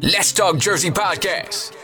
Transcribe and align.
Let's 0.00 0.32
Talk 0.32 0.58
Jersey 0.58 0.90
Podcast. 0.90 1.76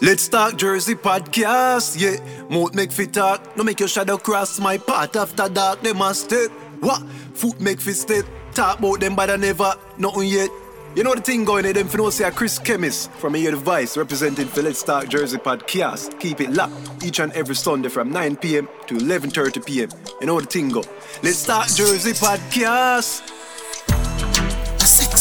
Let's 0.00 0.28
talk 0.28 0.56
Jersey 0.56 0.96
podcast, 0.96 1.98
yeah. 1.98 2.18
Mouth 2.50 2.74
make 2.74 2.92
fit 2.92 3.14
talk, 3.14 3.56
no 3.56 3.62
make 3.62 3.78
your 3.78 3.88
shadow 3.88 4.18
cross 4.18 4.58
my 4.58 4.76
path 4.76 5.16
after 5.16 5.48
dark. 5.48 5.80
They 5.82 5.92
must 5.92 6.24
step. 6.24 6.50
What? 6.80 7.02
Foot 7.34 7.60
make 7.60 7.80
fit 7.80 7.94
step. 7.94 8.24
Talk 8.52 8.80
about 8.80 9.00
them, 9.00 9.14
but 9.14 9.30
I 9.30 9.36
never, 9.36 9.72
nothing 9.96 10.28
yet. 10.28 10.50
You 10.94 11.04
know 11.04 11.14
the 11.14 11.22
thing 11.22 11.44
going 11.44 11.64
in 11.64 11.72
them 11.72 11.88
for 11.88 11.98
no 11.98 12.10
say 12.10 12.30
Chris 12.32 12.58
Chemist 12.58 13.10
from 13.12 13.34
a 13.34 13.42
device 13.42 13.96
representing 13.96 14.46
for 14.46 14.62
Let's 14.62 14.82
Talk 14.82 15.08
Jersey 15.08 15.38
podcast. 15.38 16.20
Keep 16.20 16.40
it 16.40 16.50
locked 16.50 17.02
each 17.04 17.20
and 17.20 17.32
every 17.32 17.54
Sunday 17.56 17.88
from 17.88 18.10
9 18.12 18.36
p.m. 18.36 18.68
to 18.88 18.96
11:30 18.96 19.64
p.m. 19.64 19.88
You 20.20 20.26
know 20.26 20.40
the 20.40 20.46
thing 20.46 20.68
go. 20.68 20.84
Let's 21.22 21.46
Talk 21.46 21.68
Jersey 21.68 22.12
podcast. 22.12 23.43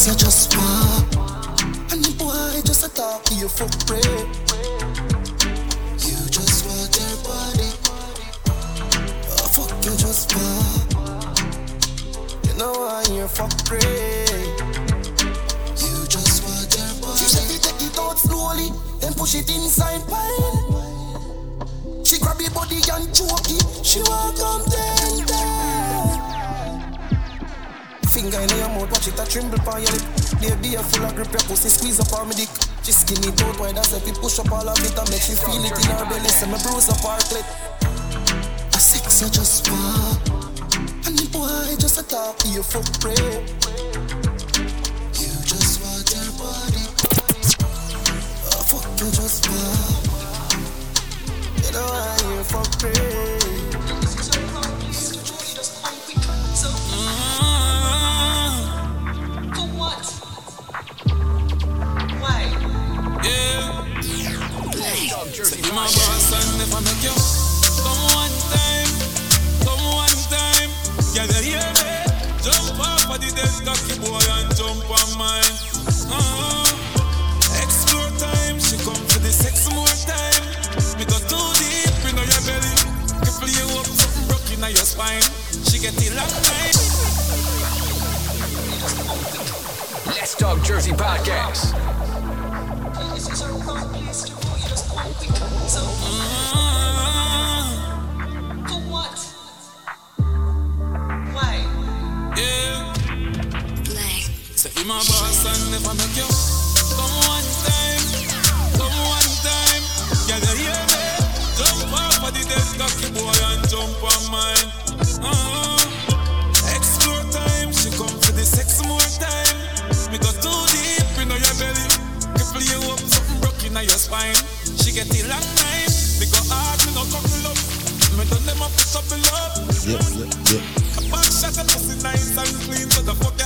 You 0.06 0.14
just 0.16 0.54
want, 0.58 1.16
and 1.94 2.04
the 2.04 2.14
boy 2.20 2.62
just 2.66 2.86
a 2.86 2.94
talk 2.94 3.24
to 3.24 3.36
you 3.36 3.48
for 3.48 3.70
free. 3.88 4.04
You 6.04 6.20
just 6.28 6.66
want 6.68 6.92
your 7.00 7.16
body, 7.24 7.72
oh 9.32 9.48
fuck 9.48 9.72
you 9.86 9.96
just 9.96 10.36
want. 10.36 10.92
You 12.44 12.54
know 12.60 12.74
why 12.74 13.06
you're 13.16 13.30
for 13.30 13.48
free. 13.64 13.80
You 15.80 16.06
just 16.12 16.44
want 16.44 16.68
your 16.76 16.92
body. 17.00 17.18
She 17.20 17.24
said 17.24 17.64
take 17.64 17.88
it 17.88 17.98
out 17.98 18.20
slowly, 18.20 18.72
then 19.00 19.14
push 19.14 19.36
it 19.36 19.50
inside 19.56 20.04
pine. 20.10 22.04
She 22.04 22.20
grab 22.20 22.42
your 22.42 22.52
body 22.52 22.76
and 22.92 23.08
choke 23.16 23.48
it. 23.48 23.86
She 23.86 24.02
want 24.02 24.38
come 24.38 24.64
tender. 24.66 25.53
Finger 28.14 28.42
in 28.42 28.50
your 28.62 28.70
mouth, 28.70 28.92
watch 28.92 29.08
it 29.08 29.18
a 29.18 29.26
tremble 29.26 29.58
on 29.74 29.82
your 29.82 29.90
lip. 29.90 30.06
Baby, 30.38 30.78
you 30.78 30.84
full 30.86 31.04
of 31.04 31.16
grip, 31.16 31.34
your 31.34 31.42
pussy 31.50 31.70
squeeze 31.70 32.00
up 32.00 32.14
on 32.14 32.30
me 32.30 32.36
dick. 32.36 32.50
She 32.84 32.92
skin 32.92 33.18
it 33.26 33.42
out 33.42 33.60
wide 33.60 33.76
as 33.76 33.92
if 33.92 34.08
it 34.08 34.14
push 34.22 34.38
up 34.38 34.52
all 34.52 34.70
of 34.70 34.78
it 34.78 34.94
and 34.94 35.10
make 35.10 35.20
she 35.20 35.34
feel 35.34 35.66
it 35.66 35.74
in 35.74 35.90
her 35.90 36.06
belly. 36.06 36.30
So 36.30 36.46
me 36.46 36.62
bruise 36.62 36.94
up 36.94 37.02
her 37.02 37.18
clit. 37.26 37.42
A 38.70 38.80
sex 38.80 39.20
you 39.20 39.30
just 39.34 39.66
want, 39.68 40.30
and 41.10 41.18
the 41.18 41.26
boy 41.34 41.74
just 41.82 41.98
a 41.98 42.04
talk 42.08 42.38
to 42.38 42.48
you 42.50 42.62
for 42.62 42.86
free. 43.02 43.18
You 45.18 45.34
just 45.50 45.82
want 45.82 46.06
your 46.14 46.30
body. 46.38 46.86
a 48.46 48.62
fuck 48.62 48.86
you 49.02 49.10
just 49.10 49.50
want. 49.50 49.73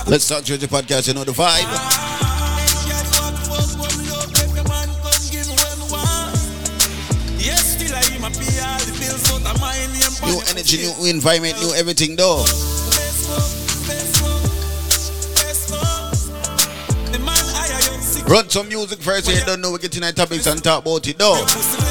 Let's 0.06 0.28
talk 0.28 0.44
Jersey 0.44 0.68
podcast. 0.68 1.08
You 1.08 1.14
know 1.14 1.24
the 1.24 1.32
vibe. 1.32 1.66
New 10.26 10.40
energy, 10.50 10.78
new 10.78 11.10
environment, 11.10 11.58
new 11.60 11.74
everything, 11.74 12.14
though. 12.14 12.44
Run 18.28 18.48
some 18.48 18.68
music 18.68 19.00
first, 19.00 19.28
you 19.28 19.44
don't 19.44 19.60
know 19.60 19.72
we're 19.72 19.78
getting 19.78 20.04
our 20.04 20.12
topics 20.12 20.46
and 20.46 20.62
talk 20.62 20.82
about 20.82 21.08
it, 21.08 21.18
though. 21.18 21.87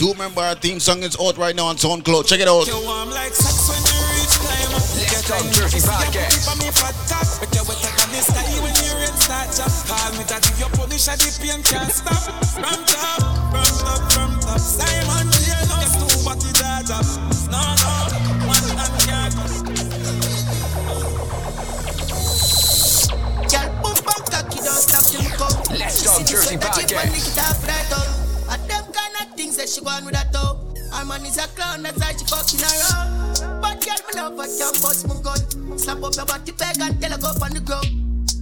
Do 0.00 0.12
remember 0.12 0.40
our 0.40 0.54
theme 0.54 0.80
song 0.80 1.02
is 1.02 1.14
out 1.20 1.36
right 1.36 1.54
now 1.54 1.66
on 1.66 1.76
SoundCloud. 1.76 2.26
Check 2.26 2.40
it 2.40 2.48
out. 2.48 2.64
Let's 2.64 2.72
Talk 5.28 5.44
Jersey 5.52 5.80
Podcast. 5.80 6.46
Let's 25.78 26.02
Talk 26.02 26.24
Jersey. 26.26 26.56
She 29.70 29.80
want 29.80 30.04
with 30.04 30.14
that 30.14 30.32
toe. 30.32 30.58
Her 30.92 31.04
man 31.04 31.24
is 31.24 31.38
a 31.38 31.46
clown, 31.54 31.82
that's 31.82 31.98
why 31.98 32.12
she 32.18 32.24
fucking 32.26 32.60
around. 32.66 33.62
But 33.62 33.78
girl, 33.86 33.94
me 34.02 34.12
love 34.18 34.34
her, 34.34 34.48
can't 34.58 34.82
bust 34.82 35.06
my 35.06 35.14
gun. 35.22 35.78
Slap 35.78 36.02
up 36.02 36.14
your 36.16 36.26
body 36.26 36.52
peg 36.52 36.80
and 36.80 37.00
tell 37.00 37.12
her 37.12 37.18
go 37.18 37.30
on 37.38 37.54
the 37.54 37.60
ground. 37.60 37.86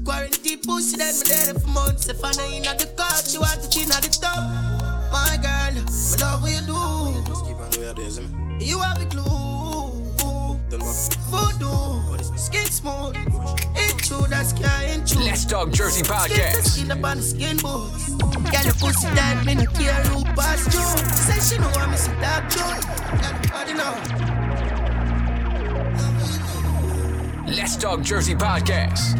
Quarantine 0.04 0.60
pussy, 0.64 0.96
then 0.96 1.12
me 1.12 1.24
there 1.28 1.52
for 1.52 1.68
months. 1.68 2.08
If 2.08 2.24
I 2.24 2.32
know 2.32 2.48
in 2.48 2.62
the 2.62 2.88
car, 2.96 3.20
she 3.28 3.36
want 3.38 3.60
to 3.60 3.68
clean 3.68 3.92
at 3.92 4.00
the 4.00 4.08
top. 4.08 4.40
My 5.12 5.36
girl, 5.36 5.76
me 5.76 5.84
love 6.16 6.40
what 6.40 6.52
you 6.56 6.64
do. 6.64 6.80
You 8.64 8.78
have 8.80 9.02
a 9.02 9.06
clue. 9.06 9.24
Voodoo, 11.28 12.18
skin 12.36 12.64
smooth. 12.66 13.16
True, 14.08 14.26
that's 14.26 14.54
can't 14.54 15.06
true. 15.06 15.22
Let's 15.22 15.44
Talk 15.44 15.70
Jersey 15.70 16.02
Podcast. 16.02 16.62
skin 16.62 16.90
up 16.90 17.04
on 17.04 17.18
the 17.18 17.22
skin 17.22 17.58
boots. 17.58 18.08
Girl, 18.08 18.64
your 18.64 18.72
pussy 18.80 19.06
tight, 19.08 19.44
me 19.44 19.54
no 19.54 19.66
care 19.66 19.92
who 20.04 20.24
pass. 20.32 20.64
Say 21.26 21.38
she 21.54 21.60
know 21.60 21.68
I'm 21.76 21.90
missing 21.90 22.18
that 22.18 22.48
too. 22.48 22.64
Girl, 23.20 23.36
body 23.52 23.74
know. 23.74 23.92
Let's 27.54 27.76
Talk 27.76 28.00
Jersey 28.00 28.34
Podcast. 28.34 29.14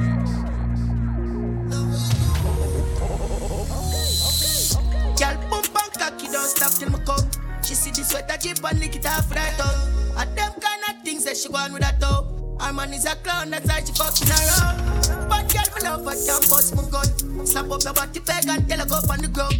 Girl, 5.18 5.36
boom 5.50 5.64
bang 5.74 5.90
cocky, 5.98 6.28
don't 6.32 6.48
stop 6.48 6.72
till 6.72 6.88
me 6.88 6.98
come. 7.04 7.28
She 7.62 7.74
see 7.74 7.90
the 7.90 8.04
sweat 8.04 8.26
that 8.28 8.40
drip 8.40 8.64
and 8.64 8.80
lick 8.80 8.96
it 8.96 9.04
off 9.04 9.30
right 9.32 9.60
out. 9.60 9.74
And 10.16 10.34
them 10.34 10.52
kind 10.52 10.82
of 10.88 11.02
things 11.04 11.26
that 11.26 11.36
she 11.36 11.50
want 11.50 11.74
with 11.74 11.82
that 11.82 12.00
toe. 12.00 12.27
Her 12.60 12.72
man 12.72 12.92
is 12.92 13.04
a 13.06 13.14
clown, 13.16 13.50
that's 13.50 13.66
why 13.66 13.80
she 13.84 13.92
fucking 13.92 14.28
around. 14.28 15.28
But 15.28 15.52
girl, 15.52 15.68
me 15.74 15.80
love 15.88 16.04
her, 16.04 16.16
can't 16.26 16.50
bust 16.50 16.74
my 16.76 16.82
gun. 16.90 17.46
Slap 17.46 17.70
up 17.70 17.82
your 17.82 17.94
body 17.94 18.20
peg 18.20 18.48
and 18.48 18.68
tell 18.68 18.78
her 18.78 18.86
go 18.86 18.96
up 18.96 19.10
on 19.10 19.20
the 19.20 19.28
ground. 19.28 19.54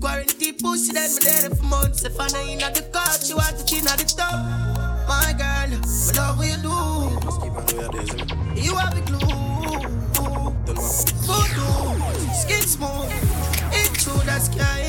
Quarantine 0.00 0.54
pussy, 0.60 0.92
then 0.92 1.10
me 1.14 1.20
there 1.24 1.50
for 1.50 1.64
months. 1.64 2.04
If 2.04 2.20
I 2.20 2.28
know 2.28 2.44
in 2.44 2.58
the 2.58 2.82
car, 2.92 3.18
she 3.18 3.34
want 3.34 3.58
to 3.58 3.64
clean 3.64 3.86
at 3.88 3.98
the 3.98 4.04
top. 4.04 4.34
My 5.08 5.32
girl, 5.36 5.68
me 5.70 6.12
love 6.14 6.38
what 6.38 6.46
you 6.46 6.56
do. 7.72 8.60
You 8.60 8.76
have 8.76 8.96
a 8.96 9.00
clue. 9.02 9.18
Voodoo, 11.24 12.32
skin 12.32 12.62
smooth. 12.62 13.10
Ain't 13.72 13.94
true, 13.98 14.20
that's 14.24 14.48
can't 14.48 14.84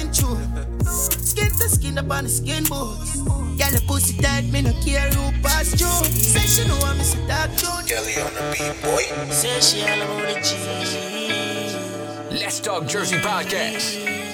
true. 1.95 2.03
Skin 2.03 2.03
to 2.03 2.03
skin 2.03 2.03
up 2.03 2.11
on 2.11 2.23
the 2.23 2.29
skin 2.29 2.63
boots. 2.63 3.21
Girl, 3.57 3.71
your 3.71 3.81
pussy 3.87 4.21
tight, 4.21 4.51
me 4.51 4.61
no 4.61 4.73
care 4.83 5.09
who 5.09 5.31
pass 5.41 5.69
through. 5.75 6.09
Say 6.11 6.39
she 6.41 6.67
know 6.67 6.79
I'm 6.83 6.97
Mr. 6.97 7.27
Dark 7.27 7.51
Dude. 7.51 7.87
Kelly 7.87 8.15
on 8.21 8.33
the 8.33 8.41
beat, 8.51 8.81
boy. 8.81 9.03
Say 9.31 9.59
she 9.61 9.81
all 9.83 10.01
about 10.01 10.33
the 10.33 10.41
G. 10.41 10.55
Let's 12.39 12.59
Talk 12.59 12.87
Jersey 12.87 13.17
Podcast. 13.17 14.24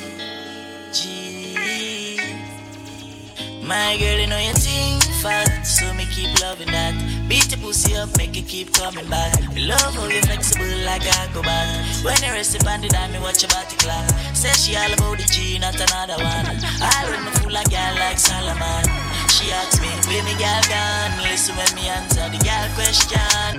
My 3.71 3.95
girl, 3.95 4.19
you 4.19 4.27
know 4.27 4.38
your 4.38 4.53
thing 4.56 5.00
fat, 5.23 5.63
so 5.63 5.94
me 5.94 6.03
keep 6.12 6.27
loving 6.41 6.68
that. 6.75 6.91
Beat 7.29 7.47
the 7.47 7.56
pussy 7.56 7.95
up, 7.95 8.09
make 8.18 8.35
it 8.35 8.45
keep 8.45 8.73
coming 8.73 9.07
back. 9.07 9.31
Me 9.56 9.63
love 9.63 9.95
how 9.95 10.07
you 10.09 10.19
flexible 10.27 10.68
like 10.83 11.07
I 11.07 11.29
go 11.33 11.41
back. 11.41 11.71
When 12.03 12.19
you 12.19 12.35
rest 12.35 12.53
it 12.53 12.68
on 12.68 12.81
the 12.81 12.89
dime, 12.89 13.13
me 13.13 13.19
watch 13.19 13.41
your 13.41 13.47
body 13.47 13.77
clap. 13.77 14.12
Say 14.35 14.51
she 14.59 14.75
all 14.75 14.91
about 14.91 15.19
the 15.19 15.23
G, 15.23 15.57
not 15.57 15.79
another 15.79 16.19
one. 16.19 16.59
I 16.83 17.07
run 17.07 17.23
me 17.23 17.31
full 17.39 17.56
of 17.56 17.63
girl 17.71 17.95
like 17.95 18.19
Solomon. 18.19 18.83
She 19.31 19.47
asks 19.56 19.79
me, 19.79 19.88
where 20.03 20.23
me 20.27 20.35
girl 20.35 20.63
gone? 20.68 21.23
Listen 21.23 21.56
when 21.56 21.71
me 21.79 21.88
answer 21.88 22.27
the 22.27 22.44
girl 22.44 22.68
question. 22.75 23.56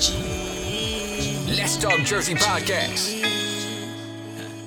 G. 0.00 1.52
Let's 1.52 1.76
Talk 1.76 2.00
Jersey 2.00 2.34
Podcast. 2.34 3.25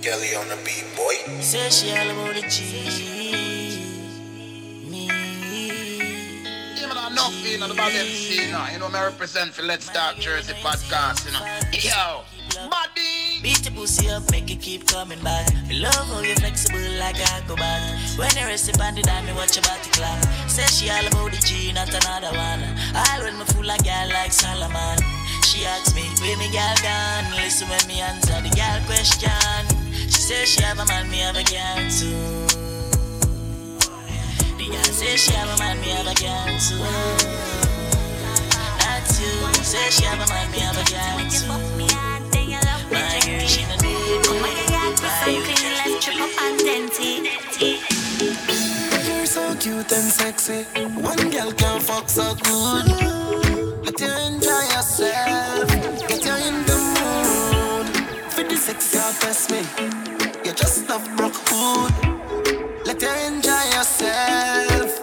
Kelly 0.01 0.33
on 0.33 0.47
the 0.47 0.55
beat, 0.63 0.85
boy. 0.95 1.41
Say 1.41 1.69
she 1.69 1.91
all 1.91 2.09
about 2.09 2.35
the 2.35 2.47
G. 2.47 3.83
Me. 4.87 5.09
Even 6.77 6.95
though 6.95 7.07
enough 7.07 7.35
being 7.43 7.61
on 7.61 7.67
the 7.67 7.75
bad 7.75 7.91
MC, 7.91 8.45
you 8.45 8.51
know, 8.51 8.65
you 8.71 8.79
know, 8.79 8.87
me 8.87 8.97
represent 8.97 9.53
for 9.53 9.63
Let's 9.63 9.89
Talk 9.89 10.15
Jersey 10.15 10.53
podcast, 10.63 11.25
you 11.25 11.33
know. 11.33 11.43
Yo, 11.73 12.23
body. 12.69 13.43
Beat 13.43 13.59
the 13.63 13.71
pussy 13.71 14.09
up, 14.09 14.23
make 14.31 14.49
it 14.49 14.61
keep 14.61 14.87
coming 14.87 15.19
back. 15.21 15.51
Me 15.67 15.79
love 15.79 15.93
how 15.93 16.21
you 16.21 16.35
flexible 16.35 16.79
like 16.97 17.19
I 17.19 17.43
go 17.45 17.57
back. 17.57 17.99
When 18.17 18.31
you 18.37 18.45
rest 18.47 18.69
it 18.69 18.79
on 18.79 18.95
the 18.95 19.01
dime, 19.01 19.25
me 19.25 19.33
watch 19.33 19.57
your 19.57 19.63
body 19.63 19.89
clap. 19.91 20.23
Say 20.47 20.63
she 20.67 20.89
all 20.89 21.07
about 21.07 21.31
the 21.31 21.43
G, 21.43 21.73
not 21.73 21.89
another 21.89 22.31
one. 22.37 22.63
I 22.95 23.19
run 23.21 23.37
me 23.37 23.43
full 23.51 23.69
of 23.69 23.83
girl 23.83 24.07
like 24.15 24.31
Solomon. 24.31 24.99
She 25.43 25.65
asks 25.65 25.93
me, 25.93 26.03
where 26.21 26.37
me 26.37 26.49
girl 26.51 26.75
gone? 26.83 27.35
Listen 27.35 27.67
when 27.67 27.85
me 27.87 27.99
answer 27.99 28.39
the 28.39 28.49
girl 28.55 28.79
question. 28.87 29.78
She 30.09 30.21
says 30.21 30.49
she 30.49 30.63
have 30.63 30.79
a 30.79 30.85
man, 30.85 31.09
me 31.11 31.17
have 31.19 31.35
a 31.35 31.43
girl 31.43 31.89
too. 31.89 32.47
The 34.57 34.65
girl 34.65 34.83
say 34.83 35.15
she 35.15 35.31
have 35.33 35.49
a 35.49 35.57
man, 35.59 35.79
me 35.81 35.89
have 35.89 36.07
a 36.07 36.15
girl 36.15 36.57
too. 36.57 36.79
That's 38.79 39.21
you. 39.21 39.63
Say 39.63 39.89
she 39.91 40.05
have 40.05 40.19
a 40.19 40.27
man, 40.33 40.49
me 40.51 40.59
have 40.59 40.77
a 40.77 40.83
girl 40.89 41.29
too. 41.29 41.47
My 42.91 43.19
girl, 43.25 43.45
she 43.47 43.61
no 43.69 43.75
need 43.85 44.25
me. 44.41 44.51
You're 49.07 49.25
so 49.27 49.55
cute 49.55 49.91
and 49.91 50.11
sexy. 50.11 50.63
One 50.99 51.29
girl 51.29 51.51
can 51.53 51.79
fuck 51.81 52.09
so 52.09 52.33
good. 52.35 52.87
Let 53.85 53.99
you 54.01 54.11
enjoy 54.27 54.63
yourself. 54.73 55.58
Mood. 58.73 58.81
For 58.81 58.81
the 58.81 58.81
sex, 58.81 58.93
girl, 58.93 59.13
test 59.19 59.51
me. 59.51 59.61
You 60.45 60.53
just 60.53 60.89
love 60.89 61.05
broke 61.17 61.35
hood. 61.47 61.93
Let 62.85 63.01
you 63.01 63.09
enjoy 63.27 63.63
yourself. 63.75 64.99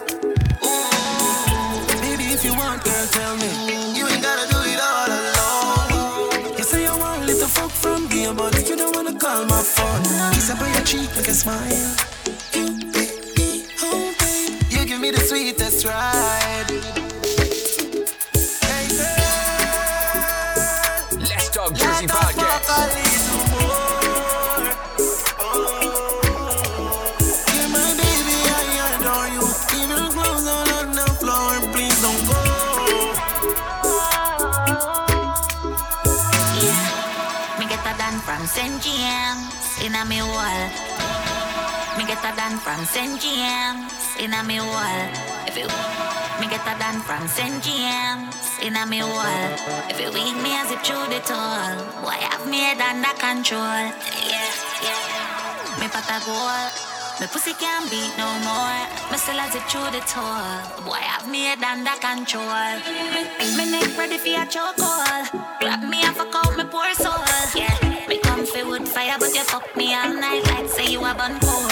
Ooh. 0.63 2.01
Baby, 2.01 2.33
if 2.33 2.43
you 2.43 2.53
want, 2.55 2.83
girl, 2.83 3.07
tell 3.07 3.35
me. 3.37 3.49
You 3.97 4.07
ain't 4.07 4.23
gotta 4.23 4.47
do 4.51 4.59
it 4.65 4.79
all 4.81 5.07
alone. 5.07 6.57
You 6.57 6.63
say 6.63 6.83
you 6.83 6.97
want 6.97 7.23
a 7.23 7.25
little 7.25 7.47
fuck 7.47 7.71
from 7.71 8.07
me, 8.09 8.27
but 8.33 8.69
you 8.69 8.75
don't 8.75 8.95
wanna 8.95 9.17
call 9.17 9.45
my 9.45 9.61
phone. 9.61 10.03
Kiss 10.33 10.49
up 10.49 10.61
on 10.61 10.71
your 10.73 10.83
cheek, 10.83 11.09
make 11.15 11.27
a 11.27 11.33
smile. 11.33 12.06
St. 42.97 43.21
James 43.21 43.93
in 44.17 44.33
a 44.33 44.41
me 44.43 44.57
wall. 44.57 45.05
If 45.45 45.53
you 45.53 45.69
me 46.41 46.49
get 46.49 46.65
a 46.65 46.73
done 46.81 46.97
from 47.05 47.27
St. 47.27 47.61
James 47.61 48.33
in 48.65 48.73
a 48.75 48.87
me 48.89 49.03
wall. 49.05 49.53
If 49.85 50.01
you 50.01 50.09
weak 50.09 50.33
me 50.41 50.57
as 50.57 50.71
it 50.73 50.81
through 50.81 51.05
the 51.13 51.21
toll, 51.21 51.77
boy 52.01 52.17
have 52.25 52.49
me 52.49 52.57
head 52.57 52.81
under 52.81 53.13
control. 53.21 53.93
Yeah, 54.25 54.49
yeah. 54.81 55.77
Me 55.77 55.85
pot 55.93 56.09
a 56.09 56.17
goal. 56.25 56.65
Me 57.21 57.27
pussy 57.29 57.53
can't 57.61 57.85
beat 57.93 58.09
no 58.17 58.25
more. 58.41 58.81
Me 59.13 59.17
still 59.21 59.45
as 59.45 59.53
it 59.53 59.61
through 59.69 59.93
the 59.93 60.01
toll. 60.09 60.57
Boy 60.81 60.97
have 60.97 61.29
me 61.29 61.53
head 61.53 61.61
under 61.61 61.93
control. 62.01 62.81
Me, 63.13 63.45
me 63.61 63.65
neck 63.77 63.93
ready 63.93 64.17
for 64.17 64.41
a 64.41 64.45
chokehold. 64.49 65.29
Grab 65.61 65.85
me 65.85 66.01
and 66.01 66.15
fuck 66.17 66.33
out 66.33 66.57
me 66.57 66.63
poor 66.65 66.89
soul. 66.97 67.13
Yeah. 67.53 67.77
Me 68.09 68.17
comfy 68.17 68.63
wood 68.63 68.87
fire, 68.87 69.17
but 69.19 69.35
you 69.35 69.43
fuck 69.43 69.69
me 69.77 69.93
all 69.93 70.11
night 70.15 70.41
like 70.49 70.67
say 70.67 70.89
you 70.89 71.05
a 71.05 71.13
bun 71.13 71.37
coal. 71.41 71.66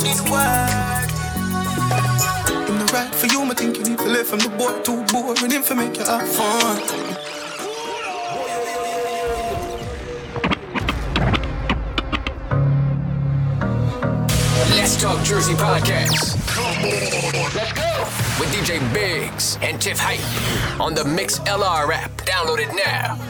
This 0.00 0.20
work. 0.30 1.10
In 2.70 2.78
the 2.78 2.90
right 2.92 3.14
for 3.14 3.26
you, 3.26 3.44
me 3.44 3.54
think 3.54 3.76
you 3.76 3.84
need 3.84 3.98
to 3.98 4.08
live 4.08 4.26
from 4.26 4.38
the 4.38 4.48
boy 4.48 4.80
too 4.82 5.04
boring, 5.12 5.50
him 5.50 5.62
for 5.62 5.74
make 5.74 5.96
you 5.98 6.04
have 6.04 6.26
fun. 6.26 6.80
Let's 14.70 15.00
Talk 15.00 15.22
Jersey 15.22 15.52
Podcast. 15.52 16.36
Let's 17.54 17.72
go. 17.74 17.90
With 18.40 18.50
DJ 18.54 18.80
Biggs 18.94 19.58
and 19.60 19.80
Tiff 19.80 19.98
Hype 19.98 20.80
on 20.80 20.94
the 20.94 21.02
Mixlr 21.02 21.92
app. 21.92 22.16
Download 22.22 22.58
it 22.58 22.74
now. 22.74 23.29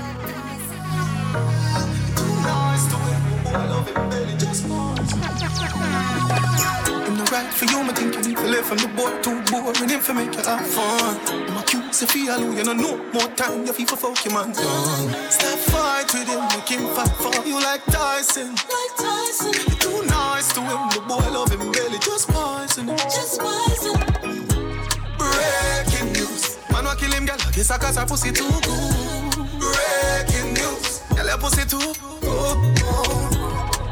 For 7.53 7.65
you, 7.67 7.83
me 7.85 7.93
think 7.93 8.15
you 8.15 8.23
need 8.23 8.37
to 8.37 8.47
live 8.47 8.67
from 8.67 8.79
the 8.79 8.89
boy 8.89 9.11
too 9.23 9.41
boring, 9.51 9.89
him 9.89 10.01
for 10.01 10.15
make 10.15 10.35
you 10.35 10.43
have 10.43 10.67
fun. 10.67 11.17
I'm 11.29 11.55
My 11.55 11.63
cute 11.63 11.95
Sophia, 11.95 12.39
you 12.39 12.65
know 12.65 12.73
no 12.73 12.97
more 13.13 13.29
time, 13.37 13.67
you 13.67 13.73
for 13.73 13.97
fuck 13.97 14.25
your 14.25 14.35
man 14.35 14.53
done. 14.53 15.31
Stop 15.31 15.59
fight 15.71 16.13
with 16.15 16.29
him, 16.29 16.43
make 16.49 16.69
him 16.69 16.87
fight 16.95 17.15
for 17.21 17.47
you 17.47 17.61
like 17.61 17.85
Tyson. 17.87 18.55
Like 18.55 18.95
Tyson. 18.97 19.53
You 19.53 19.77
too 19.77 20.03
nice 20.07 20.53
to 20.55 20.61
him, 20.61 20.89
the 20.95 21.01
boy 21.07 21.27
love 21.31 21.51
him 21.51 21.71
belly, 21.73 21.99
just 21.99 22.29
poison 22.29 22.89
him. 22.89 22.97
Just 22.97 23.41
poison. 23.41 23.97
Breaking 25.19 26.13
news, 26.13 26.59
man 26.73 26.85
wa 26.85 26.95
kill 26.95 27.13
him, 27.13 27.27
girl. 27.27 27.37
Kiss 27.53 27.71
a 27.71 27.79
cause 27.79 27.97
her 27.97 28.07
pussy 28.07 28.33
too 28.33 28.49
good. 28.63 29.35
Breaking 29.61 30.55
news, 30.55 31.01
girl 31.15 31.27
your 31.27 31.39
pussy 31.39 31.65
too 31.67 31.95
good. 32.21 32.59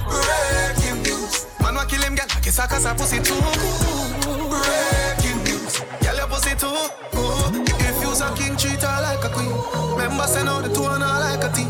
Breaking 0.08 1.02
news, 1.02 1.46
man 1.68 1.76
wa 1.76 1.84
kill 1.84 2.02
him, 2.02 2.14
girl. 2.14 2.26
Kiss 2.40 2.58
a 2.58 2.66
cause 2.66 2.84
her 2.84 2.94
pussy 2.94 3.20
too 3.20 3.36
good. 3.36 4.40
Breaking 4.48 5.40
news, 5.44 5.80
girl 6.00 6.16
your 6.16 6.28
pussy 6.28 6.56
too 6.56 6.72
good. 7.12 7.68
If 7.84 8.00
you 8.00 8.08
was 8.08 8.20
a 8.20 8.32
king, 8.34 8.56
treat 8.56 8.80
her 8.80 8.98
like 9.04 9.24
a 9.24 9.28
queen. 9.28 9.52
Remember, 9.92 10.24
send 10.24 10.48
out 10.48 10.64
the 10.64 10.72
two 10.72 10.84
and 10.84 11.02
her 11.02 11.18
like 11.20 11.44
a 11.44 11.50
team. 11.52 11.68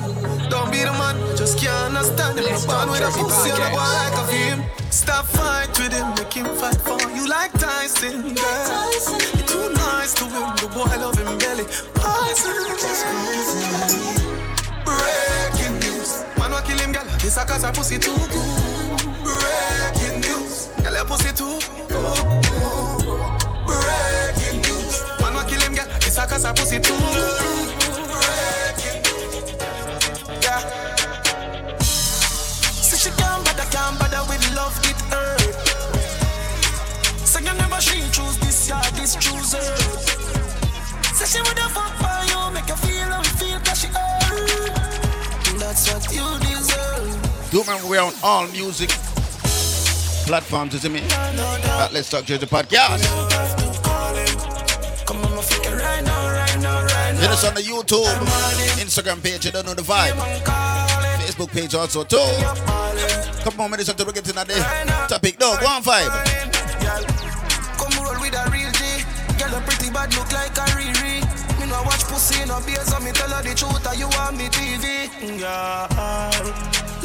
Don't 0.48 0.70
be 0.70 0.86
the 0.86 0.94
man, 0.94 1.16
just 1.36 1.58
can't 1.58 1.96
understand 1.96 2.38
him. 2.38 2.44
Let's 2.46 2.64
Born 2.66 2.90
with 2.90 3.02
a 3.02 3.10
pussy 3.10 3.50
and 3.50 3.62
a 3.62 3.70
boy 3.74 3.90
like 3.98 4.16
a 4.22 4.24
film. 4.30 4.60
Stop 4.90 5.26
fight 5.26 5.70
with 5.78 5.92
him, 5.92 6.08
make 6.14 6.32
him 6.32 6.46
fight 6.56 6.80
for 6.80 7.00
you 7.10 7.28
like 7.28 7.52
Tyson, 7.58 8.34
girl. 8.34 8.66
You're 9.34 9.46
too 9.50 9.66
nice 9.74 10.14
to 10.14 10.24
him, 10.30 10.48
the 10.62 10.68
boy 10.70 10.94
love 11.02 11.18
him 11.18 11.38
belly. 11.38 11.66
Poison. 11.98 12.54
Breaking 14.86 15.74
news. 15.82 16.22
Man, 16.38 16.50
what 16.52 16.64
kill 16.64 16.78
him, 16.78 16.92
girl? 16.92 17.04
This 17.18 17.36
a 17.36 17.44
cause 17.44 17.64
her 17.64 17.72
pussy 17.72 17.98
too 17.98 18.14
good. 18.30 18.77
Breaking 19.28 20.20
news. 20.20 20.68
Girl, 20.82 20.96
pussy 21.04 21.32
too. 21.32 21.58
Breaking 23.66 24.60
news. 24.62 24.94
Man, 25.20 25.34
what 25.34 25.50
girl? 25.76 25.86
Her 26.44 26.54
pussy 26.54 26.78
too 26.80 26.94
yeah. 30.42 30.60
She 32.98 33.10
can't 33.10 33.44
can't 33.70 33.98
with 34.28 34.44
love, 34.56 34.76
it 34.82 35.00
hurt. 35.12 35.38
You 37.40 37.54
never 37.54 37.80
this, 38.38 38.68
this. 38.96 39.14
So 41.14 41.24
she 41.24 41.38
fuck 41.70 41.94
make 42.52 42.68
you 42.68 42.76
feel 42.76 43.08
feel, 43.38 43.60
cause 43.60 43.80
she. 43.80 43.88
Do 47.50 47.60
remember 47.60 47.88
we're 47.88 48.00
on 48.00 48.12
all 48.22 48.46
music 48.48 48.90
platforms, 50.28 50.74
you 50.74 50.78
see 50.78 50.90
me? 50.90 51.00
At 51.80 51.90
Let's 51.90 52.10
Talk 52.10 52.26
Jersey 52.26 52.44
Podcast. 52.44 53.00
Hit 57.18 57.30
us 57.30 57.44
on 57.48 57.54
the 57.54 57.62
YouTube, 57.62 58.12
Instagram 58.76 59.22
page, 59.22 59.46
you 59.46 59.52
don't 59.52 59.64
know 59.64 59.72
the 59.72 59.80
vibe. 59.80 60.12
Facebook 61.24 61.50
page 61.50 61.74
also 61.74 62.04
too. 62.04 62.18
Come 63.42 63.58
on, 63.58 63.70
man, 63.70 63.78
this 63.78 63.88
is 63.88 63.94
the 63.94 64.04
reggae 64.04 64.22
tonight. 64.22 64.48
Topic, 65.08 65.40
no, 65.40 65.56
go 65.58 65.66
on 65.66 65.82
five. 65.82 66.10
Come 67.80 68.04
roll 68.04 68.20
with 68.20 68.34
a 68.36 68.50
real 68.52 68.70
G. 68.72 68.84
Girl, 69.38 69.54
a 69.56 69.60
pretty 69.62 69.90
bad 69.90 70.12
look 70.14 70.30
like 70.30 70.54
a 70.58 70.66
Riri. 70.76 70.97
No 71.78 71.84
watch 71.84 72.02
pussy 72.10 72.44
no 72.44 72.58
beer, 72.66 72.82
so 72.82 72.98
me 72.98 73.12
tell 73.12 73.30
her 73.30 73.40
the 73.40 73.54
truth. 73.54 73.78
That 73.86 73.96
you 73.96 74.10
want 74.18 74.34
me 74.36 74.50
TV. 74.50 75.06
Yeah. 75.38 75.86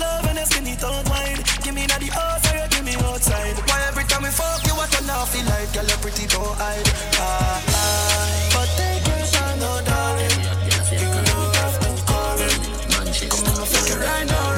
Love 0.01 0.25
and 0.25 0.39
a 0.39 0.45
skinny 0.47 0.75
tongue 0.81 1.05
wine. 1.05 1.45
Give 1.61 1.75
me 1.77 1.85
na 1.85 2.01
the 2.01 2.09
house 2.09 2.41
or 2.49 2.57
you 2.57 2.65
give 2.73 2.81
me 2.81 2.97
outside. 3.05 3.53
Why 3.69 3.85
every 3.85 4.03
time 4.09 4.23
we 4.23 4.33
fuck 4.33 4.65
you, 4.65 4.73
what 4.73 4.89
turn 4.89 5.07
off 5.13 5.29
feel 5.29 5.45
like? 5.45 5.69
Girl, 5.77 5.85
you 5.85 5.97
pretty 6.01 6.25
don't 6.25 6.57
hide. 6.57 6.89
Ah, 7.21 7.61
ah. 7.69 8.49
But 8.49 8.69
take 8.73 9.05
your 9.05 9.21
time, 9.29 9.59
no 9.61 9.77
darling. 9.85 10.41
You 10.89 11.21
don't 11.21 11.53
have 11.61 11.77
to 11.77 11.89
call 12.09 12.33
me. 12.41 12.49
Come 13.29 13.45
on, 13.53 13.65
fuck 13.69 13.89
it 13.93 13.99
right 14.01 14.25
now, 14.25 14.52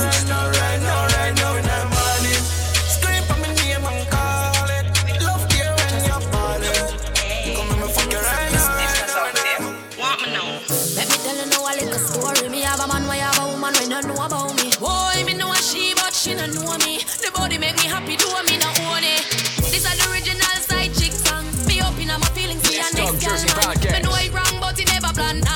but 24.75 24.85
never 24.91 25.13
plan. 25.13 25.54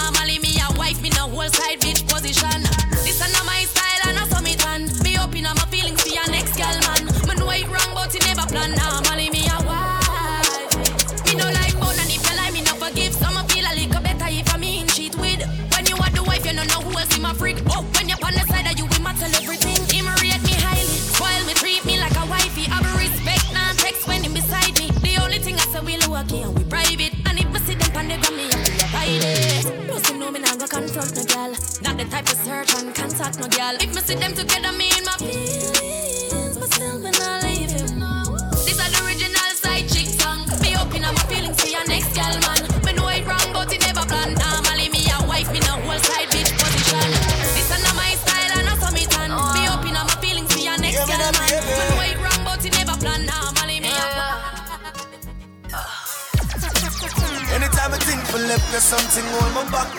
There's 59.29 59.41
something 59.41 59.48
on 59.48 59.53
my 59.53 59.71
back. 59.71 59.89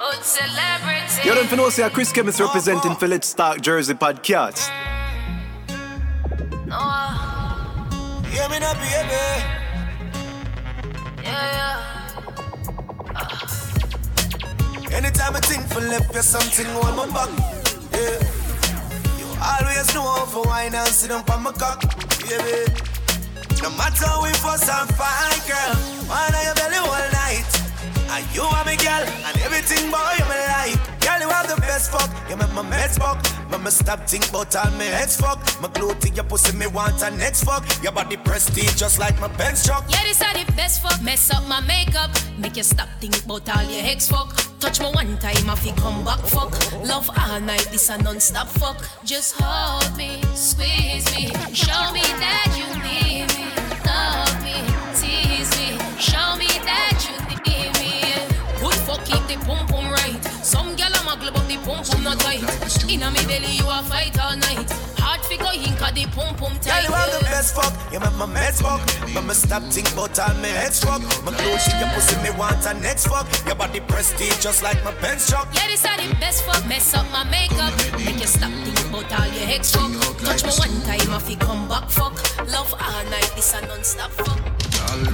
Old 0.00 0.24
celebrity. 0.24 1.28
You 1.28 1.34
don't 1.34 1.56
know, 1.56 1.70
say 1.70 1.88
Chris 1.90 2.12
Chemist 2.12 2.40
representing 2.40 2.92
oh, 2.92 2.94
oh. 2.94 2.98
for 2.98 3.08
Let's 3.08 3.34
Talk 3.34 3.60
Jersey 3.60 3.94
Podcast. 3.94 4.70
Uh. 6.70 7.24
Hear 8.24 8.48
me 8.48 8.58
now, 8.60 8.74
baby. 8.74 8.84
Yeah, 11.22 11.84
Anytime 14.92 15.36
I 15.36 15.40
think 15.40 15.66
for 15.66 15.80
left, 15.80 16.12
there's 16.12 16.26
something 16.26 16.66
on 16.66 16.96
my 16.96 17.06
back. 17.12 17.30
Yeah. 17.92 18.20
You 19.18 19.26
always 19.42 19.94
know 19.94 20.02
how 20.02 20.24
to 20.42 20.48
wine 20.48 20.74
and 20.74 20.88
sit 20.88 21.10
on 21.10 21.24
my 21.42 21.52
cock. 21.52 22.07
Baby. 22.28 22.68
No 23.62 23.70
matter 23.70 24.10
we 24.22 24.28
fuss 24.36 24.68
and 24.68 24.88
fight, 24.94 25.40
girl. 25.48 25.72
Wine 26.08 26.34
on 26.34 26.44
your 26.44 26.54
belly 26.54 26.76
all 26.76 27.08
night. 27.16 27.48
And 28.12 28.24
you 28.34 28.42
are 28.42 28.64
me 28.64 28.76
girl, 28.76 29.04
and 29.24 29.36
everything 29.40 29.90
boy 29.90 30.12
you 30.18 30.24
me 30.28 30.36
like. 30.52 31.00
Girl, 31.00 31.20
you 31.20 31.28
have 31.28 31.48
the 31.48 31.56
best 31.56 31.90
fuck. 31.90 32.10
You 32.28 32.36
make 32.36 32.52
my 32.52 32.62
meds 32.62 32.98
fuck. 32.98 33.18
Mama 33.50 33.70
stop 33.70 34.06
think 34.06 34.28
about 34.28 34.54
all 34.56 34.70
me 34.72 34.84
heads 34.84 35.16
fuck. 35.16 35.40
My 35.62 35.68
glue 35.68 35.94
to 35.94 36.08
your 36.10 36.24
pussy, 36.24 36.54
me 36.56 36.66
want 36.66 37.02
a 37.02 37.10
next 37.12 37.44
fuck. 37.44 37.64
Your 37.82 37.92
body 37.92 38.18
prestige 38.18 38.74
just 38.76 38.98
like 38.98 39.18
my 39.20 39.28
Benz 39.28 39.64
truck. 39.64 39.84
Yeah, 39.88 40.02
this 40.02 40.20
are 40.20 40.34
the 40.34 40.44
best 40.52 40.82
fuck. 40.82 41.02
Mess 41.02 41.30
up 41.30 41.46
my 41.48 41.60
makeup. 41.60 42.10
Make 42.36 42.56
you 42.56 42.62
stop 42.62 42.88
think 43.00 43.24
about 43.24 43.48
all 43.56 43.64
your 43.64 43.84
ex 43.84 44.08
fuck. 44.08 44.47
Touch 44.60 44.80
me 44.80 44.86
one 44.86 45.16
time, 45.18 45.48
I 45.48 45.54
fi 45.54 45.70
come 45.72 46.04
back 46.04 46.18
fuck. 46.18 46.52
Love 46.84 47.08
all 47.16 47.40
night, 47.40 47.68
this 47.70 47.88
a 47.90 47.98
non-stop 48.02 48.48
fuck. 48.48 48.84
Just 49.04 49.36
hold 49.38 49.96
me, 49.96 50.20
squeeze 50.34 51.06
me, 51.14 51.28
show 51.54 51.92
me 51.92 52.02
that 52.18 52.50
you 52.58 52.66
need 52.82 53.28
me. 53.38 53.54
Love 53.86 54.42
me, 54.42 54.58
tease 54.98 55.50
me, 55.58 55.78
show 56.00 56.34
me 56.36 56.48
that 56.66 56.98
you 57.06 57.14
need 57.46 57.72
me. 57.78 58.02
Good 58.60 58.74
fuck, 58.86 59.04
keep 59.04 59.24
the 59.28 59.36
pum 59.46 59.66
pum 59.68 59.92
right. 59.92 60.22
Some 60.42 60.74
gyal 60.76 60.90
a 60.90 61.00
muggle 61.06 61.32
but 61.32 61.46
the 61.46 61.56
pum 61.58 61.84
pum 61.84 62.02
not 62.02 62.18
tight. 62.18 62.42
Inna 62.90 63.10
me 63.12 63.24
belly, 63.26 63.56
you 63.56 63.64
a 63.68 63.82
fight 63.84 64.18
all 64.18 64.36
night. 64.36 64.87
Hard 65.08 65.24
figure, 65.24 65.56
hink 65.56 65.80
a 65.80 65.88
the 65.88 66.04
pum 66.12 66.36
pum 66.36 66.52
Girl, 66.52 66.68
tight. 66.68 66.84
you 66.84 66.92
have 66.92 67.08
the 67.16 67.24
best 67.24 67.56
fuck. 67.56 67.72
You 67.88 67.96
make 67.96 68.12
my 68.20 68.28
meds 68.28 68.60
fuck. 68.60 68.84
Mama 69.14 69.32
stop 69.32 69.64
think 69.72 69.88
about 69.96 70.12
all 70.20 70.36
me 70.44 70.52
heads 70.52 70.84
fuck. 70.84 71.00
My 71.24 71.32
clothes, 71.32 71.64
she 71.64 71.72
your 71.80 71.88
pussy, 71.96 72.20
me 72.20 72.28
want 72.36 72.60
a 72.68 72.74
next 72.76 73.08
fuck. 73.08 73.24
Your 73.48 73.56
body 73.56 73.80
prestige 73.80 74.36
just 74.36 74.62
like 74.62 74.76
my 74.84 74.92
Benz 75.00 75.24
truck. 75.24 75.48
Yeah, 75.56 75.66
this 75.68 75.86
are 75.88 75.96
the 75.96 76.12
best 76.20 76.44
fuck. 76.44 76.60
Mess 76.68 76.92
up 76.92 77.08
my 77.10 77.24
makeup. 77.24 77.72
Make 77.96 78.20
you 78.20 78.28
stop 78.28 78.52
thinking 78.52 78.92
about 78.92 79.08
all 79.16 79.28
your 79.32 79.48
ex 79.48 79.72
fuck. 79.72 79.96
Touch 80.20 80.44
me 80.44 80.52
one 80.60 80.76
time, 80.84 81.08
I 81.08 81.18
fi 81.24 81.34
come 81.36 81.66
back 81.68 81.88
fuck. 81.88 82.12
Love 82.52 82.74
all 82.76 83.04
night, 83.08 83.32
this 83.32 83.54
a 83.56 83.64
non-stop 83.64 84.12
fuck. 84.12 84.36
Girl, 84.76 85.08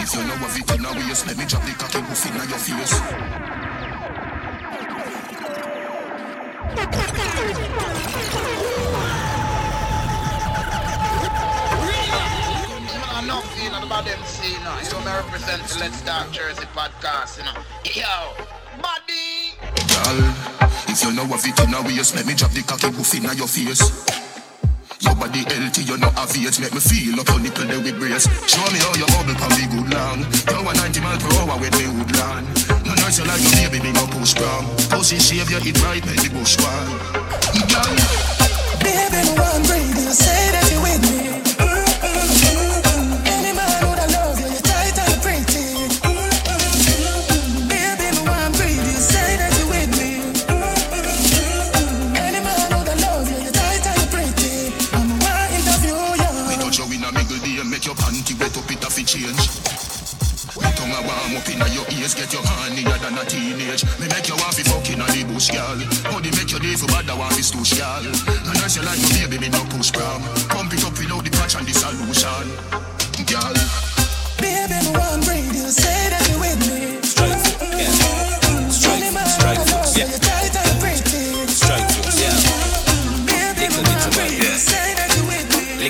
if 0.00 0.16
you 0.16 0.24
know 0.24 0.48
of 0.48 0.56
it 0.56 0.70
in 0.72 0.80
a 0.80 0.92
waist, 0.96 1.26
let 1.28 1.36
me 1.36 1.44
drop 1.44 1.60
the 1.68 1.76
cocky 1.76 2.00
woof 2.08 2.24
in 2.24 2.32
your 2.40 2.56
face. 2.56 3.65
You 14.16 14.24
know, 14.24 14.24
about 14.24 14.24
them 14.24 14.24
see, 14.24 14.52
you 14.52 14.60
know. 14.64 14.76
You 14.80 14.90
know, 14.92 15.00
me 15.00 15.12
represent 15.12 15.62
the 15.62 15.78
Let's 15.80 16.00
Talk 16.02 16.32
Jersey 16.32 16.66
podcast, 16.74 17.38
you 17.38 17.44
know. 17.44 17.56
Yo, 17.84 18.32
body. 18.80 19.56
Girl, 19.88 20.18
if 20.88 21.02
you 21.04 21.12
know 21.12 21.24
what 21.26 21.44
it 21.46 21.58
in 21.60 21.74
a 21.74 21.82
waist, 21.82 22.14
let 22.14 22.26
me 22.26 22.34
drop 22.34 22.52
the 22.52 22.62
cocky 22.62 22.88
woof 22.88 23.14
in 23.14 23.24
your 23.36 23.48
face. 23.48 23.82
Your 25.00 25.14
body 25.14 25.44
body 25.44 25.54
healthy, 25.54 25.82
you 25.82 25.98
know 25.98 26.08
have 26.16 26.32
age. 26.36 26.60
Make 26.60 26.72
me 26.72 26.80
feel 26.80 27.20
up 27.20 27.28
your 27.28 27.40
nipple 27.40 27.66
there 27.66 27.80
with 27.80 27.98
brace. 27.98 28.26
Show 28.48 28.64
me 28.72 28.78
how 28.80 28.94
you 28.96 29.06
bubble 29.12 29.36
can 29.36 29.50
be 29.52 29.64
good 29.68 29.88
long. 29.92 30.24
You 30.24 30.64
want 30.64 30.78
90 30.80 31.00
miles 31.00 31.22
per 31.22 31.32
hour 31.36 31.60
with 31.60 31.74
me 31.76 31.86
woodland. 31.92 32.46
No 32.86 32.94
nice 32.96 33.18
you 33.18 33.26
like 33.28 33.40
your 33.44 33.70
baby, 33.70 33.84
me 33.84 33.92
no 33.92 34.06
push 34.08 34.34
from. 34.34 34.64
Pussy 34.88 35.18
shave 35.20 35.50
you, 35.50 35.60
it 35.60 35.78
right, 35.84 36.04
make 36.06 36.22
the 36.24 36.30
bush 36.32 36.56
one. 36.64 36.88
Girl, 37.68 37.92
Baby, 38.80 39.20
no 39.36 39.42
one 39.42 39.62
breathe, 39.68 40.00
you 40.00 40.12
say 40.12 40.50
that 40.52 40.66
you 40.72 40.80
with 40.80 41.02
me. 41.04 41.45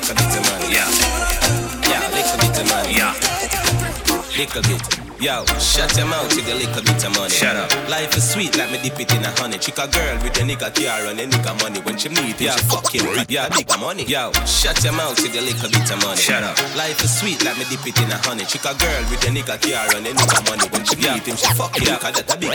A 0.05 0.15
bit 0.15 0.37
of 0.37 0.43
man, 0.43 0.71
yeah. 0.71 0.89
Yeah, 1.89 2.07
a 2.07 2.39
bit 2.39 2.61
of 2.61 2.69
man, 2.69 2.91
yeah. 2.91 3.15
A 4.55 4.63
bit. 4.63 5.06
Yo, 5.17 5.41
shut 5.57 5.97
your 5.97 6.05
mouth 6.05 6.29
with 6.37 6.45
the 6.45 6.53
little 6.53 6.83
bit 6.85 7.01
of 7.01 7.09
money. 7.17 7.33
Shut 7.33 7.57
up. 7.57 7.73
Life 7.89 8.13
is 8.21 8.37
sweet 8.37 8.53
like 8.59 8.69
me 8.69 8.77
dip 8.85 9.01
it 9.01 9.09
in 9.17 9.25
a 9.25 9.33
honey. 9.41 9.57
Chick 9.57 9.81
a 9.81 9.89
girl 9.89 10.13
with 10.21 10.37
a 10.37 10.45
nigga 10.45 10.69
car 10.69 11.09
and 11.09 11.17
a 11.17 11.25
nigga 11.25 11.57
money. 11.65 11.81
When 11.81 11.97
she 11.97 12.13
meet 12.13 12.37
him, 12.37 12.53
she 12.53 12.61
fuck 12.69 12.93
him. 12.93 13.09
Yeah, 13.25 13.49
nigga 13.49 13.81
money. 13.81 14.05
Yo, 14.05 14.29
shut 14.45 14.77
your 14.85 14.93
mouth 14.93 15.17
with 15.17 15.33
the 15.33 15.41
little 15.41 15.73
bit 15.73 15.89
of 15.89 16.05
money. 16.05 16.21
Shut 16.21 16.45
up. 16.45 16.61
Life 16.77 17.01
is 17.01 17.09
sweet 17.17 17.41
like 17.49 17.57
me 17.57 17.65
dip 17.65 17.81
it 17.89 17.97
in 17.97 18.13
a 18.13 18.19
honey. 18.29 18.45
Chick 18.45 18.69
a 18.69 18.77
girl 18.77 19.03
with 19.09 19.25
a 19.25 19.33
nigga 19.33 19.57
car 19.57 19.89
and 19.97 20.05
a 20.05 20.13
nigga 20.13 20.39
money. 20.53 20.69
When 20.69 20.85
she 20.85 20.97
meet 21.01 21.25
him, 21.25 21.37
she 21.41 21.49
fuck 21.57 21.73
him. 21.81 21.97
Cause 21.97 22.13
that 22.13 22.29
a 22.29 22.37
big 22.37 22.53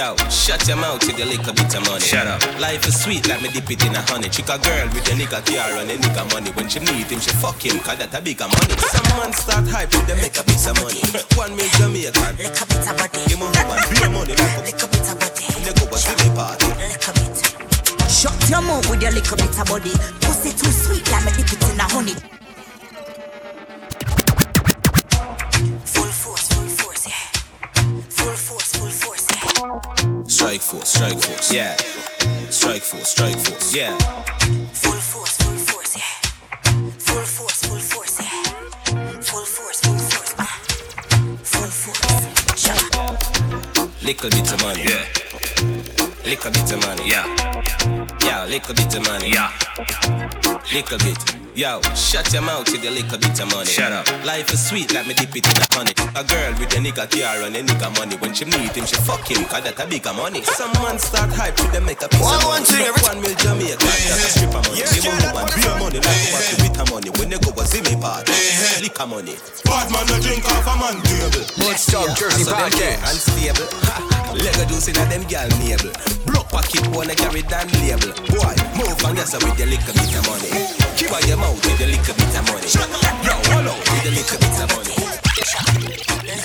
Yo, 0.00 0.16
shut 0.32 0.64
your 0.64 0.80
mouth 0.80 1.04
with 1.04 1.16
the 1.20 1.28
little 1.28 1.52
bit 1.52 1.74
of 1.76 1.84
money. 1.92 2.00
Shut 2.00 2.24
up. 2.24 2.40
Life 2.56 2.88
is 2.88 2.96
sweet 3.04 3.28
like 3.28 3.44
me 3.44 3.52
dip 3.52 3.68
it 3.68 3.84
in 3.84 3.92
a 3.92 4.00
honey. 4.08 4.32
Chick 4.32 4.48
a 4.48 4.56
girl 4.56 4.88
with 4.96 5.04
a 5.04 5.12
nigga 5.12 5.44
car 5.44 5.76
and 5.76 5.92
a 5.92 5.96
nigga 6.00 6.24
money. 6.32 6.48
When 6.56 6.72
she 6.72 6.80
meet 6.80 7.12
him, 7.12 7.20
she 7.20 7.36
fuck 7.36 7.60
him. 7.60 7.76
Cause 7.84 8.00
that 8.00 8.16
a 8.16 8.20
big 8.24 8.40
money. 8.40 8.74
Some 8.96 9.12
man 9.20 9.36
start 9.36 9.68
hype 9.68 9.92
with 9.92 10.08
them 10.08 10.16
make 10.24 10.40
a 10.40 10.42
piece 10.48 10.64
of 10.64 10.80
money. 10.80 11.04
One 11.36 11.52
mil 11.52 11.68
Jamaican. 12.02 12.36
Lick 12.38 12.60
a 12.60 12.66
bit 12.66 12.88
of 12.88 12.96
body. 12.96 13.18
Give 13.26 13.38
me 13.38 13.46
woman, 13.46 13.82
beer 13.90 14.10
money. 14.10 14.34
Lick 14.62 14.82
a 14.82 14.86
bit 14.86 15.08
of 15.10 15.18
body. 15.18 15.46
They 15.64 15.72
go 15.74 15.84
to 15.86 16.12
the 16.14 16.30
party. 16.34 16.66
Lick 16.78 17.08
a 17.08 17.12
bit. 17.12 18.10
Shut 18.10 18.50
your 18.50 18.62
mouth 18.62 18.88
with 18.88 19.02
your 19.02 19.12
little 19.12 19.36
bit 19.36 19.58
of 19.58 19.66
body. 19.66 19.90
Pussy 20.22 20.50
too 20.52 20.70
sweet, 20.70 21.10
like 21.10 21.24
me 21.24 21.32
dip 21.36 21.52
it 21.52 21.70
in 21.70 21.80
a 21.80 21.84
honey. 21.84 22.14
Full 25.84 26.12
force, 26.22 26.48
full 26.48 26.68
force, 26.68 27.06
yeah. 27.06 27.24
Full 28.10 28.36
force, 28.36 28.76
full 28.76 28.90
force, 28.90 29.26
yeah. 29.30 30.22
Strike 30.26 30.60
force, 30.62 30.88
strike 30.88 31.20
force, 31.20 31.52
yeah. 31.52 31.76
Strike 32.50 32.82
force, 32.82 33.08
strike 33.08 33.38
force, 33.38 33.74
yeah. 33.74 33.96
Little 44.08 44.30
bit 44.30 44.52
of 44.54 44.62
money, 44.62 44.84
yeah. 44.84 45.04
Little 46.24 46.50
bit 46.50 46.72
of 46.72 46.80
money, 46.80 47.10
yeah. 47.10 47.26
Yeah, 48.22 48.46
little 48.46 48.74
bit 48.74 48.94
of 48.96 49.04
money, 49.04 49.32
yeah. 49.34 49.52
Little 50.72 50.96
bit. 50.96 51.47
Yo, 51.58 51.82
shut 51.98 52.30
your 52.32 52.38
mouth 52.42 52.62
till 52.70 52.78
with 52.78 52.86
a 52.86 52.90
little 52.94 53.18
bit 53.18 53.34
of 53.42 53.50
money. 53.50 53.66
Shut 53.66 53.90
up. 53.90 54.06
Life 54.22 54.46
is 54.54 54.62
sweet 54.70 54.94
like 54.94 55.08
me 55.10 55.14
dip 55.18 55.34
it 55.34 55.42
in 55.42 55.58
a 55.58 55.66
honey. 55.74 55.90
A 56.14 56.22
girl 56.22 56.54
with 56.54 56.70
a 56.70 56.78
nigga 56.78 57.02
car 57.10 57.42
and 57.42 57.50
a 57.58 57.62
nigga 57.66 57.90
money. 57.98 58.14
When 58.22 58.30
she 58.30 58.44
meet 58.46 58.78
him, 58.78 58.86
she 58.86 58.94
fuck 59.02 59.26
him, 59.26 59.42
cause 59.50 59.66
that 59.66 59.74
a 59.74 59.82
bigger 59.90 60.14
money. 60.14 60.46
Some 60.54 60.70
man 60.78 61.02
start 61.02 61.34
hype 61.34 61.58
with 61.58 61.72
them 61.74 61.82
make 61.90 61.98
a 61.98 62.06
piece 62.06 62.22
One- 62.22 62.38
of 62.38 62.44
one 62.46 62.62
money. 62.62 62.78
thing, 62.78 62.86
every- 62.86 63.02
One 63.10 63.18
mil 63.20 63.34
Jamaica, 63.34 63.74
that's 63.74 64.22
a 64.22 64.28
stripper 64.38 64.62
money. 64.62 64.78
Yeah, 64.78 64.86
Give 64.94 65.02
yeah, 65.02 65.10
me 65.10 65.18
that 65.18 65.34
woman, 65.34 65.42
one 65.42 65.50
beer 65.58 65.66
from- 65.66 65.78
money, 65.82 65.98
like 65.98 66.22
what 66.30 66.44
the 66.46 66.56
bitter 66.62 66.86
money. 66.94 67.10
When 67.18 67.26
they 67.26 67.38
go 67.42 67.50
a 67.50 67.64
see 67.66 67.82
me 67.82 67.94
party, 67.98 68.32
liquor 68.86 69.06
money. 69.10 69.34
Bad 69.66 69.86
man, 69.90 70.04
no 70.06 70.14
drink 70.22 70.46
off 70.46 70.62
a 70.62 70.74
man 70.78 70.96
table. 71.02 71.42
Let's 71.58 71.90
talk 71.90 72.06
Jersey 72.14 72.44
So 72.46 72.54
them 72.54 72.70
podcast. 72.70 73.02
Unstable. 73.10 73.66
Ha. 73.90 73.94
Lego 74.38 74.62
juice 74.70 74.86
in 74.94 74.96
a 74.96 75.04
them 75.10 75.24
gal 75.26 75.48
navel. 75.58 75.90
Pocket 76.48 76.86
wanna 76.96 77.14
carry 77.14 77.42
down 77.42 77.68
label. 77.84 78.08
Boy, 78.32 78.56
move 78.72 79.04
and 79.04 79.16
yes 79.20 79.36
with 79.36 79.56
the 79.56 79.66
little 79.68 79.92
bit 79.92 80.14
of 80.16 80.24
money. 80.24 80.48
Keep 80.96 81.12
on 81.12 81.22
your 81.28 81.36
mouth 81.36 81.60
with 81.60 81.76
the 81.76 81.86
little 81.86 82.14
bit 82.16 82.32
of 82.32 82.44
money. 82.48 82.68
Yo, 83.20 83.34
hello 83.52 83.74
with 83.76 84.02
the 84.04 84.10
little 84.16 84.38
bit 84.40 84.56
of 84.56 84.68
money. 84.72 84.96
Bit. 84.96 86.38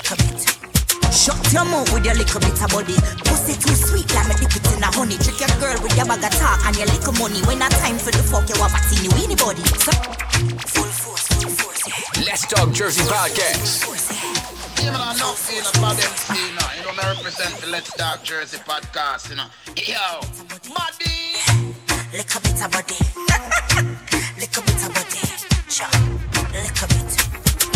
Shut 1.14 1.40
your 1.54 1.64
mouth 1.64 1.88
with 1.94 2.04
your 2.04 2.16
little 2.16 2.40
bit 2.42 2.60
of 2.60 2.70
body. 2.70 2.96
Pussy 3.24 3.56
too 3.56 3.76
sweet, 3.80 4.12
like 4.14 4.28
me 4.28 4.36
dip 4.44 4.56
it 4.60 4.76
in 4.76 4.84
a 4.84 4.92
honey. 4.92 5.16
Trick 5.24 5.40
your 5.40 5.48
girl 5.64 5.80
with 5.80 5.96
your 5.96 6.06
bag 6.06 6.24
of 6.24 6.36
talk 6.36 6.60
and 6.68 6.76
your 6.76 6.88
little 6.88 7.14
money. 7.14 7.40
When 7.48 7.60
not 7.60 7.72
time 7.72 7.98
for 7.98 8.12
the 8.12 8.24
fuck, 8.28 8.44
you 8.52 8.60
want 8.60 8.76
to 8.76 8.80
see 8.84 9.08
weenie 9.08 9.40
body. 9.40 9.64
So, 9.80 9.96
full 10.68 10.92
force, 10.92 11.28
full 11.32 11.48
force. 11.48 12.28
Let's 12.28 12.46
talk 12.46 12.74
Jersey 12.74 13.04
podcast. 13.08 14.63
You 14.82 14.92
know, 14.92 15.00
I'm 15.00 15.18
not 15.18 15.38
feeling 15.38 15.66
about 15.78 15.98
them, 15.98 16.12
you 16.36 16.56
know. 16.56 16.68
You 16.78 16.84
know, 16.86 17.04
I 17.04 17.16
represent 17.16 17.56
the 17.62 17.68
Let's 17.68 17.94
Talk 17.94 18.24
Jersey 18.24 18.58
podcast, 18.58 19.30
you 19.30 19.36
know. 19.36 19.48
Yo, 19.76 20.20
buddy. 20.74 21.74
A 22.14 22.40
bit 22.42 22.64
of 22.64 22.72
body. 22.72 22.96
A 24.56 24.62
bit 24.62 24.84
of 24.86 24.94
body. 24.94 25.24
Lick 26.54 26.82
a 26.84 26.88
bit. 26.88 27.23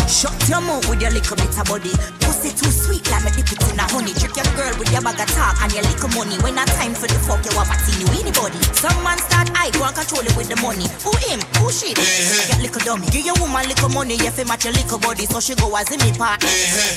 Shut 0.08 0.32
your 0.48 0.60
mouth 0.64 0.88
with 0.88 1.04
your 1.04 1.12
little 1.12 1.36
bit 1.36 1.52
of 1.52 1.68
body. 1.68 1.92
Pussy 2.24 2.48
too 2.50 2.72
sweet, 2.72 3.04
like 3.12 3.28
me 3.28 3.30
dip 3.36 3.52
it 3.52 3.60
in 3.68 3.78
a 3.78 3.84
honey. 3.92 4.16
Trick 4.16 4.34
your 4.40 4.48
girl 4.56 4.72
with 4.80 4.88
your 4.90 5.04
bag 5.04 5.20
of 5.20 5.28
talk 5.36 5.60
and 5.60 5.70
your 5.70 5.84
little 5.84 6.08
money. 6.16 6.34
When 6.40 6.56
not 6.56 6.66
time 6.80 6.96
for 6.96 7.06
the 7.06 7.20
fuck, 7.28 7.44
you 7.44 7.52
want 7.52 7.68
to 7.68 7.76
see 7.84 8.02
weenie 8.08 8.32
body. 8.32 8.56
Some 8.72 8.96
man 9.04 9.20
start 9.20 9.52
I 9.52 9.68
go 9.76 9.84
and 9.84 9.94
control 9.94 10.24
it 10.24 10.32
with 10.32 10.48
the 10.48 10.56
money. 10.64 10.88
Who 11.04 11.12
him? 11.28 11.44
Who 11.60 11.68
shit? 11.68 12.00
Get 12.48 12.56
little 12.58 12.80
dummy. 12.80 13.06
Give 13.12 13.20
your 13.20 13.36
woman 13.36 13.68
little 13.68 13.92
money, 13.92 14.16
you 14.16 14.32
fi 14.32 14.48
match 14.48 14.64
your 14.64 14.72
little 14.72 14.98
body, 14.98 15.28
so 15.28 15.44
she 15.44 15.54
go 15.54 15.68
as 15.76 15.92
in 15.92 16.00
me 16.00 16.10
part. 16.16 16.40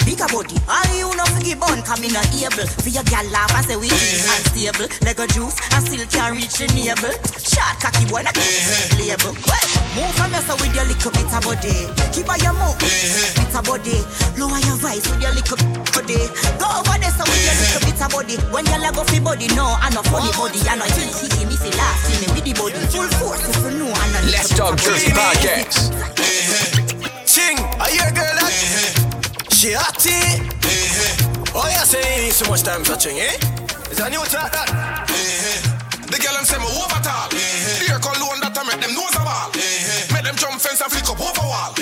Bigger 0.08 0.32
body. 0.32 0.56
All 0.72 0.88
you 0.96 1.12
know 1.12 1.28
fi 1.36 1.44
give 1.44 1.60
bun, 1.60 1.84
come 1.84 2.02
in 2.08 2.16
not 2.16 2.26
able. 2.32 2.64
For 2.80 2.90
your 2.90 3.04
gal 3.12 3.28
laugh 3.28 3.52
and 3.52 3.66
say 3.68 3.76
we 3.76 3.92
unstable. 3.92 4.51
Like 4.62 5.18
a 5.18 5.26
juice 5.26 5.58
and 5.74 5.82
still 5.82 6.06
can't 6.06 6.38
reach 6.38 6.62
the 6.62 6.70
navel. 6.78 7.10
Short 7.42 7.82
cocky 7.82 8.06
boy, 8.06 8.22
not 8.22 8.38
eh, 8.38 8.46
eh. 8.46 9.10
label. 9.10 9.34
Well, 9.34 9.66
move 9.98 10.14
from 10.14 10.30
yourself 10.30 10.62
with 10.62 10.70
your 10.78 10.86
little 10.86 11.10
bit 11.10 11.34
of 11.34 11.42
body. 11.42 11.90
Keep 12.14 12.30
on 12.30 12.38
your 12.46 12.54
mouth, 12.54 12.78
eh, 12.86 13.42
bit 13.42 13.58
of 13.58 13.66
body. 13.66 13.98
Lower 14.38 14.62
your 14.62 14.78
voice 14.78 15.02
with 15.10 15.18
your 15.18 15.34
little 15.34 15.58
body. 15.98 16.30
Go 16.62 16.70
over 16.78 16.94
there 16.94 17.10
so 17.10 17.26
with 17.26 17.42
your 17.42 17.58
little 17.58 17.82
bit 17.90 18.02
of 18.06 18.10
body. 18.14 18.38
When 18.54 18.62
you 18.70 18.78
leg 18.78 18.94
off 19.02 19.10
your 19.10 19.26
body, 19.26 19.50
no, 19.58 19.66
I 19.66 19.90
know 19.98 20.06
funny 20.06 20.30
body. 20.38 20.62
I 20.70 20.78
know 20.78 20.86
you 20.94 21.10
kick 21.10 21.42
me 21.42 21.58
fi 21.58 21.74
laugh, 21.74 21.98
see 22.06 22.22
me 22.22 22.28
with 22.30 22.46
the 22.46 22.54
body. 22.54 22.78
Full 22.94 23.10
force 23.18 23.42
if 23.42 23.58
you 23.66 23.82
know 23.82 23.90
I 23.90 24.06
know. 24.14 24.30
Let's 24.30 24.54
talk 24.54 24.78
Jersey 24.78 25.10
podcast. 25.10 25.90
Ching, 27.26 27.58
I 27.82 27.90
hear 27.90 28.06
a 28.06 28.14
girl 28.14 28.30
that 28.38 28.54
she 29.50 29.74
hot 29.74 29.98
it. 30.06 30.38
Oh 31.58 31.66
yeah, 31.66 31.82
say 31.82 32.30
so 32.30 32.46
much 32.46 32.62
time 32.62 32.86
for 32.86 32.94
ching, 32.94 33.18
eh? 33.18 33.61
Is 33.92 34.00
that 34.00 34.08
new 34.08 34.24
track 34.32 34.56
that? 34.56 34.72
Eh, 35.12 35.52
eh. 35.52 35.60
The 36.08 36.16
girl 36.16 36.32
them 36.40 36.48
say 36.48 36.56
me 36.64 36.68
over 36.72 37.00
tall. 37.04 37.28
Eh, 37.36 37.84
Beer 37.84 38.00
cologne 38.00 38.40
that 38.40 38.56
I 38.56 38.64
make 38.64 38.80
them 38.80 38.96
nose 38.96 39.12
a 39.16 39.24
ball. 39.24 39.52
Make 40.16 40.24
them 40.24 40.40
jump 40.40 40.64
fence 40.64 40.80
and 40.80 40.88
flick 40.88 41.12
up 41.12 41.20
over 41.20 41.44
wall. 41.44 41.76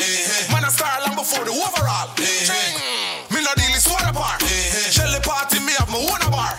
Man 0.50 0.66
a 0.66 0.74
star 0.74 1.06
long 1.06 1.14
before 1.14 1.46
the 1.46 1.54
overall. 1.54 2.10
Me 2.18 3.40
no 3.46 3.52
deal 3.54 3.74
is 3.78 3.86
water 3.86 4.10
park. 4.10 4.42
Shelly 4.90 5.22
party 5.22 5.62
me 5.62 5.78
have 5.78 5.90
my 5.94 6.02
own 6.02 6.22
a 6.26 6.30
bar. 6.34 6.58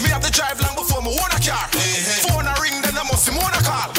Me 0.00 0.08
have 0.08 0.24
to 0.24 0.32
drive 0.32 0.56
long 0.64 0.72
before 0.80 1.04
me 1.04 1.12
own 1.12 1.28
a 1.28 1.40
car. 1.44 1.68
Phone 2.24 2.48
a 2.48 2.56
ring 2.64 2.80
then 2.80 2.96
I 2.96 3.04
must 3.04 3.28
see 3.28 3.36
a 3.36 3.60
call. 3.68 3.92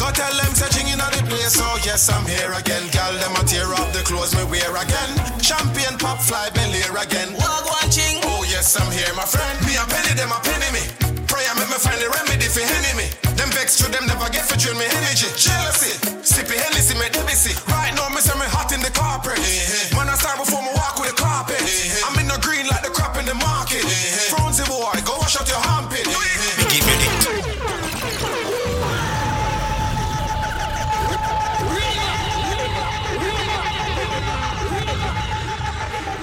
Go 0.00 0.08
tell 0.16 0.32
them 0.32 0.52
say 0.56 0.72
ching 0.72 0.88
inna 0.88 1.12
the 1.12 1.20
place. 1.28 1.60
Oh 1.60 1.76
yes 1.84 2.08
I'm 2.08 2.24
here 2.24 2.56
again. 2.56 2.88
Girl 2.88 3.12
them 3.20 3.36
a 3.36 3.44
tear 3.44 3.68
off 3.68 3.92
the 3.92 4.00
clothes 4.00 4.32
me 4.32 4.48
wear 4.48 4.72
again. 4.80 5.12
Champagne 5.44 6.00
pop 6.00 6.24
fly 6.24 6.48
belly 6.56 6.80
again 6.88 7.36
them 10.22 10.30
a 10.30 10.38
pinning 10.46 10.70
me. 10.70 10.86
Prayer 11.26 11.50
make 11.58 11.66
me 11.66 11.78
find 11.82 11.98
the 11.98 12.06
remedy 12.06 12.46
for 12.46 12.62
henny 12.62 12.94
me. 12.94 13.10
Them 13.34 13.50
vex 13.50 13.82
through 13.82 13.90
them 13.90 14.06
never 14.06 14.30
get 14.30 14.46
for 14.46 14.54
train 14.54 14.78
me 14.78 14.86
energy. 14.86 15.26
Jealousy, 15.34 15.98
sippy 16.22 16.54
Hennessy, 16.54 16.94
me 16.94 17.10
debissy. 17.10 17.50
Right 17.66 17.90
now, 17.98 18.06
me 18.14 18.22
say 18.22 18.38
me 18.38 18.46
hot 18.46 18.70
in 18.70 18.78
the 18.78 18.92
carpet. 18.94 19.34
Mm-hmm. 19.34 19.98
Man, 19.98 20.06
I 20.06 20.14
start 20.14 20.38
before 20.38 20.62
me 20.62 20.70
walk 20.78 21.02
with 21.02 21.10
the 21.10 21.18
carpet. 21.18 21.58
Mm-hmm. 21.58 22.06
I'm 22.06 22.14
in 22.22 22.30
the 22.30 22.38
green 22.38 22.70
like 22.70 22.86
the 22.86 22.94
crap 22.94 23.18
in 23.18 23.26
the 23.26 23.34
market. 23.34 23.82
Mm-hmm. 23.82 24.30
Frozen 24.30 24.70
boy, 24.70 24.94
go 25.02 25.18
wash 25.18 25.34
out 25.34 25.50
your 25.50 25.58
armpit. 25.74 26.06
Mm-hmm. 26.06 26.70
Me 26.70 26.94
it. 27.02 27.50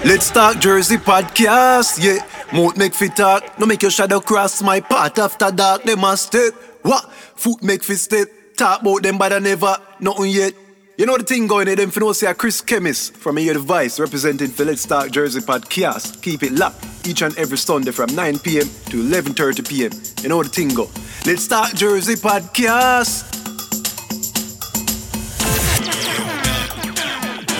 Let's 0.02 0.30
Talk 0.30 0.58
Jersey 0.58 0.96
podcast, 0.96 2.02
yeah. 2.02 2.29
Mouth 2.52 2.76
make 2.76 2.94
fit 2.94 3.14
talk, 3.14 3.58
no 3.60 3.66
make 3.66 3.80
your 3.80 3.92
shadow 3.92 4.18
cross 4.18 4.60
my 4.60 4.80
path 4.80 5.18
after 5.18 5.52
dark. 5.52 5.84
They 5.84 5.94
must 5.94 6.26
step. 6.26 6.52
What? 6.82 7.10
Foot 7.12 7.62
make 7.62 7.84
fit 7.84 7.98
step. 7.98 8.26
Talk 8.56 8.82
about 8.82 9.04
them, 9.04 9.18
but 9.18 9.32
I 9.32 9.38
never, 9.38 9.76
nothing 10.00 10.30
yet. 10.30 10.54
You 10.98 11.06
know 11.06 11.16
the 11.16 11.22
thing 11.22 11.46
going 11.46 11.66
there, 11.66 11.76
them 11.76 11.92
no 11.96 12.12
say 12.12 12.34
Chris 12.34 12.60
Chemist 12.60 13.16
from 13.16 13.36
Here 13.36 13.54
the 13.54 13.60
Vice 13.60 14.00
representing 14.00 14.48
for 14.48 14.64
Let's 14.64 14.84
Talk 14.84 15.10
Jersey 15.10 15.40
podcast. 15.40 16.20
Keep 16.22 16.42
it 16.42 16.52
locked 16.52 16.84
each 17.06 17.22
and 17.22 17.36
every 17.38 17.56
Sunday 17.56 17.92
from 17.92 18.14
9 18.14 18.38
p.m. 18.40 18.66
to 18.90 19.02
11:30 19.02 19.68
p.m. 19.68 19.92
You 20.22 20.28
know 20.28 20.42
the 20.42 20.48
thing 20.48 20.68
go. 20.74 20.90
Let's 21.24 21.46
Talk 21.46 21.72
Jersey 21.74 22.16
podcast. 22.16 23.24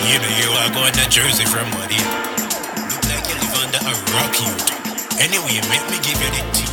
You 0.05 0.19
know 0.19 0.31
you 0.37 0.51
are 0.59 0.69
going 0.73 0.93
to 0.93 1.09
Jersey 1.09 1.45
from 1.45 1.65
what 1.71 1.89
Look 1.89 3.03
like 3.09 3.25
you 3.27 3.35
live 3.39 3.55
under 3.63 3.79
a 3.87 3.93
rock 4.13 4.35
you 4.39 4.80
Anyway, 5.21 5.61
make 5.69 5.85
me 5.93 5.97
give 6.01 6.17
you 6.17 6.31
the 6.33 6.41
tea 6.49 6.65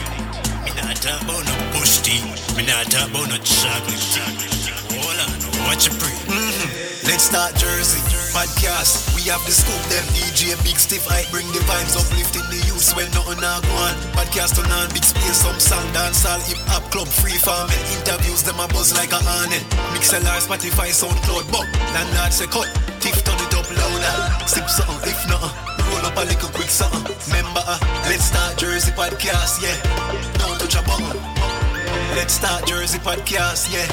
Me 0.65 0.73
not 0.81 0.97
talk 0.97 1.21
about 1.21 1.45
no 1.45 1.55
bush 1.77 2.01
tea 2.01 2.25
Me 2.57 2.65
not 2.65 2.89
talk 2.89 3.13
about 3.13 3.29
no 3.29 3.37
chocolate 3.45 4.01
Hold 4.89 5.21
on, 5.21 5.69
watch 5.69 5.85
your 5.85 5.95
pre 6.01 6.09
mm-hmm. 6.33 7.05
Let's 7.05 7.25
start 7.25 7.55
Jersey 7.57 8.01
podcast. 8.33 9.17
We 9.17 9.27
have 9.29 9.43
the 9.45 9.53
scoop, 9.53 9.83
them 9.91 10.05
DJ 10.15 10.55
Big 10.63 10.79
Stiff 10.79 11.11
I 11.11 11.27
bring 11.35 11.47
the 11.51 11.59
vibes 11.67 11.99
uplifting 11.99 12.47
the 12.49 12.61
youth 12.71 12.95
when 12.95 13.11
nothing 13.11 13.41
not 13.43 13.67
go 13.67 13.75
on. 13.83 13.95
Podcast 14.15 14.63
on 14.63 14.89
big 14.95 15.03
space, 15.03 15.43
some 15.43 15.59
song 15.59 15.85
dance 15.93 16.25
all 16.25 16.39
hip 16.47 16.61
hop 16.71 16.87
club 16.95 17.09
free 17.09 17.37
farm 17.37 17.69
and 17.69 17.85
interviews 17.99 18.43
them 18.47 18.61
a 18.61 18.69
buzz 18.69 18.95
like 18.95 19.11
a 19.13 19.21
hornet. 19.21 19.65
Mixlr, 19.91 20.23
Spotify, 20.23 20.95
SoundCloud, 20.95 21.51
but 21.51 21.67
landlord 21.93 22.33
say 22.33 22.47
cut. 22.47 22.69
Tiff 23.03 23.19
turn 23.25 23.41
it 23.43 23.55
up 23.59 23.67
louder. 23.67 24.17
Sip 24.47 24.69
something 24.71 25.11
if 25.11 25.21
not, 25.27 25.51
roll 25.99 26.07
up 26.07 26.17
a 26.17 26.21
little 26.21 26.49
quick 26.51 26.69
something. 26.69 27.17
Remember, 27.29 27.63
uh, 27.67 27.79
let's 28.09 28.25
start 28.25 28.57
Jersey 28.57 28.93
podcast, 28.93 29.63
yeah. 29.63 29.77
Don't 30.39 30.59
touch 30.59 30.77
a 30.77 30.83
button. 30.83 31.21
Let's 32.17 32.35
start 32.35 32.67
Jersey 32.67 32.99
podcast, 32.99 33.73
yeah. 33.73 33.87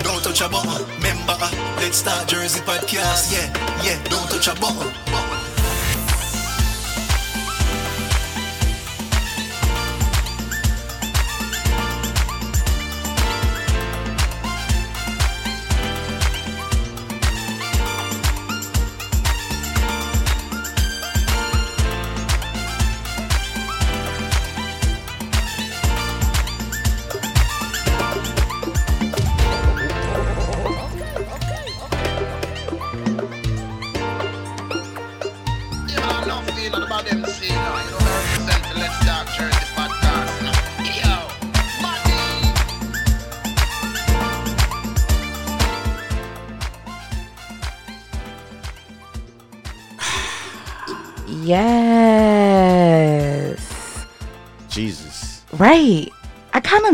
Don't 0.00 0.22
touch 0.22 0.40
a 0.40 0.48
button. 0.48 0.86
Remember, 0.96 1.36
uh, 1.38 1.76
let's 1.76 1.98
start 1.98 2.28
Jersey 2.28 2.60
podcast, 2.60 3.32
yeah, 3.32 3.48
yeah. 3.84 4.02
Don't 4.04 4.28
touch 4.30 4.48
a 4.48 4.60
button. 4.60 5.07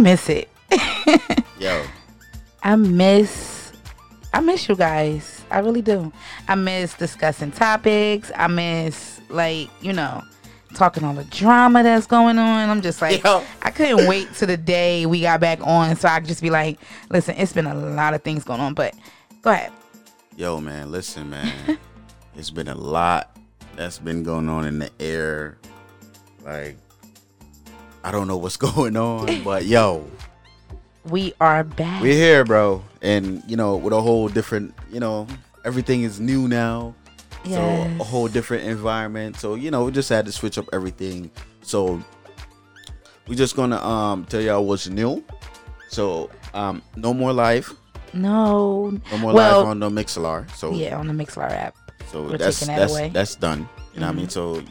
Miss 0.05 0.29
it. 0.29 0.51
Yo. 1.59 1.83
I 2.63 2.77
miss 2.77 3.73
I 4.35 4.41
miss 4.41 4.69
you 4.69 4.77
guys. 4.77 5.43
I 5.51 5.61
really 5.61 5.81
do. 5.81 6.13
I 6.47 6.57
miss 6.57 6.93
discussing 6.95 7.53
topics. 7.53 8.31
I 8.37 8.49
miss 8.49 9.21
like, 9.31 9.71
you 9.81 9.95
know, 9.95 10.23
talking 10.75 11.05
all 11.05 11.15
the 11.15 11.25
drama 11.25 11.83
that's 11.83 12.07
going 12.07 12.39
on. 12.39 12.69
I'm 12.69 12.83
just 12.83 13.01
like 13.01 13.25
Yo. 13.25 13.43
I 13.63 13.71
couldn't 13.71 14.07
wait 14.07 14.33
to 14.35 14.47
the 14.47 14.59
day 14.59 15.07
we 15.07 15.23
got 15.23 15.41
back 15.41 15.59
on 15.63 15.97
so 15.97 16.09
I 16.09 16.21
could 16.21 16.29
just 16.29 16.43
be 16.43 16.51
like, 16.51 16.79
listen, 17.09 17.37
it's 17.39 17.55
been 17.55 17.67
a 17.67 17.75
lot 17.75 18.13
of 18.13 18.23
things 18.23 18.45
going 18.45 18.61
on, 18.61 18.75
but 18.75 18.95
go 19.41 19.53
ahead. 19.53 19.73
Yo, 20.37 20.61
man, 20.61 20.93
listen, 20.93 21.31
man. 21.31 21.79
it's 22.37 22.51
been 22.51 22.69
a 22.69 22.75
lot 22.75 23.39
that's 23.75 23.99
been 23.99 24.23
going 24.23 24.51
on 24.51 24.67
in 24.67 24.81
the 24.81 24.91
air. 25.01 25.57
Like, 26.45 26.77
I 28.05 28.11
don't 28.13 28.29
know 28.29 28.37
what's 28.37 28.57
going 28.69 28.97
on, 28.97 29.43
but 29.43 29.65
yo, 29.65 30.07
We 31.05 31.33
are 31.41 31.65
back. 31.65 32.03
we're 32.03 32.15
here, 32.15 32.45
bro. 32.45 32.83
And, 33.03 33.43
you 33.47 33.57
know, 33.57 33.77
with 33.77 33.93
a 33.93 34.01
whole 34.01 34.29
different, 34.29 34.75
you 34.93 35.01
know, 35.01 35.27
everything 35.65 36.03
is 36.03 36.21
new 36.21 36.47
now. 36.49 36.95
So, 37.45 37.51
Yes. 37.51 38.01
a 38.01 38.05
whole 38.05 38.29
different 38.29 38.65
environment. 38.65 39.37
So, 39.37 39.55
you 39.55 39.71
know, 39.71 39.85
we 39.85 39.93
just 39.93 40.09
had 40.09 40.25
to 40.27 40.33
switch 40.33 40.57
up 40.57 40.67
everything. 40.73 41.31
So, 41.63 42.01
we're 43.29 43.35
just 43.37 43.57
gonna 43.57 43.77
um 43.85 44.25
tell 44.27 44.41
y'all 44.41 44.65
what's 44.65 44.89
new. 44.89 45.23
So, 45.89 46.31
um, 46.55 46.83
no 46.97 47.13
more 47.15 47.33
live. 47.33 47.73
No. 48.15 48.91
No 49.11 49.19
more 49.19 49.35
well, 49.35 49.59
live 49.61 49.67
on 49.69 49.81
the 49.81 49.91
Mixlr. 49.91 50.51
So 50.57 50.73
yeah, 50.73 50.97
on 50.99 51.07
the 51.07 51.13
Mixlr 51.15 51.51
app. 51.51 51.75
So 52.13 52.23
We're 52.23 52.39
that's 52.39 52.61
that 52.61 52.77
that's 52.89 53.13
that's 53.13 53.35
done. 53.35 53.69
You 53.93 54.01
know 54.01 54.07
what 54.07 54.13
I 54.13 54.17
mean? 54.17 54.27
Mhm. 54.27 54.31
So 54.31 54.63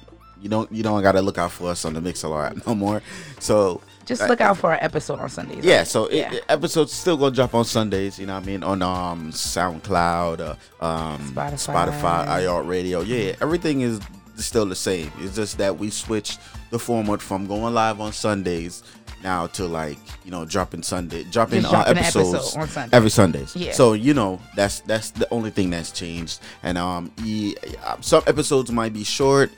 you 0.43 0.49
don't 0.49 0.71
you 0.71 0.83
don't 0.83 1.01
gotta 1.01 1.21
look 1.21 1.37
out 1.39 1.51
for 1.51 1.69
us 1.71 1.85
on 1.85 1.93
the 1.93 2.01
Mixlr 2.01 2.45
app 2.51 2.67
no 2.67 2.75
more. 2.75 3.01
So 3.39 3.81
Just 4.05 4.21
uh, 4.23 4.27
look 4.27 4.41
out 4.41 4.57
for 4.57 4.71
our 4.71 4.77
episode 4.83 5.19
on 5.19 5.29
Sundays. 5.29 5.63
Yeah, 5.65 5.83
so 5.83 6.05
it, 6.07 6.31
it- 6.33 6.43
episodes 6.49 6.91
still 6.91 7.17
gonna 7.17 7.33
drop 7.33 7.55
on 7.55 7.65
Sundays. 7.65 8.19
You 8.19 8.27
know 8.27 8.35
what 8.35 8.43
I 8.43 8.45
mean? 8.45 8.61
On 8.63 8.81
um 8.81 9.31
SoundCloud, 9.31 10.39
uh, 10.81 10.85
um 10.85 11.19
Spotify. 11.33 11.89
Spotify, 11.91 12.27
iHeartRadio. 12.27 13.07
Yeah, 13.07 13.35
everything 13.41 13.81
is 13.81 13.99
still 14.35 14.65
the 14.65 14.75
same. 14.75 15.11
It's 15.19 15.35
just 15.35 15.57
that 15.59 15.77
we 15.77 15.89
switched 15.89 16.39
the 16.69 16.79
format 16.79 17.21
from 17.21 17.47
going 17.47 17.73
live 17.73 18.01
on 18.01 18.11
Sundays 18.13 18.83
now 19.23 19.47
to 19.47 19.65
like 19.65 19.97
you 20.25 20.31
know 20.31 20.43
dropping 20.43 20.83
Sunday, 20.83 21.23
dropping, 21.23 21.61
Just 21.61 21.73
uh, 21.73 21.83
episodes 21.87 22.33
episode 22.33 22.69
Sunday. 22.69 22.97
every 22.97 23.09
Sundays. 23.09 23.55
Yeah. 23.55 23.71
So 23.71 23.93
you 23.93 24.13
know 24.13 24.41
that's 24.55 24.81
that's 24.81 25.11
the 25.11 25.27
only 25.31 25.49
thing 25.51 25.69
that's 25.69 25.91
changed. 25.91 26.41
And 26.63 26.77
um, 26.77 27.11
uh, 27.21 27.97
some 28.01 28.23
episodes 28.27 28.69
might 28.71 28.91
be 28.91 29.03
short. 29.05 29.49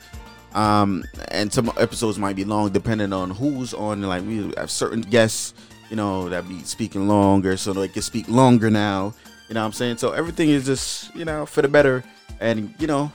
Um, 0.55 1.03
and 1.27 1.51
some 1.51 1.71
episodes 1.77 2.17
might 2.17 2.35
be 2.35 2.45
long 2.45 2.71
depending 2.71 3.13
on 3.13 3.29
who's 3.29 3.73
on. 3.73 4.01
Like 4.01 4.25
we 4.25 4.53
have 4.57 4.71
certain 4.71 5.01
guests, 5.01 5.53
you 5.89 5.97
know, 5.97 6.29
that 6.29 6.47
be 6.47 6.59
speaking 6.59 7.07
longer, 7.07 7.57
so 7.57 7.73
they 7.73 7.89
can 7.89 8.01
speak 8.01 8.27
longer 8.29 8.71
now. 8.71 9.13
You 9.49 9.53
know 9.53 9.61
what 9.61 9.67
I'm 9.67 9.73
saying? 9.73 9.97
So 9.97 10.13
everything 10.13 10.49
is 10.49 10.65
just, 10.65 11.13
you 11.13 11.25
know, 11.25 11.45
for 11.45 11.61
the 11.61 11.67
better 11.67 12.03
and, 12.39 12.73
you 12.79 12.87
know, 12.87 13.11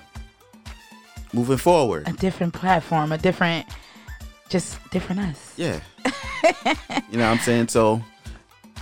moving 1.32 1.56
forward. 1.56 2.06
a 2.08 2.12
different 2.12 2.52
platform, 2.52 3.10
a 3.10 3.18
different, 3.18 3.66
just 4.48 4.78
different 4.90 5.22
us. 5.22 5.54
Yeah. 5.56 5.80
you 7.10 7.18
know 7.18 7.24
what 7.24 7.32
I'm 7.32 7.38
saying? 7.38 7.68
So 7.68 8.02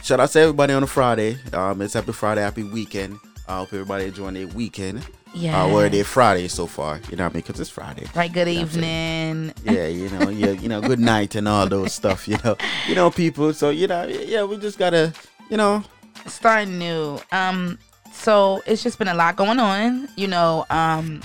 shout 0.03 0.21
out 0.21 0.31
to 0.31 0.41
everybody 0.41 0.75
on 0.75 0.83
a 0.83 0.87
Friday. 0.87 1.39
Um, 1.53 1.81
it's 1.81 1.95
happy 1.95 2.13
Friday, 2.13 2.43
happy 2.43 2.65
weekend. 2.65 3.19
I 3.47 3.59
hope 3.59 3.73
everybody 3.73 4.07
enjoying 4.07 4.35
their 4.35 4.49
weekend. 4.49 5.07
Uh, 5.35 5.71
or 5.73 5.89
their 5.89 6.05
Friday 6.05 6.49
so 6.49 6.67
far. 6.67 7.01
You 7.11 7.17
know 7.17 7.25
what 7.25 7.33
I 7.33 7.35
mean? 7.35 7.43
Because 7.47 7.61
it's 7.61 7.71
Friday. 7.71 8.07
Right. 8.15 8.33
Good 8.33 8.49
You 8.49 8.55
know 8.55 8.61
what 8.63 8.75
I'm 8.75 8.81
saying? 8.83 9.53
evening. 9.65 9.75
yeah, 9.77 9.87
you 9.87 10.09
know, 10.11 10.29
yeah, 10.43 10.51
you 10.51 10.69
know, 10.69 10.81
good 10.81 10.99
night 11.01 11.35
and 11.35 11.47
all 11.49 11.69
those 11.69 11.93
stuff, 11.93 12.27
you 12.29 12.37
know, 12.45 12.57
you 12.89 12.95
know, 12.95 13.11
people. 13.11 13.53
So 13.53 13.71
you 13.71 13.87
know, 13.87 14.07
yeah, 14.07 14.43
we 14.45 14.57
just 14.57 14.79
gotta, 14.79 15.13
you 15.51 15.57
know, 15.57 15.85
starting 16.27 16.79
new. 16.79 17.19
Um, 17.33 17.79
so 18.13 18.63
it's 18.67 18.83
just 18.83 18.99
been 18.99 19.09
a 19.09 19.15
lot 19.15 19.37
going 19.37 19.61
on. 19.61 20.09
You 20.17 20.29
know, 20.29 20.67
um, 20.71 21.23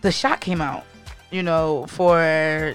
the 0.00 0.10
shot 0.12 0.40
came 0.40 0.60
out. 0.60 0.84
You 1.30 1.42
know, 1.44 1.86
for 1.88 2.74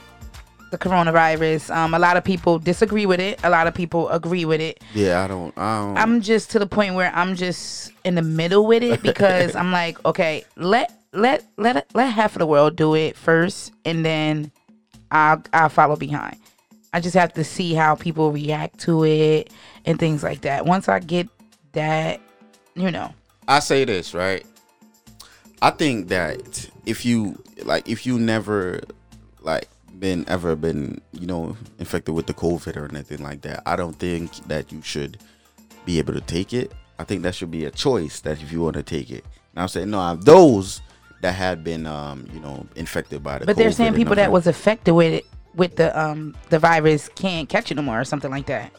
the 0.78 0.90
coronavirus. 0.90 1.74
Um, 1.76 1.94
a 1.94 2.00
lot 2.00 2.18
of 2.18 2.24
people 2.24 2.60
disagree 2.60 3.06
with 3.06 3.20
it. 3.20 3.40
A 3.44 3.50
lot 3.50 3.68
of 3.68 3.74
people 3.74 4.10
agree 4.10 4.46
with 4.46 4.62
it. 4.62 4.84
yeah, 4.94 5.24
I 5.24 5.28
don't, 5.28 5.58
I 5.58 5.82
don't. 5.82 5.98
I'm 5.98 6.22
just 6.22 6.52
to 6.52 6.60
the 6.60 6.68
point 6.68 6.96
where 6.96 7.12
I'm 7.16 7.36
just 7.36 7.92
in 8.04 8.16
the 8.16 8.22
middle 8.22 8.66
with 8.66 8.84
it 8.84 9.02
because 9.02 9.56
I'm 9.56 9.72
like, 9.82 10.04
okay, 10.06 10.44
let 10.56 10.92
let 11.14 11.44
let 11.58 11.88
let 11.94 12.12
half 12.12 12.36
of 12.36 12.40
the 12.40 12.46
world 12.46 12.76
do 12.76 12.96
it 12.96 13.16
first, 13.16 13.72
and 13.86 14.06
then 14.06 14.52
I'll 15.12 15.42
I'll 15.54 15.70
follow 15.70 15.96
behind. 15.96 16.38
I 16.94 17.00
just 17.00 17.16
have 17.16 17.34
to 17.34 17.44
see 17.44 17.74
how 17.74 17.96
people 17.96 18.32
react 18.32 18.80
to 18.82 19.04
it 19.04 19.52
and 19.86 20.00
things 20.00 20.24
like 20.24 20.42
that. 20.42 20.66
Once 20.66 20.88
I 20.88 21.00
get 21.00 21.28
that, 21.74 22.22
you 22.76 22.90
know, 22.90 23.14
I 23.48 23.60
say 23.60 23.86
this 23.86 24.14
right. 24.14 24.46
I 25.62 25.72
think 25.72 26.10
that 26.10 26.70
if 26.86 27.06
you 27.06 27.42
like, 27.64 27.90
if 27.90 28.06
you 28.06 28.20
never 28.20 28.82
like 29.42 29.70
been 30.00 30.26
ever 30.28 30.56
been, 30.56 31.02
you 31.12 31.28
know, 31.28 31.56
infected 31.80 32.14
with 32.16 32.28
the 32.28 32.34
COVID 32.34 32.76
or 32.78 32.86
anything 32.86 33.24
like 33.24 33.42
that, 33.42 33.64
I 33.66 33.76
don't 33.76 33.98
think 33.98 34.32
that 34.48 34.72
you 34.72 34.82
should 34.82 35.20
be 35.86 36.00
able 36.00 36.14
to 36.14 36.22
take 36.22 36.54
it. 36.54 36.72
I 37.00 37.04
think 37.04 37.24
that 37.24 37.36
should 37.36 37.52
be 37.52 37.66
a 37.66 37.72
choice 37.72 38.22
that 38.22 38.42
if 38.42 38.52
you 38.52 38.62
want 38.62 38.76
to 38.76 38.84
take 38.84 39.12
it. 39.12 39.26
Now 39.56 39.64
I'm 39.64 39.68
saying 39.68 39.90
no, 39.90 40.00
I 40.00 40.10
have 40.10 40.26
those 40.26 40.82
that 41.22 41.34
had 41.34 41.64
been 41.64 41.86
um 41.86 42.28
you 42.34 42.40
know 42.40 42.66
infected 42.76 43.24
by 43.24 43.40
the. 43.40 43.46
But 43.46 43.58
they're 43.58 43.72
saying 43.72 43.94
people 43.94 44.16
that 44.16 44.32
was 44.32 44.48
affected 44.48 44.94
with 44.94 45.14
it 45.14 45.26
with 45.56 45.76
the 45.76 45.98
um 46.00 46.36
the 46.50 46.60
virus 46.60 47.10
can't 47.16 47.48
catch 47.50 47.72
it 47.72 47.76
no 47.76 47.82
more 47.82 48.00
or 48.00 48.06
something 48.06 48.32
like 48.32 48.48
that. 48.48 48.72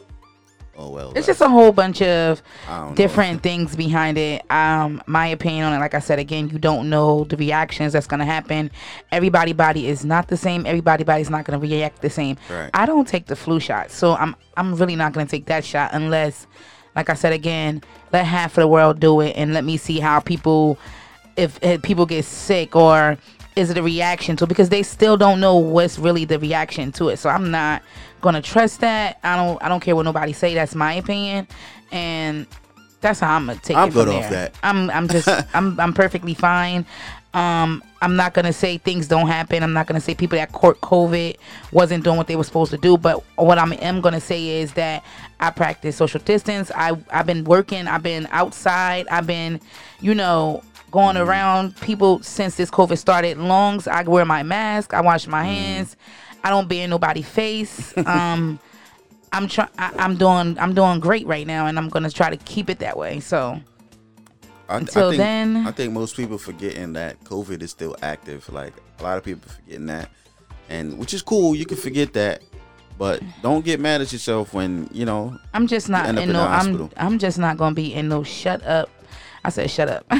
Oh 0.77 0.89
well. 0.89 1.11
It's 1.15 1.25
just 1.25 1.41
a 1.41 1.49
whole 1.49 1.71
bunch 1.71 2.01
of 2.01 2.41
different 2.93 3.41
things 3.41 3.75
behind 3.75 4.17
it. 4.17 4.49
Um, 4.51 5.01
my 5.07 5.27
opinion 5.27 5.65
on 5.65 5.73
it, 5.73 5.79
like 5.79 5.95
I 5.95 5.99
said 5.99 6.19
again, 6.19 6.49
you 6.49 6.59
don't 6.59 6.89
know 6.89 7.23
the 7.23 7.35
reactions 7.35 7.93
that's 7.93 8.05
gonna 8.05 8.25
happen. 8.25 8.69
Everybody 9.11 9.53
body 9.53 9.87
is 9.87 10.05
not 10.05 10.27
the 10.27 10.37
same. 10.37 10.65
Everybody 10.65 11.03
body's 11.03 11.29
not 11.29 11.45
gonna 11.45 11.59
react 11.59 12.01
the 12.01 12.09
same. 12.09 12.37
Right. 12.49 12.69
I 12.73 12.85
don't 12.85 13.07
take 13.07 13.25
the 13.25 13.35
flu 13.35 13.59
shot, 13.59 13.89
so 13.89 14.15
I'm 14.15 14.35
I'm 14.55 14.75
really 14.75 14.95
not 14.95 15.13
gonna 15.13 15.25
take 15.27 15.47
that 15.47 15.65
shot 15.65 15.91
unless, 15.93 16.45
like 16.95 17.09
I 17.09 17.15
said 17.15 17.33
again, 17.33 17.81
let 18.13 18.25
half 18.25 18.51
of 18.51 18.61
the 18.61 18.67
world 18.67 18.99
do 18.99 19.21
it 19.21 19.33
and 19.35 19.53
let 19.53 19.63
me 19.63 19.77
see 19.77 19.99
how 19.99 20.19
people, 20.19 20.77
if, 21.35 21.61
if 21.63 21.81
people 21.81 22.05
get 22.05 22.25
sick 22.25 22.75
or 22.75 23.17
is 23.55 23.71
it 23.71 23.77
a 23.77 23.83
reaction 23.83 24.35
to 24.37 24.43
it 24.43 24.47
because 24.47 24.69
they 24.69 24.83
still 24.83 25.17
don't 25.17 25.39
know 25.39 25.55
what's 25.57 25.97
really 25.97 26.25
the 26.25 26.37
reaction 26.37 26.91
to 26.91 27.09
it. 27.09 27.17
So 27.17 27.29
I'm 27.29 27.49
not 27.49 27.81
gonna 28.27 28.41
trust 28.41 28.81
that. 28.81 29.19
I 29.23 29.35
don't 29.35 29.61
I 29.63 29.69
don't 29.69 29.79
care 29.79 29.95
what 29.95 30.03
nobody 30.03 30.33
say. 30.33 30.53
That's 30.53 30.75
my 30.75 30.93
opinion, 30.93 31.47
and 31.91 32.45
that's 32.99 33.19
how 33.21 33.35
I'm 33.35 33.47
gonna 33.47 33.59
take 33.59 33.77
I'm 33.77 33.87
it 33.87 33.93
from 33.93 34.05
good 34.05 34.15
off 34.15 34.29
that. 34.29 34.53
I'm 34.63 34.89
I'm 34.89 35.07
just 35.07 35.27
I'm 35.55 35.79
I'm 35.79 35.93
perfectly 35.93 36.33
fine. 36.33 36.85
Um, 37.33 37.83
I'm 38.01 38.15
not 38.15 38.33
gonna 38.33 38.53
say 38.53 38.77
things 38.77 39.07
don't 39.07 39.27
happen. 39.27 39.63
I'm 39.63 39.73
not 39.73 39.87
gonna 39.87 40.01
say 40.01 40.13
people 40.13 40.37
that 40.37 40.51
caught 40.51 40.81
COVID 40.81 41.37
wasn't 41.71 42.03
doing 42.03 42.17
what 42.17 42.27
they 42.27 42.35
were 42.35 42.43
supposed 42.43 42.71
to 42.71 42.77
do. 42.77 42.97
But 42.97 43.23
what 43.35 43.57
I 43.57 43.73
am 43.75 44.01
gonna 44.01 44.21
say 44.21 44.61
is 44.61 44.73
that 44.73 45.05
I 45.39 45.51
practice 45.51 45.95
social 45.95 46.19
distance. 46.19 46.69
I 46.75 46.97
I've 47.09 47.25
been 47.25 47.45
working. 47.45 47.87
I've 47.87 48.03
been 48.03 48.27
outside. 48.31 49.07
I've 49.09 49.27
been, 49.27 49.61
you 50.01 50.13
know, 50.13 50.63
going 50.91 51.15
around 51.15 51.79
people 51.81 52.21
since 52.23 52.55
this 52.55 52.69
COVID 52.69 52.97
started. 52.97 53.37
Longs. 53.37 53.87
I 53.87 54.01
wear 54.03 54.25
my 54.25 54.43
mask. 54.43 54.93
I 54.93 55.01
wash 55.01 55.27
my 55.27 55.43
hands. 55.43 55.95
I 56.43 56.49
don't 56.49 56.67
be 56.69 56.81
in 56.81 56.89
nobody's 56.89 57.27
face. 57.27 57.93
Um, 58.05 58.59
I'm 59.33 59.47
trying. 59.49 59.69
I'm 59.77 60.15
doing. 60.15 60.57
I'm 60.57 60.73
doing 60.73 60.99
great 61.01 61.27
right 61.27 61.45
now, 61.45 61.67
and 61.67 61.77
I'm 61.77 61.89
gonna 61.89 62.09
try 62.09 62.29
to 62.29 62.37
keep 62.37 62.69
it 62.69 62.79
that 62.79 62.97
way. 62.97 63.19
So. 63.19 63.59
I, 64.69 64.77
Until 64.77 65.07
I 65.07 65.09
think, 65.11 65.17
then- 65.19 65.67
I 65.67 65.71
think 65.71 65.93
most 65.93 66.15
people 66.17 66.37
forgetting 66.37 66.93
that 66.93 67.21
COVID 67.23 67.61
is 67.61 67.71
still 67.71 67.95
active. 68.01 68.47
Like 68.51 68.73
a 68.99 69.03
lot 69.03 69.17
of 69.17 69.23
people 69.23 69.49
forgetting 69.51 69.85
that, 69.87 70.09
and 70.69 70.97
which 70.97 71.13
is 71.13 71.21
cool. 71.21 71.55
You 71.55 71.65
can 71.65 71.77
forget 71.77 72.13
that, 72.13 72.41
but 72.97 73.21
don't 73.41 73.63
get 73.65 73.79
mad 73.79 74.01
at 74.01 74.11
yourself 74.13 74.53
when 74.53 74.89
you 74.93 75.05
know. 75.05 75.37
I'm 75.53 75.67
just 75.67 75.89
not 75.89 76.07
in 76.09 76.17
in 76.17 76.31
no. 76.31 76.41
I'm 76.41 76.49
hospital. 76.51 76.91
I'm 76.97 77.19
just 77.19 77.37
not 77.37 77.57
gonna 77.57 77.75
be 77.75 77.93
in 77.93 78.07
no 78.07 78.23
shut 78.23 78.63
up. 78.65 78.89
I 79.43 79.49
said 79.49 79.69
shut 79.69 79.89
up. 79.89 80.05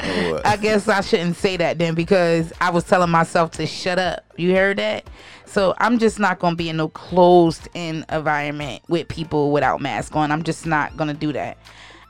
I 0.00 0.56
guess 0.60 0.88
I 0.88 1.00
shouldn't 1.00 1.36
say 1.36 1.56
that 1.56 1.78
then 1.78 1.94
because 1.94 2.52
I 2.60 2.70
was 2.70 2.84
telling 2.84 3.10
myself 3.10 3.50
to 3.52 3.66
shut 3.66 3.98
up. 3.98 4.24
You 4.36 4.54
heard 4.54 4.78
that? 4.78 5.06
So 5.46 5.74
I'm 5.78 5.98
just 5.98 6.18
not 6.18 6.38
gonna 6.38 6.56
be 6.56 6.68
in 6.68 6.76
no 6.78 6.88
closed 6.88 7.68
in 7.74 8.04
environment 8.10 8.82
with 8.88 9.08
people 9.08 9.52
without 9.52 9.80
mask 9.80 10.16
on. 10.16 10.30
I'm 10.32 10.42
just 10.42 10.64
not 10.66 10.96
gonna 10.96 11.14
do 11.14 11.32
that. 11.34 11.58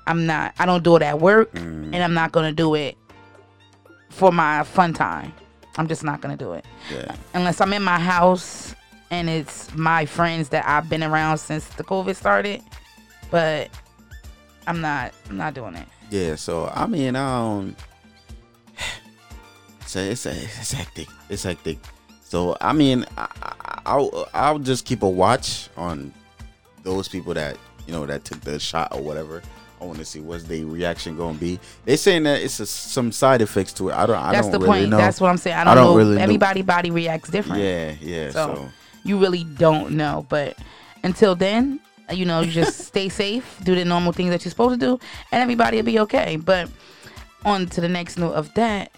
I'm 0.06 0.26
not. 0.26 0.54
I 0.58 0.66
don't 0.66 0.82
do 0.84 0.96
it 0.96 1.02
at 1.02 1.20
work, 1.20 1.52
Mm. 1.54 1.90
and 1.92 1.96
I'm 1.96 2.14
not 2.14 2.32
gonna 2.32 2.52
do 2.52 2.74
it 2.74 2.96
for 4.10 4.30
my 4.32 4.62
fun 4.64 4.92
time. 4.92 5.32
I'm 5.78 5.88
just 5.88 6.04
not 6.04 6.20
gonna 6.20 6.36
do 6.36 6.52
it 6.52 6.64
Yeah. 6.92 7.14
unless 7.34 7.60
I'm 7.60 7.72
in 7.72 7.82
my 7.82 7.98
house 7.98 8.74
and 9.10 9.28
it's 9.28 9.72
my 9.74 10.04
friends 10.06 10.50
that 10.50 10.66
I've 10.68 10.88
been 10.88 11.02
around 11.02 11.38
since 11.38 11.64
the 11.66 11.84
COVID 11.84 12.14
started. 12.16 12.62
But 13.30 13.70
I'm 14.66 14.80
not. 14.80 15.12
I'm 15.28 15.36
not 15.36 15.54
doing 15.54 15.74
it. 15.74 15.86
Yeah, 16.10 16.36
so 16.36 16.70
I 16.74 16.86
mean, 16.86 17.16
I 17.16 17.38
don't. 17.38 17.76
It's 19.82 19.96
a, 19.96 20.10
it's 20.10 20.26
a, 20.26 20.30
it's 20.30 20.72
hectic. 20.72 21.08
It's 21.28 21.42
hectic. 21.42 21.78
So 22.22 22.56
I 22.60 22.72
mean, 22.72 23.04
I, 23.18 23.28
I, 23.42 23.80
I'll 23.84 24.28
I'll 24.32 24.58
just 24.58 24.86
keep 24.86 25.02
a 25.02 25.08
watch 25.08 25.68
on 25.76 26.14
those 26.82 27.08
people 27.08 27.34
that 27.34 27.58
you 27.86 27.92
know 27.92 28.06
that 28.06 28.24
took 28.24 28.40
the 28.40 28.58
shot 28.58 28.94
or 28.94 29.02
whatever. 29.02 29.42
I 29.82 29.84
want 29.84 29.98
to 29.98 30.04
see 30.04 30.20
what's 30.20 30.44
their 30.44 30.64
reaction 30.64 31.16
going 31.16 31.34
to 31.34 31.40
be. 31.40 31.60
They 31.84 31.96
saying 31.96 32.22
that 32.22 32.40
it's 32.40 32.60
a, 32.60 32.66
some 32.66 33.10
side 33.10 33.42
effects 33.42 33.72
to 33.74 33.88
it. 33.88 33.94
I 33.94 34.06
don't. 34.06 34.16
I 34.16 34.32
That's 34.32 34.46
don't 34.48 34.52
the 34.52 34.58
really 34.60 34.80
point. 34.80 34.90
know. 34.90 34.96
That's 34.96 35.20
what 35.20 35.28
I'm 35.28 35.36
saying. 35.36 35.56
I 35.56 35.64
don't, 35.64 35.76
know. 35.76 35.96
really 35.96 36.14
know. 36.16 36.22
Everybody 36.22 36.62
body 36.62 36.90
reacts 36.90 37.30
different. 37.30 37.60
Yeah, 37.60 37.94
yeah. 38.00 38.30
So, 38.30 38.54
So, 38.54 38.68
you 39.02 39.18
really 39.18 39.42
don't 39.44 39.96
know. 39.96 40.24
But 40.28 40.56
until 41.02 41.34
then, 41.34 41.80
you 42.16 42.24
know, 42.24 42.40
you 42.40 42.50
just 42.50 42.80
stay 42.86 43.08
safe, 43.08 43.58
do 43.64 43.74
the 43.74 43.84
normal 43.84 44.12
things 44.12 44.30
that 44.30 44.44
you're 44.44 44.50
supposed 44.50 44.78
to 44.80 44.86
do, 44.86 44.98
and 45.30 45.42
everybody 45.42 45.76
will 45.76 45.84
be 45.84 45.98
okay. 46.00 46.36
But 46.36 46.68
on 47.44 47.66
to 47.66 47.80
the 47.80 47.88
next 47.88 48.18
note 48.18 48.34
of 48.34 48.52
that, 48.54 48.92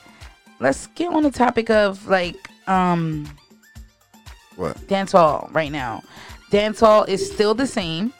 let's 0.60 0.86
get 0.88 1.12
on 1.12 1.22
the 1.22 1.30
topic 1.30 1.70
of 1.70 2.06
like 2.06 2.36
um 2.68 3.26
what? 4.56 4.86
dance 4.88 5.12
hall 5.12 5.48
right 5.52 5.72
now. 5.72 6.02
Dance 6.50 6.80
hall 6.80 7.04
is 7.04 7.30
still 7.30 7.54
the 7.54 7.66
same. 7.66 8.12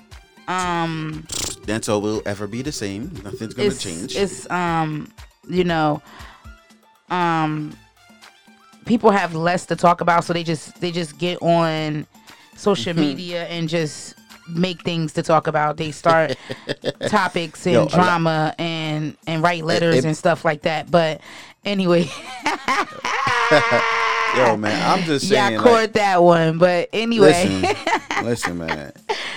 Um 0.49 1.27
Dance 1.67 1.87
hall 1.87 2.01
will 2.03 2.23
ever 2.27 2.47
be 2.47 2.61
the 2.63 2.73
same. 2.73 3.11
Nothing's 3.25 3.55
to 3.55 3.65
it's, 3.65 3.83
change. 3.83 4.17
It's 4.17 4.51
um, 4.51 5.11
you 5.49 5.65
know, 5.65 6.03
um, 7.11 7.75
people 8.85 9.11
have 9.11 9.35
less 9.35 9.65
to 9.67 9.77
talk 9.77 10.01
about, 10.03 10.25
so 10.25 10.33
they 10.33 10.45
just 10.45 10.81
they 10.81 10.91
just 10.91 11.17
get 11.19 11.41
on 11.41 12.07
social 12.57 12.93
Mhm. 12.93 12.99
media 12.99 13.45
and 13.47 13.69
just 13.69 14.15
make 14.49 14.83
things 14.83 15.13
to 15.15 15.23
talk 15.23 15.47
about. 15.47 15.77
They 15.77 15.91
start 15.91 16.37
topics 17.09 17.67
and 17.67 17.75
Yo, 17.75 17.87
drama 17.89 18.55
and 18.59 19.17
and 19.27 19.43
write 19.43 19.65
letters 19.65 19.97
it- 19.97 20.05
and 20.05 20.17
stuff 20.17 20.45
like 20.45 20.63
that. 20.63 20.91
But 20.91 21.21
anyway, 21.65 22.03
Yo, 24.37 24.57
man, 24.57 24.91
I'm 24.99 25.05
just 25.05 25.27
yeah, 25.27 25.45
I 25.45 25.49
saying. 25.51 25.61
caught 25.61 25.73
like, 25.73 25.93
that 25.93 26.23
one. 26.23 26.59
But 26.59 26.89
anyway, 26.93 27.47
Listen, 27.49 28.25
listen, 28.25 28.59
man. 28.59 28.93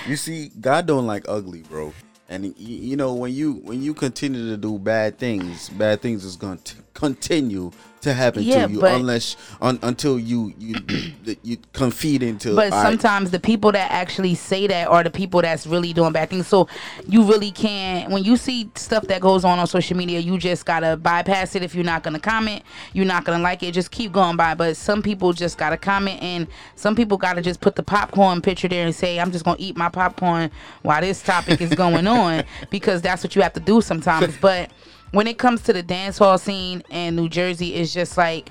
You 0.08 0.16
see, 0.16 0.50
God 0.60 0.86
don't 0.86 1.06
like 1.06 1.24
ugly, 1.28 1.62
bro. 1.62 1.92
And 2.28 2.52
you 2.58 2.96
know 2.96 3.14
when 3.14 3.32
you 3.32 3.54
when 3.64 3.80
you 3.80 3.94
continue 3.94 4.50
to 4.50 4.56
do 4.56 4.78
bad 4.78 5.16
things, 5.18 5.68
bad 5.70 6.02
things 6.02 6.24
is 6.24 6.36
going 6.36 6.58
to 6.58 6.74
continue 6.94 7.70
to 8.02 8.14
happen 8.14 8.42
Yeah, 8.42 8.66
to 8.66 8.72
you 8.72 8.84
unless 8.84 9.36
un, 9.60 9.78
until 9.82 10.18
you 10.18 10.52
you 10.58 10.76
you 11.42 11.56
confide 11.72 12.22
into. 12.22 12.54
But 12.54 12.70
right, 12.72 12.82
sometimes 12.82 13.30
the 13.30 13.40
people 13.40 13.72
that 13.72 13.90
actually 13.90 14.34
say 14.34 14.66
that 14.66 14.88
are 14.88 15.02
the 15.02 15.10
people 15.10 15.42
that's 15.42 15.66
really 15.66 15.92
doing 15.92 16.12
bad 16.12 16.30
things. 16.30 16.46
So 16.46 16.68
you 17.06 17.22
really 17.24 17.50
can't. 17.50 18.10
When 18.10 18.24
you 18.24 18.36
see 18.36 18.70
stuff 18.74 19.06
that 19.08 19.20
goes 19.20 19.44
on 19.44 19.58
on 19.58 19.66
social 19.66 19.96
media, 19.96 20.20
you 20.20 20.38
just 20.38 20.66
gotta 20.66 20.96
bypass 20.96 21.54
it. 21.54 21.62
If 21.62 21.74
you're 21.74 21.84
not 21.84 22.02
gonna 22.02 22.20
comment, 22.20 22.62
you're 22.92 23.04
not 23.06 23.24
gonna 23.24 23.42
like 23.42 23.62
it. 23.62 23.72
Just 23.72 23.90
keep 23.90 24.12
going 24.12 24.36
by. 24.36 24.54
But 24.54 24.76
some 24.76 25.02
people 25.02 25.32
just 25.32 25.58
gotta 25.58 25.76
comment, 25.76 26.22
and 26.22 26.46
some 26.76 26.94
people 26.94 27.16
gotta 27.16 27.42
just 27.42 27.60
put 27.60 27.76
the 27.76 27.82
popcorn 27.82 28.40
picture 28.42 28.68
there 28.68 28.86
and 28.86 28.94
say, 28.94 29.18
"I'm 29.18 29.32
just 29.32 29.44
gonna 29.44 29.56
eat 29.58 29.76
my 29.76 29.88
popcorn 29.88 30.50
while 30.82 31.00
this 31.00 31.22
topic 31.22 31.60
is 31.60 31.74
going 31.74 32.06
on," 32.06 32.44
because 32.70 33.02
that's 33.02 33.22
what 33.22 33.34
you 33.36 33.42
have 33.42 33.52
to 33.54 33.60
do 33.60 33.80
sometimes. 33.80 34.36
But 34.40 34.70
when 35.12 35.26
it 35.26 35.38
comes 35.38 35.62
to 35.62 35.72
the 35.72 35.82
dance 35.82 36.18
hall 36.18 36.38
scene 36.38 36.82
in 36.90 37.16
New 37.16 37.28
Jersey, 37.28 37.74
it's 37.74 37.92
just 37.92 38.16
like 38.16 38.50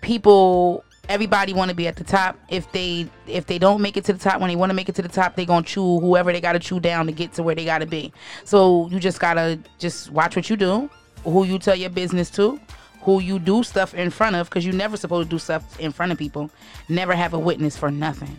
people 0.00 0.84
everybody 1.08 1.54
want 1.54 1.70
to 1.70 1.74
be 1.74 1.88
at 1.88 1.96
the 1.96 2.04
top. 2.04 2.38
If 2.48 2.70
they 2.72 3.08
if 3.26 3.46
they 3.46 3.58
don't 3.58 3.80
make 3.80 3.96
it 3.96 4.04
to 4.04 4.12
the 4.12 4.18
top 4.18 4.40
when 4.40 4.48
they 4.48 4.56
want 4.56 4.70
to 4.70 4.74
make 4.74 4.88
it 4.88 4.94
to 4.96 5.02
the 5.02 5.08
top 5.08 5.36
they 5.36 5.46
gonna 5.46 5.64
chew 5.64 6.00
whoever 6.00 6.32
they 6.32 6.40
gotta 6.40 6.58
chew 6.58 6.80
down 6.80 7.06
to 7.06 7.12
get 7.12 7.32
to 7.34 7.42
where 7.42 7.54
they 7.54 7.64
gotta 7.64 7.86
be. 7.86 8.12
So 8.44 8.88
you 8.88 9.00
just 9.00 9.20
gotta 9.20 9.58
just 9.78 10.10
watch 10.10 10.36
what 10.36 10.50
you 10.50 10.56
do 10.56 10.90
who 11.24 11.44
you 11.44 11.58
tell 11.58 11.74
your 11.74 11.90
business 11.90 12.30
to 12.30 12.60
who 13.02 13.20
you 13.20 13.38
do 13.38 13.62
stuff 13.62 13.94
in 13.94 14.10
front 14.10 14.36
of 14.36 14.48
because 14.48 14.66
you 14.66 14.72
never 14.72 14.96
supposed 14.96 15.30
to 15.30 15.36
do 15.36 15.38
stuff 15.38 15.78
in 15.80 15.92
front 15.92 16.12
of 16.12 16.18
people. 16.18 16.50
Never 16.88 17.14
have 17.14 17.32
a 17.32 17.38
witness 17.38 17.76
for 17.76 17.90
nothing. 17.90 18.38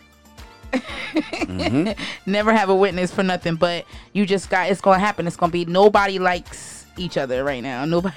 Mm-hmm. 0.71 1.99
Never 2.31 2.53
have 2.53 2.69
a 2.69 2.75
witness 2.75 3.11
for 3.11 3.23
nothing 3.23 3.55
but 3.55 3.85
you 4.13 4.27
just 4.27 4.51
got 4.51 4.69
it's 4.69 4.81
gonna 4.81 4.99
happen. 4.99 5.25
It's 5.25 5.35
gonna 5.35 5.51
be 5.51 5.65
nobody 5.65 6.19
likes 6.19 6.78
each 6.99 7.17
other 7.17 7.43
right 7.43 7.63
now 7.63 7.85
nobody 7.95 8.15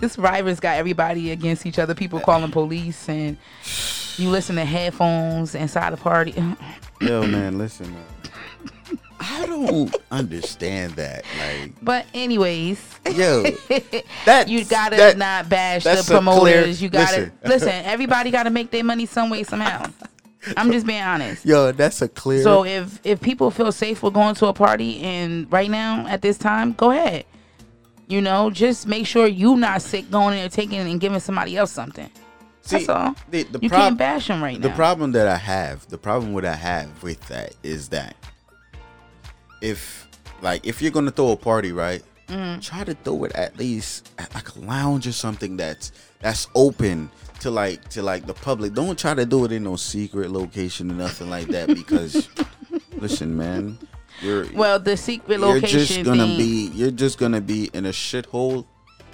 this 0.00 0.16
virus 0.16 0.60
got 0.60 0.76
everybody 0.76 1.30
against 1.30 1.66
each 1.66 1.78
other 1.78 1.94
people 1.94 2.18
calling 2.20 2.50
police 2.50 3.08
and 3.08 3.36
you 4.16 4.28
listen 4.30 4.56
to 4.56 4.64
headphones 4.64 5.54
inside 5.54 5.92
the 5.92 5.96
party 5.96 6.32
yo, 7.00 7.26
man, 7.26 7.58
listen, 7.58 7.92
man. 7.92 8.04
I 9.20 9.46
don't 9.46 9.94
understand 10.10 10.92
that. 10.94 11.24
Like, 11.38 11.72
but 11.82 12.04
anyways 12.14 12.78
yo, 13.14 13.42
that 14.26 14.48
you 14.48 14.64
gotta 14.64 14.96
that- 14.96 15.16
not 15.18 15.48
bash 15.48 15.84
the 15.84 15.92
a 15.92 16.02
clear- 16.02 16.04
promoters 16.20 16.82
you 16.82 16.88
gotta 16.88 17.20
listen. 17.20 17.32
listen 17.44 17.84
everybody 17.84 18.30
gotta 18.30 18.50
make 18.50 18.70
their 18.70 18.84
money 18.84 19.06
some 19.06 19.30
way 19.30 19.42
somehow 19.42 19.90
i'm 20.58 20.70
just 20.70 20.86
being 20.86 21.00
honest 21.02 21.44
yo, 21.46 21.72
that's 21.72 22.02
a 22.02 22.08
clear. 22.08 22.42
So 22.42 22.64
if 22.66 23.00
if 23.02 23.20
people 23.20 23.50
feel 23.50 23.72
safe 23.72 24.02
with 24.02 24.12
going 24.14 24.34
to 24.36 24.46
a 24.46 24.52
party 24.52 25.00
and 25.00 25.50
right 25.50 25.70
now 25.70 26.06
at 26.06 26.20
this 26.20 26.36
time, 26.36 26.72
go 26.72 26.90
ahead. 26.90 27.24
You 28.06 28.20
know, 28.20 28.50
just 28.50 28.86
make 28.86 29.06
sure 29.06 29.26
you 29.26 29.56
not 29.56 29.80
sick 29.82 30.10
going 30.10 30.34
in 30.34 30.40
there 30.40 30.48
taking 30.48 30.78
and 30.80 31.00
giving 31.00 31.20
somebody 31.20 31.56
else 31.56 31.72
something. 31.72 32.10
That's 32.68 32.88
all. 32.88 33.14
the, 33.30 33.42
the 33.44 33.58
you 33.60 33.68
prob- 33.68 33.80
can't 33.82 33.98
bash 33.98 34.28
them 34.28 34.42
right 34.42 34.60
The 34.60 34.68
now. 34.70 34.74
problem 34.76 35.12
that 35.12 35.26
I 35.28 35.36
have, 35.36 35.86
the 35.88 35.98
problem 35.98 36.32
what 36.32 36.44
I 36.44 36.54
have 36.54 37.02
with 37.02 37.20
that 37.28 37.54
is 37.62 37.88
that 37.90 38.16
if 39.60 40.06
like 40.42 40.66
if 40.66 40.82
you're 40.82 40.90
gonna 40.90 41.10
throw 41.10 41.32
a 41.32 41.36
party, 41.36 41.72
right? 41.72 42.02
Mhm. 42.28 42.62
try 42.62 42.84
to 42.84 42.94
throw 42.94 43.24
it 43.24 43.32
at 43.32 43.58
least 43.58 44.08
at 44.18 44.34
like 44.34 44.54
a 44.56 44.58
lounge 44.60 45.06
or 45.06 45.12
something 45.12 45.58
that's 45.58 45.92
that's 46.20 46.48
open 46.54 47.10
to 47.40 47.50
like 47.50 47.86
to 47.90 48.02
like 48.02 48.26
the 48.26 48.32
public. 48.32 48.72
Don't 48.72 48.98
try 48.98 49.12
to 49.14 49.26
do 49.26 49.44
it 49.44 49.52
in 49.52 49.64
no 49.64 49.76
secret 49.76 50.30
location 50.30 50.90
or 50.90 50.94
nothing 50.94 51.28
like 51.28 51.48
that 51.48 51.68
because 51.68 52.28
listen, 52.96 53.36
man, 53.36 53.78
you're 54.22 54.46
Well, 54.54 54.78
the 54.78 54.96
secret 54.96 55.40
location. 55.40 55.78
you're 55.78 55.86
just 55.86 56.04
gonna 56.04 56.26
thing- 56.26 56.36
be 56.36 56.70
you're 56.74 56.90
just 56.90 57.18
gonna 57.18 57.40
be 57.40 57.70
in 57.72 57.86
a 57.86 57.90
shithole. 57.90 58.64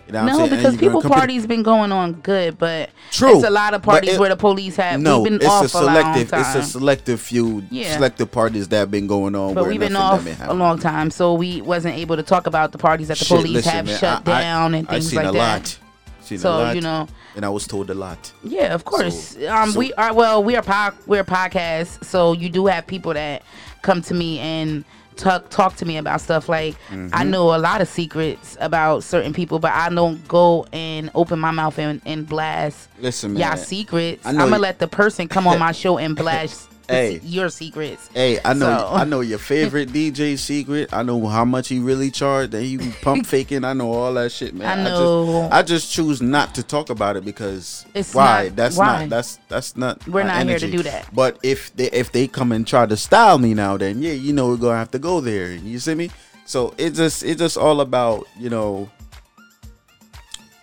You 0.06 0.14
know 0.14 0.26
no, 0.26 0.48
because 0.48 0.76
people 0.76 1.00
to 1.02 1.08
parties 1.08 1.46
been 1.46 1.62
going 1.62 1.92
on 1.92 2.14
good, 2.14 2.58
but 2.58 2.90
True, 3.12 3.36
it's 3.36 3.46
a 3.46 3.50
lot 3.50 3.74
of 3.74 3.82
parties 3.82 4.14
it- 4.14 4.18
where 4.20 4.28
the 4.28 4.34
police 4.36 4.74
have. 4.74 4.98
No, 4.98 5.20
we've 5.20 5.30
been 5.30 5.34
it's 5.36 5.44
off 5.46 5.72
a 5.72 5.78
a 5.78 5.82
long 5.84 5.94
selective. 5.94 6.30
time. 6.32 6.40
It's 6.40 6.66
a 6.66 6.68
selective 6.68 7.20
few 7.20 7.62
Yeah. 7.70 7.94
selective 7.94 8.32
parties 8.32 8.66
that 8.68 8.76
have 8.78 8.90
been 8.90 9.06
going 9.06 9.36
on. 9.36 9.54
but 9.54 9.62
where 9.62 9.70
we've 9.70 9.78
been 9.78 9.94
off 9.94 10.24
been 10.24 10.36
a 10.48 10.52
long 10.54 10.80
time, 10.80 11.12
so 11.12 11.34
we 11.34 11.62
wasn't 11.62 11.94
able 11.96 12.16
to 12.16 12.24
talk 12.24 12.48
about 12.48 12.72
the 12.72 12.78
parties 12.78 13.06
that 13.06 13.18
the 13.18 13.24
Shit, 13.24 13.36
police 13.36 13.52
listen, 13.54 13.70
have 13.72 13.86
man, 13.86 13.98
shut 14.00 14.22
I- 14.28 14.32
I- 14.32 14.40
down 14.42 14.74
and 14.74 14.88
I 14.88 14.92
things 14.94 15.10
seen 15.10 15.16
like 15.16 15.28
a 15.28 15.32
that. 15.32 15.38
lot. 15.38 15.78
Seen 16.24 16.38
a 16.38 16.40
lot. 16.40 16.42
So, 16.42 16.50
lot, 16.58 16.74
you 16.74 16.80
know- 16.80 17.06
and 17.36 17.44
I 17.44 17.48
was 17.48 17.66
told 17.66 17.90
a 17.90 17.94
lot. 17.94 18.32
Yeah, 18.42 18.74
of 18.74 18.84
course. 18.84 19.36
So- 19.36 19.48
um, 19.54 19.70
so- 19.72 19.78
we 19.78 19.92
are 19.94 20.12
well. 20.14 20.42
We 20.42 20.56
are 20.56 20.62
po- 20.62 20.96
we're 21.06 21.20
a 21.20 21.24
podcast, 21.24 22.04
so 22.04 22.32
you 22.32 22.48
do 22.48 22.66
have 22.66 22.86
people 22.86 23.14
that 23.14 23.42
come 23.82 24.02
to 24.02 24.14
me 24.14 24.38
and 24.38 24.84
talk 25.16 25.50
talk 25.50 25.76
to 25.76 25.84
me 25.84 25.98
about 25.98 26.20
stuff. 26.20 26.48
Like 26.48 26.76
I 26.90 26.94
Mhm. 26.94 27.28
know 27.28 27.54
a 27.54 27.58
lot 27.58 27.80
of 27.82 27.88
secrets 27.88 28.56
about 28.60 29.04
certain 29.04 29.32
people, 29.34 29.58
but 29.58 29.72
I 29.72 29.90
don't 29.90 30.26
go 30.26 30.66
and 30.72 31.10
open 31.14 31.38
my 31.38 31.50
mouth 31.50 31.78
and, 31.78 32.00
and 32.06 32.26
blast 32.26 32.88
Listen, 32.98 33.36
y'all 33.36 33.56
secrets. 33.58 34.24
I 34.24 34.30
I'm 34.30 34.36
gonna 34.36 34.58
let 34.58 34.78
the 34.78 34.88
person 34.88 35.28
come 35.28 35.46
on 35.46 35.58
my 35.58 35.72
show 35.82 35.98
and 35.98 36.16
blast 36.16 36.68
Hey. 36.94 37.20
your 37.22 37.48
secrets. 37.50 38.08
Hey, 38.12 38.40
I 38.44 38.52
know, 38.52 38.66
So- 38.78 38.88
I 38.94 39.04
know 39.04 39.20
your 39.20 39.38
favorite 39.38 39.88
DJ 39.92 40.36
secret. 40.36 40.88
I 40.92 41.02
know 41.04 41.24
how 41.28 41.44
much 41.44 41.68
he 41.68 41.78
really 41.78 42.10
charged. 42.10 42.50
That 42.52 42.62
he 42.62 42.78
pump 43.02 43.26
faking. 43.34 43.64
I 43.64 43.72
know 43.74 43.92
all 43.92 44.12
that 44.14 44.32
shit, 44.32 44.54
man. 44.54 44.80
I 44.80 44.82
know. 44.82 45.42
just, 45.42 45.52
I 45.52 45.62
just 45.62 45.92
choose 45.92 46.20
not 46.20 46.54
to 46.56 46.62
talk 46.64 46.90
about 46.90 47.16
it 47.16 47.24
because 47.24 47.86
It's 47.94 48.14
why? 48.14 48.46
not- 48.48 48.56
that's 48.56 48.76
why? 48.76 49.00
not. 49.00 49.08
That's 49.10 49.38
that's 49.48 49.76
not. 49.76 50.06
We're 50.08 50.24
not 50.24 50.46
here 50.46 50.58
to 50.58 50.70
do 50.70 50.82
that. 50.82 51.14
But 51.14 51.38
if 51.44 51.74
they 51.76 51.90
if 51.92 52.10
they 52.12 52.26
come 52.26 52.50
and 52.52 52.66
try 52.66 52.86
to 52.86 52.96
style 52.96 53.38
me 53.38 53.54
now, 53.54 53.76
then 53.76 54.02
yeah, 54.02 54.12
you 54.12 54.32
know 54.32 54.48
we're 54.48 54.56
gonna 54.56 54.78
have 54.78 54.90
to 54.90 54.98
go 54.98 55.20
there. 55.20 55.52
You 55.52 55.78
see 55.78 55.94
me? 55.94 56.10
So 56.44 56.74
it 56.76 56.90
just 56.94 57.22
it's 57.22 57.38
just 57.38 57.56
all 57.56 57.80
about 57.80 58.26
you 58.36 58.50
know, 58.50 58.90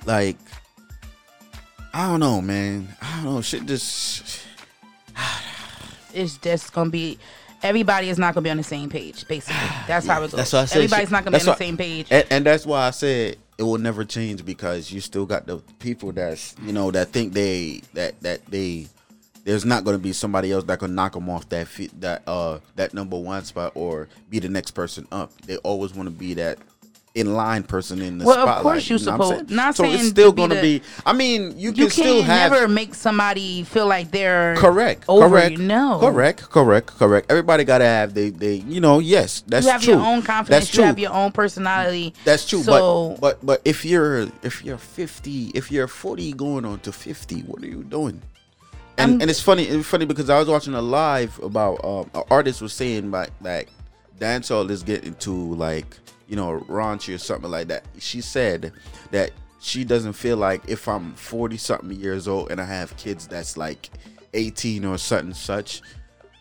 like 0.06 0.38
I 1.94 2.08
don't 2.10 2.20
know, 2.20 2.42
man. 2.42 2.90
I 3.02 3.16
don't 3.24 3.36
know. 3.36 3.42
Shit 3.42 3.66
just. 3.66 4.42
It's 6.14 6.38
just 6.38 6.74
gonna 6.74 6.90
be. 6.90 7.18
Everybody 7.64 8.10
is 8.10 8.20
not 8.20 8.36
gonna 8.36 8.44
be 8.44 8.50
on 8.52 8.58
the 8.58 8.64
same 8.64 8.90
page. 8.90 9.28
Basically, 9.28 9.56
that's 9.88 10.06
how 10.06 10.20
it 10.24 10.32
goes. 10.32 10.32
That's 10.32 10.54
why 10.54 10.60
I 10.62 10.66
said 10.66 10.78
Everybody's 10.78 11.08
shit- 11.08 11.12
not 11.12 11.24
gonna 11.24 11.38
be 11.38 11.42
on 11.42 11.46
that's 11.46 11.58
the 11.60 11.66
same 11.66 11.78
page. 11.78 12.08
And, 12.12 12.26
and 12.30 12.46
that's 12.46 12.66
why 12.66 12.88
I 12.88 12.92
said 12.92 13.38
it 13.58 13.64
will 13.64 13.78
never 13.80 14.06
change 14.06 14.46
because 14.46 14.92
you 14.92 15.02
still 15.02 15.26
got 15.26 15.48
the 15.48 15.58
people 15.80 16.12
that's 16.12 16.56
you 16.62 16.74
know 16.74 16.92
that 16.92 17.10
think 17.10 17.34
they 17.34 17.82
that 17.94 18.20
that 18.22 18.46
they 18.46 18.88
there's 19.48 19.64
not 19.64 19.86
going 19.86 19.96
to 19.96 20.04
be 20.04 20.12
somebody 20.12 20.52
else 20.52 20.66
that 20.66 20.78
can 20.78 20.94
knock 20.94 21.14
them 21.14 21.30
off 21.30 21.48
that 21.48 21.70
fit 21.70 22.02
that 22.02 22.22
uh 22.28 22.60
that 22.76 22.94
number 22.94 23.18
one 23.18 23.44
spot 23.46 23.72
or 23.76 24.10
be 24.30 24.40
the 24.40 24.50
next 24.50 24.72
person 24.72 25.08
up. 25.12 25.32
They 25.44 25.56
always 25.58 25.96
want 25.96 26.08
to 26.08 26.12
be 26.14 26.34
that 26.34 26.60
in 27.18 27.34
line 27.34 27.64
person 27.64 28.02
in 28.02 28.20
the 28.20 28.26
Well, 28.26 28.38
of 28.38 28.44
spotlight. 28.44 28.64
course 28.64 28.90
you 28.90 28.98
know 29.00 29.04
what 29.06 29.14
I'm 29.14 29.22
supposed- 29.28 29.48
saying? 29.50 29.56
not 29.58 29.76
so 29.76 29.84
saying 29.84 29.96
it's 30.00 30.08
still 30.10 30.30
to 30.30 30.36
be 30.36 30.38
going 30.38 30.50
to 30.52 30.62
be. 30.62 30.82
I 31.06 31.14
mean, 31.14 31.58
you 31.58 31.72
can 31.72 31.84
you 31.84 31.90
still 31.90 32.04
can't 32.22 32.26
have 32.26 32.52
never 32.52 32.68
make 32.68 32.94
somebody 32.96 33.64
feel 33.64 33.88
like 33.88 34.12
they're 34.12 34.56
Correct. 34.58 35.04
over 35.08 35.28
correct. 35.30 35.52
you. 35.54 35.58
No. 35.66 35.98
Correct. 36.00 36.50
Correct. 36.50 36.88
Correct. 36.98 37.30
Everybody 37.32 37.64
gotta 37.64 37.86
have 37.86 38.14
they 38.14 38.30
they 38.30 38.56
you 38.56 38.80
know 38.82 39.00
yes 39.00 39.44
that's 39.48 39.66
true. 39.66 39.70
you 39.70 39.72
have 39.74 39.82
true. 39.82 39.94
your 39.94 40.04
own 40.04 40.22
confidence. 40.22 40.66
That's 40.66 40.78
you 40.78 40.84
have 40.84 41.00
your 41.00 41.14
own 41.14 41.32
personality. 41.32 42.14
That's 42.24 42.48
true. 42.48 42.62
So 42.64 43.18
but 43.20 43.22
but 43.22 43.46
but 43.46 43.62
if 43.66 43.84
you're 43.84 44.28
if 44.44 44.64
you're 44.64 44.78
50, 44.78 45.52
if 45.56 45.72
you're 45.72 45.88
40 45.88 46.34
going 46.34 46.66
on 46.66 46.80
to 46.82 46.92
50, 46.92 47.42
what 47.42 47.64
are 47.64 47.68
you 47.68 47.84
doing? 47.84 48.22
And 49.00 49.12
I'm- 49.12 49.22
and 49.22 49.30
it's 49.30 49.42
funny 49.42 49.64
it's 49.64 49.88
funny 49.88 50.06
because 50.06 50.30
I 50.30 50.40
was 50.40 50.48
watching 50.48 50.74
a 50.74 50.82
live 50.82 51.40
about 51.44 51.84
um 51.84 52.10
an 52.14 52.24
artist 52.32 52.62
was 52.62 52.74
saying 52.74 53.12
like 53.12 53.32
like 53.42 53.70
dancehall 54.20 54.70
is 54.72 54.82
getting 54.84 55.14
to 55.16 55.32
like 55.56 55.86
you 56.28 56.36
know 56.36 56.60
raunchy 56.68 57.14
or 57.16 57.18
something 57.18 57.50
like 57.50 57.68
that. 57.68 57.86
She 58.00 58.22
said 58.22 58.74
that 59.12 59.32
she 59.60 59.84
doesn't 59.84 60.14
feel 60.14 60.38
like 60.38 60.62
if 60.68 60.88
I'm 60.88 61.14
40 61.14 61.58
something 61.58 61.92
years 61.92 62.28
old 62.28 62.52
and 62.52 62.62
I 62.62 62.66
have 62.66 62.96
kids 62.98 63.28
that's 63.28 63.58
like 63.58 63.90
18 64.34 64.86
or 64.86 64.98
something 64.98 65.34
such 65.34 65.82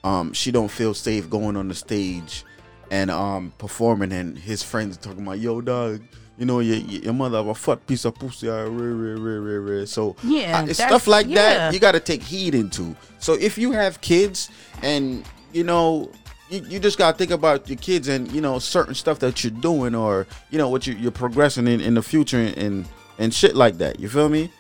um 0.04 0.32
she 0.32 0.50
don't 0.50 0.70
feel 0.70 0.92
safe 0.92 1.30
going 1.30 1.56
on 1.56 1.68
the 1.68 1.74
stage 1.74 2.44
and 2.90 3.10
um 3.10 3.52
performing 3.58 4.12
and 4.12 4.36
his 4.36 4.62
friends 4.62 4.96
talking 4.96 5.22
about 5.22 5.38
yo 5.38 5.60
dog 5.60 6.02
you 6.36 6.44
know 6.44 6.60
your, 6.60 6.76
your 6.76 7.12
mother 7.14 7.38
have 7.38 7.46
a 7.46 7.54
fat 7.54 7.84
piece 7.86 8.04
of 8.04 8.14
pussy 8.14 8.48
uh, 8.48 8.64
rah, 8.64 8.68
rah, 8.68 9.14
rah, 9.18 9.40
rah, 9.40 9.78
rah." 9.78 9.84
so 9.86 10.14
Yeah, 10.22 10.60
uh, 10.60 10.66
it's 10.66 10.78
stuff 10.78 11.06
like 11.06 11.26
yeah. 11.26 11.34
that 11.34 11.74
you 11.74 11.80
got 11.80 11.92
to 11.92 12.00
take 12.00 12.22
heed 12.22 12.54
into 12.54 12.94
so 13.18 13.34
if 13.34 13.56
you 13.56 13.72
have 13.72 14.00
kids 14.00 14.50
and 14.82 15.24
you 15.52 15.64
know 15.64 16.10
you, 16.50 16.62
you 16.68 16.78
just 16.80 16.98
got 16.98 17.12
to 17.12 17.18
think 17.18 17.30
about 17.30 17.68
your 17.68 17.78
kids 17.78 18.08
and 18.08 18.30
you 18.32 18.40
know 18.40 18.58
certain 18.58 18.94
stuff 18.94 19.18
that 19.20 19.42
you're 19.42 19.50
doing 19.50 19.94
or 19.94 20.26
you 20.50 20.58
know 20.58 20.68
what 20.68 20.86
you, 20.86 20.94
you're 20.94 21.10
progressing 21.10 21.66
in 21.66 21.80
in 21.80 21.94
the 21.94 22.02
future 22.02 22.52
and 22.56 22.86
and 23.18 23.32
shit 23.34 23.56
like 23.56 23.78
that 23.78 23.98
you 24.00 24.08
feel 24.08 24.28
me 24.28 24.50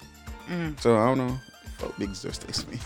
Mm. 0.48 0.78
so 0.80 0.96
I 0.96 1.06
don't 1.06 1.18
know. 1.18 1.36
Fuck 1.78 1.98
big 1.98 2.14
takes 2.14 2.66
me. 2.68 2.78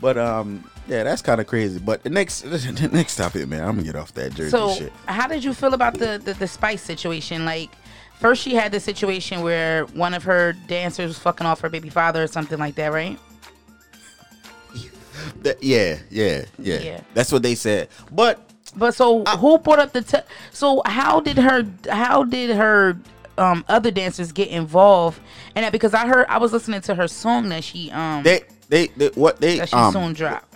but 0.00 0.18
um, 0.18 0.68
yeah, 0.88 1.04
that's 1.04 1.22
kind 1.22 1.40
of 1.40 1.46
crazy. 1.46 1.78
But 1.78 2.02
the 2.02 2.10
next, 2.10 2.40
the 2.42 2.88
next 2.92 3.14
topic, 3.14 3.46
man, 3.48 3.60
I'm 3.62 3.76
gonna 3.76 3.84
get 3.84 3.94
off 3.94 4.12
that 4.14 4.34
jersey 4.34 4.50
So, 4.50 4.74
shit. 4.74 4.92
how 5.06 5.28
did 5.28 5.44
you 5.44 5.54
feel 5.54 5.72
about 5.74 5.94
the, 5.94 6.20
the 6.22 6.34
the 6.34 6.48
Spice 6.48 6.82
situation? 6.82 7.44
Like, 7.44 7.70
first 8.18 8.42
she 8.42 8.54
had 8.56 8.72
the 8.72 8.80
situation 8.80 9.40
where 9.42 9.84
one 9.94 10.14
of 10.14 10.24
her 10.24 10.52
dancers 10.66 11.06
was 11.06 11.18
fucking 11.20 11.46
off 11.46 11.60
her 11.60 11.68
baby 11.68 11.90
father 11.90 12.24
or 12.24 12.26
something 12.26 12.58
like 12.58 12.74
that, 12.74 12.92
right? 12.92 13.18
That- 15.42 15.62
yeah, 15.62 15.98
yeah, 16.10 16.44
yeah, 16.58 16.78
Yeah. 16.78 17.00
That's 17.14 17.32
what 17.32 17.42
they 17.42 17.54
said. 17.54 17.88
But 18.12 18.40
But 18.76 18.94
so 18.94 19.24
who 19.24 19.58
brought 19.58 19.78
up 19.78 19.92
the? 19.92 20.02
Te- 20.02 20.26
so 20.52 20.82
how 20.86 21.20
did 21.20 21.36
her? 21.38 21.66
How 21.90 22.24
did 22.24 22.56
her? 22.56 22.98
Um, 23.38 23.64
other 23.68 23.90
dancers 23.90 24.32
get 24.32 24.48
involved 24.48 25.18
and 25.54 25.64
that 25.64 25.72
because 25.72 25.94
I 25.94 26.06
heard 26.06 26.26
I 26.28 26.36
was 26.36 26.52
listening 26.52 26.82
to 26.82 26.94
her 26.94 27.08
song 27.08 27.48
that 27.48 27.64
she 27.64 27.90
um 27.90 28.22
they, 28.22 28.42
they, 28.68 28.88
they 28.88 29.08
what 29.14 29.40
they 29.40 29.58
that 29.58 29.70
she 29.70 29.76
um, 29.76 29.92
soon 29.94 30.12
dropped. 30.12 30.54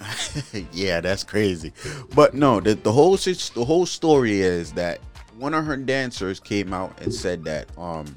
yeah, 0.72 1.00
that's 1.00 1.24
crazy. 1.24 1.72
But 2.14 2.34
no, 2.34 2.60
the 2.60 2.74
the 2.74 2.92
whole 2.92 3.16
the 3.16 3.64
whole 3.64 3.86
story 3.86 4.40
is 4.42 4.72
that 4.72 5.00
one 5.38 5.54
of 5.54 5.64
her 5.64 5.78
dancers 5.78 6.40
came 6.40 6.74
out 6.74 7.00
and 7.00 7.12
said 7.12 7.44
that 7.44 7.68
um 7.78 8.16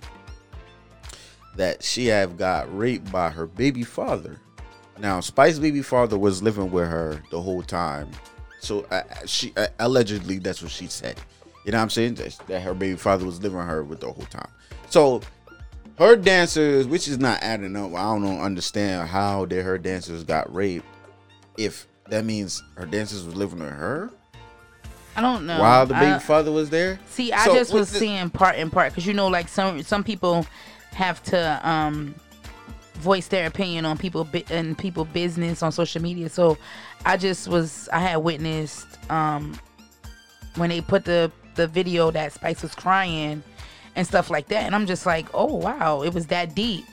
that 1.55 1.83
she 1.83 2.07
have 2.07 2.37
got 2.37 2.75
raped 2.77 3.11
by 3.11 3.29
her 3.29 3.47
baby 3.47 3.83
father. 3.83 4.39
Now, 4.99 5.19
Spice 5.19 5.59
baby 5.59 5.81
father 5.81 6.17
was 6.17 6.41
living 6.41 6.71
with 6.71 6.87
her 6.87 7.21
the 7.31 7.41
whole 7.41 7.61
time. 7.63 8.09
So 8.59 8.85
uh, 8.91 9.03
she 9.25 9.53
uh, 9.55 9.67
allegedly 9.79 10.39
that's 10.39 10.61
what 10.61 10.71
she 10.71 10.87
said. 10.87 11.19
You 11.65 11.71
know 11.71 11.77
what 11.79 11.83
I'm 11.83 11.89
saying? 11.89 12.15
That, 12.15 12.37
that 12.47 12.61
her 12.61 12.73
baby 12.73 12.95
father 12.97 13.25
was 13.25 13.41
living 13.41 13.57
with 13.57 13.67
her 13.67 13.83
with 13.83 13.99
the 13.99 14.11
whole 14.11 14.25
time. 14.25 14.49
So 14.89 15.21
her 15.99 16.15
dancers, 16.15 16.87
which 16.87 17.07
is 17.07 17.19
not 17.19 17.41
adding 17.43 17.75
up. 17.75 17.93
I 17.93 18.03
don't 18.03 18.23
know, 18.23 18.39
understand 18.41 19.09
how 19.09 19.45
did 19.45 19.63
her 19.65 19.77
dancers 19.77 20.23
got 20.23 20.53
raped 20.53 20.85
if 21.57 21.87
that 22.09 22.23
means 22.25 22.63
her 22.75 22.85
dancers 22.85 23.25
was 23.25 23.35
living 23.35 23.59
with 23.59 23.69
her 23.69 24.09
I 25.15 25.21
don't 25.21 25.45
know. 25.45 25.59
while 25.59 25.85
the 25.85 25.93
baby 25.95 26.05
I- 26.13 26.19
father 26.19 26.51
was 26.51 26.69
there. 26.69 26.99
See, 27.09 27.31
I 27.33 27.45
So, 27.45 27.53
just 27.55 27.73
was 27.73 27.91
the- 27.91 27.99
seeing 27.99 28.29
part 28.29 28.55
in 28.55 28.69
part 28.69 28.91
because 28.93 29.05
you 29.05 29.13
know, 29.13 29.27
like 29.27 29.47
some 29.49 29.83
some 29.83 30.03
people 30.03 30.45
have 30.93 31.21
to 31.25 31.59
um 31.69 32.15
voice 32.97 33.27
their 33.27 33.47
opinion 33.47 33.85
on 33.85 33.97
people 33.97 34.27
and 34.49 34.77
people 34.77 35.05
business 35.05 35.63
on 35.63 35.71
social 35.71 36.01
media. 36.01 36.29
So 36.29 36.57
I 37.05 37.17
just 37.17 37.47
was 37.47 37.87
I 37.93 37.99
had 37.99 38.17
witnessed 38.17 38.87
um 39.11 39.57
when 40.55 40.69
they 40.69 40.81
put 40.81 41.05
the 41.05 41.31
the 41.55 41.67
video 41.67 42.11
that 42.11 42.33
Spice 42.33 42.61
was 42.61 42.75
crying 42.75 43.43
and 43.95 44.05
stuff 44.05 44.29
like 44.29 44.47
that, 44.49 44.63
and 44.63 44.75
I'm 44.75 44.85
just 44.85 45.05
like, 45.05 45.27
oh 45.33 45.55
wow, 45.55 46.01
it 46.03 46.13
was 46.13 46.27
that 46.27 46.53
deep. 46.55 46.85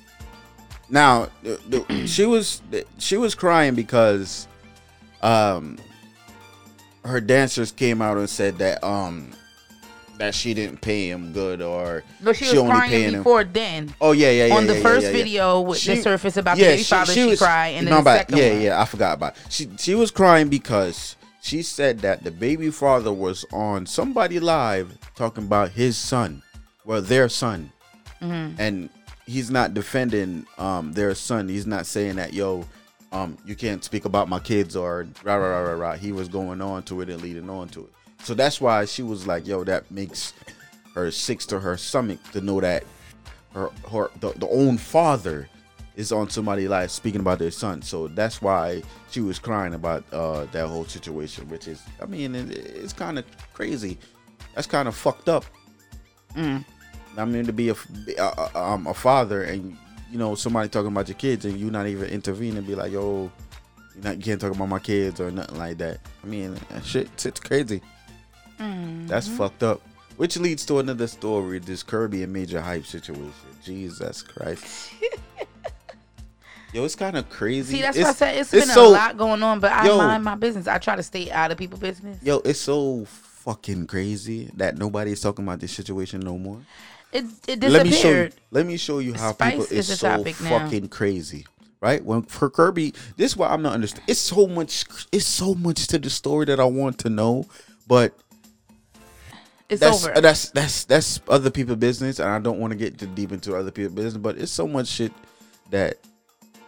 Now, 0.89 1.29
the, 1.43 1.85
the, 1.89 2.07
she 2.07 2.27
was 2.27 2.63
she 2.99 3.17
was 3.17 3.35
crying 3.35 3.75
because 3.75 4.49
um 5.23 5.79
her 7.05 7.21
dancers 7.21 7.71
came 7.73 8.01
out 8.01 8.17
and 8.17 8.29
said 8.29 8.59
that 8.59 8.83
um 8.83 9.33
that 10.19 10.35
she 10.35 10.55
didn't 10.55 10.81
pay 10.81 11.09
him 11.11 11.33
good 11.33 11.61
or 11.61 12.03
But 12.23 12.37
she 12.37 12.45
was 12.57 12.69
crying 12.71 13.13
before 13.13 13.45
then. 13.45 13.95
Oh 14.01 14.13
yeah, 14.13 14.31
yeah, 14.31 14.47
yeah. 14.47 14.55
On 14.57 14.67
the 14.67 14.77
yeah, 14.77 14.83
first 14.83 15.03
yeah, 15.03 15.09
yeah. 15.11 15.17
video 15.17 15.61
with 15.61 15.83
the 15.85 15.97
surface 15.97 16.37
about 16.37 16.57
the 16.57 16.63
baby 16.65 16.83
father, 16.83 17.13
she 17.13 17.37
cried, 17.37 17.69
and 17.75 17.87
then 17.87 17.95
the 17.95 18.01
about- 18.01 18.19
second 18.19 18.39
yeah, 18.39 18.51
one. 18.53 18.61
yeah, 18.63 18.81
I 18.81 18.85
forgot 18.85 19.15
about. 19.17 19.37
It. 19.37 19.43
She 19.53 19.69
she 19.79 19.95
was 19.95 20.11
crying 20.11 20.49
because 20.49 21.17
she 21.43 21.63
said 21.63 22.01
that 22.01 22.23
the 22.25 22.31
baby 22.31 22.71
father 22.71 23.13
was 23.13 23.45
on 23.53 23.87
somebody 23.87 24.39
live 24.41 24.97
talking 25.17 25.45
about 25.45 25.71
his 25.73 25.97
son, 25.97 26.43
well, 26.85 27.03
their 27.03 27.29
son, 27.29 27.73
Mhm. 28.23 28.55
and 28.59 28.89
he's 29.27 29.51
not 29.51 29.75
defending 29.75 30.47
um 30.59 30.93
their 30.93 31.15
son. 31.15 31.49
He's 31.49 31.67
not 31.67 31.87
saying 31.87 32.17
that 32.17 32.33
yo. 32.33 32.65
Um, 33.13 33.39
you 33.47 33.55
can't 33.55 33.85
speak 33.85 34.07
about 34.07 34.29
my 34.29 34.41
kids 34.41 34.75
or 34.75 35.07
rah 35.23 35.37
rah 35.37 35.47
rah 35.47 35.61
rah 35.61 35.73
rah. 35.91 35.93
He 35.97 36.11
was 36.11 36.27
going 36.29 36.61
on 36.61 36.83
to 36.85 37.01
it 37.01 37.09
and 37.09 37.23
leading 37.23 37.49
on 37.49 37.69
to 37.69 37.83
it. 37.83 37.91
So 38.25 38.35
that's 38.35 38.61
why 38.61 38.85
she 38.87 39.03
was 39.03 39.27
like, 39.27 39.47
"Yo, 39.47 39.65
that 39.65 39.91
makes 39.91 40.33
her 40.95 41.11
sick 41.11 41.41
to 41.41 41.61
her 41.61 41.77
stomach 41.77 42.19
to 42.33 42.41
know 42.41 42.61
that 42.61 42.85
her 43.53 43.71
her 43.91 44.11
the, 44.21 44.33
the 44.33 44.49
own 44.49 44.79
father 44.79 45.49
is 45.97 46.11
on 46.11 46.29
somebody 46.29 46.67
live 46.67 46.91
speaking 46.91 47.21
about 47.21 47.39
their 47.39 47.51
son. 47.51 47.83
So 47.83 48.09
that's 48.09 48.43
why 48.43 48.83
she 49.11 49.21
was 49.21 49.39
crying 49.39 49.75
about 49.75 50.05
uh, 50.13 50.47
that 50.47 50.67
whole 50.67 50.85
situation, 50.85 51.49
which 51.49 51.69
is, 51.69 51.81
I 52.03 52.07
mean, 52.07 52.35
it, 52.35 52.51
it's 52.51 52.93
kind 52.93 53.17
of 53.19 53.25
crazy. 53.53 53.99
That's 54.55 54.67
kind 54.67 54.89
of 54.89 54.97
fucked 54.97 55.29
up. 55.29 55.45
Mm. 56.35 56.65
I 57.17 57.25
mean, 57.25 57.47
to 57.47 57.53
be 57.53 57.69
a, 57.69 57.77
a, 58.19 58.23
a, 58.23 58.51
um, 58.61 58.89
a 58.89 58.95
father 58.95 59.45
and 59.45 59.77
you 60.11 60.19
know 60.19 60.35
somebody 60.35 60.69
talking 60.69 60.91
about 60.91 61.09
your 61.09 61.17
kids 61.17 61.45
and 61.45 61.57
you 61.57 61.71
not 61.71 61.87
even 61.87 62.09
intervene 62.09 62.57
and 62.57 62.67
be 62.67 62.75
like, 62.75 62.91
yo, 62.91 63.31
you 63.95 64.03
not 64.03 64.17
you 64.17 64.23
can't 64.23 64.41
talk 64.41 64.55
about 64.55 64.69
my 64.69 64.81
kids 64.81 65.21
or 65.21 65.31
nothing 65.31 65.59
like 65.59 65.79
that. 65.79 66.01
I 66.23 66.27
mean, 66.27 66.57
shit, 66.83 67.09
it's 67.25 67.41
crazy. 67.41 67.81
That's 68.59 69.29
Mhm. 69.29 69.37
fucked 69.37 69.63
up. 69.63 69.81
Which 70.17 70.37
leads 70.37 70.65
to 70.67 70.79
another 70.79 71.07
story: 71.09 71.59
this 71.59 71.83
Kirby 71.83 72.23
and 72.23 72.33
Major 72.33 72.61
Hype 72.61 72.87
situation. 72.87 73.33
Jesus 73.65 74.23
Christ. 74.23 74.91
Yo, 76.73 76.85
it's 76.85 76.97
kind 76.97 77.17
of 77.17 77.29
crazy. 77.31 77.77
See, 77.77 77.83
that's 77.83 77.97
it's, 77.97 78.05
why 78.05 78.11
I 78.11 78.15
said 78.15 78.37
it's 78.37 78.51
been 78.51 78.63
so- 78.67 78.89
a 78.89 78.91
lot 78.91 79.17
going 79.17 79.43
on, 79.45 79.61
but 79.61 79.71
I 79.73 79.87
Yo. 79.87 79.97
mind 79.97 80.25
my 80.25 80.35
business. 80.35 80.67
I 80.67 80.79
try 80.79 80.97
to 80.97 81.03
stay 81.05 81.31
out 81.31 81.53
of 81.53 81.59
people's 81.59 81.81
business. 81.81 82.19
Yo, 82.23 82.39
it's 82.39 82.61
so 82.61 83.05
fucking 83.07 83.87
crazy 83.87 84.51
that 84.57 84.77
nobody's 84.77 85.21
talking 85.21 85.45
about 85.45 85.61
this 85.61 85.73
situation 85.73 86.21
no 86.21 86.37
more. 86.37 86.61
It 87.13 87.27
it 87.47 87.61
Let 87.63 87.85
me 87.87 87.93
show 87.93 88.09
you. 88.09 88.15
disappeared. 88.15 88.35
Let 88.51 88.67
me 88.67 88.77
show 88.77 88.99
you 88.99 89.15
how 89.15 89.33
Spice 89.35 89.53
people 89.53 89.65
is 89.67 89.89
is 89.91 90.01
so 90.01 90.09
topic 90.17 90.41
now. 90.41 90.59
fucking 90.59 90.89
crazy. 90.89 91.47
Right 91.81 92.05
when 92.05 92.23
for 92.23 92.51
Kirby, 92.51 92.93
this 93.17 93.33
is 93.33 93.37
why 93.37 93.49
I'm 93.51 93.63
not 93.63 93.75
understand. 93.75 94.03
It's 94.09 94.19
so 94.19 94.49
much. 94.49 94.85
It's 95.13 95.27
so 95.27 95.55
much 95.55 95.87
to 95.89 95.99
the 96.01 96.11
story 96.11 96.47
that 96.47 96.59
I 96.59 96.65
want 96.65 96.99
to 97.01 97.09
know, 97.11 97.47
but 97.87 98.15
It's 99.69 99.81
that's 99.81 100.05
over. 100.05 100.17
Uh, 100.17 100.21
that's 100.21 100.51
that's 100.51 100.85
that's 100.85 101.21
other 101.29 101.51
people's 101.51 101.79
business, 101.79 102.19
and 102.19 102.29
I 102.29 102.39
don't 102.39 102.59
want 102.59 102.73
to 102.73 102.77
get 102.77 102.99
too 102.99 103.07
deep 103.07 103.33
into 103.33 103.57
other 103.57 103.71
people's 103.71 103.95
business. 103.95 104.17
But 104.17 104.37
it's 104.39 104.53
so 104.53 104.69
much 104.69 104.89
shit 104.89 105.13
that 105.71 105.97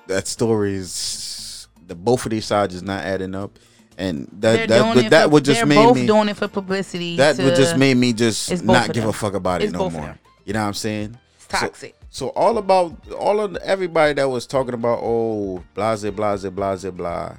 that 0.07 0.27
story 0.27 0.75
is 0.75 1.69
the 1.87 1.95
both 1.95 2.25
of 2.25 2.31
these 2.31 2.47
sides 2.47 2.75
is 2.75 2.83
not 2.83 3.05
adding 3.05 3.35
up, 3.35 3.59
and 3.99 4.29
They're 4.33 4.67
that 4.67 4.95
that 4.95 5.11
that, 5.11 5.25
for- 5.25 5.31
would 5.31 5.45
just 5.45 5.67
make 5.67 5.79
both 5.79 5.97
me 5.97 6.07
doing 6.07 6.29
it 6.29 6.37
for 6.37 6.49
publicity. 6.49 7.17
that 7.17 7.39
would 7.39 7.55
just 7.57 7.77
made 7.77 7.97
me 7.97 8.13
just 8.13 8.65
not 8.65 8.93
give 8.93 9.05
a 9.05 9.13
fuck 9.13 9.35
about 9.35 9.63
It's 9.63 9.73
it 9.73 9.77
no 9.77 9.91
more. 9.91 10.19
You 10.45 10.55
know 10.55 10.61
what 10.61 10.69
I'm 10.69 10.75
saying? 10.75 11.19
It's 11.37 11.47
toxic. 11.49 11.95
So, 12.09 12.29
so 12.29 12.29
all 12.31 12.57
about 12.57 12.97
all 13.13 13.41
of 13.41 13.57
everybody 13.57 14.15
that 14.15 14.29
was 14.29 14.47
talking 14.47 14.75
about 14.75 15.01
oh 15.03 15.63
blase 15.75 16.09
blase 16.11 16.45
blase 16.45 16.85
blah. 16.87 17.37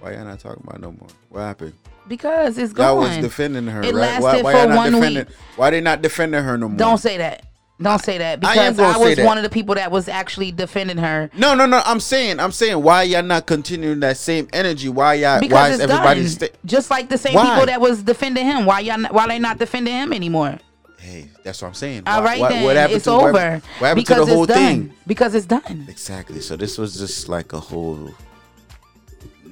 Why 0.00 0.12
y'all 0.14 0.24
not 0.24 0.40
talking 0.40 0.62
about 0.64 0.76
it 0.76 0.82
no 0.82 0.92
more? 0.92 1.08
What 1.28 1.40
happened? 1.40 1.74
Because 2.08 2.58
it's 2.58 2.72
Y'all 2.74 2.96
was 2.98 3.16
defending 3.18 3.66
her, 3.66 3.82
It 3.82 3.94
right? 3.94 4.20
Why, 4.20 4.32
lasted 4.32 4.44
why 4.44 4.52
for 4.52 4.66
not 4.68 4.76
one 4.76 4.92
defending? 4.92 5.26
week. 5.26 5.36
Why 5.56 5.70
they 5.70 5.80
not 5.80 6.02
defending 6.02 6.42
her 6.42 6.56
no 6.58 6.68
more? 6.68 6.76
Don't 6.78 6.98
say 6.98 7.18
that. 7.18 7.44
Don't 7.80 8.00
say 8.02 8.18
that 8.18 8.40
because 8.40 8.76
gonna 8.76 8.98
I, 8.98 8.98
was 8.98 9.18
one 9.18 9.36
of 9.38 9.44
the 9.44 9.50
people 9.50 9.76
that 9.76 9.92
was 9.92 10.08
actually 10.08 10.50
defending 10.50 10.96
her. 10.98 11.30
No, 11.36 11.54
no, 11.54 11.64
no. 11.64 11.80
I'm 11.84 12.00
saying, 12.00 12.40
I'm 12.40 12.50
saying, 12.50 12.82
why 12.82 13.04
y'all 13.04 13.22
not 13.22 13.46
continuing 13.46 14.00
that 14.00 14.16
same 14.16 14.48
energy? 14.52 14.88
Why 14.88 15.14
y'all? 15.14 15.38
Because 15.38 15.54
why 15.54 15.66
it's 15.68 15.74
is 15.76 15.80
everybody? 15.82 16.26
Sta- 16.26 16.48
Just 16.64 16.90
like 16.90 17.08
the 17.08 17.16
same 17.18 17.34
Why? 17.34 17.48
people 17.50 17.66
that 17.66 17.80
was 17.80 18.02
defending 18.02 18.46
him. 18.46 18.66
Why 18.66 18.80
y'all? 18.80 18.98
Not, 18.98 19.14
why 19.14 19.28
they 19.28 19.38
not 19.38 19.58
defending 19.58 19.94
him 19.94 20.12
anymore? 20.12 20.58
hey, 21.00 21.28
that's 21.44 21.62
what 21.62 21.68
I'm 21.68 21.74
saying. 21.74 22.02
All 22.08 22.22
right 22.24 22.40
why- 22.40 22.48
then, 22.48 22.64
what 22.64 22.74
happened 22.74 22.96
it's 22.96 23.04
to, 23.04 23.12
what 23.12 23.28
over. 23.28 23.38
happened- 23.38 23.62
What 23.78 23.86
happened 23.86 24.04
because 24.06 24.18
to 24.18 24.24
the 24.26 24.34
whole 24.34 24.42
it's 24.44 24.52
done. 24.52 24.66
thing? 24.88 24.94
Because 25.06 25.34
it's 25.36 25.46
done. 25.46 25.86
Exactly. 25.88 26.40
So 26.40 26.56
this 26.56 26.76
was 26.76 26.98
just 26.98 27.28
like 27.28 27.52
a 27.52 27.60
whole 27.60 28.12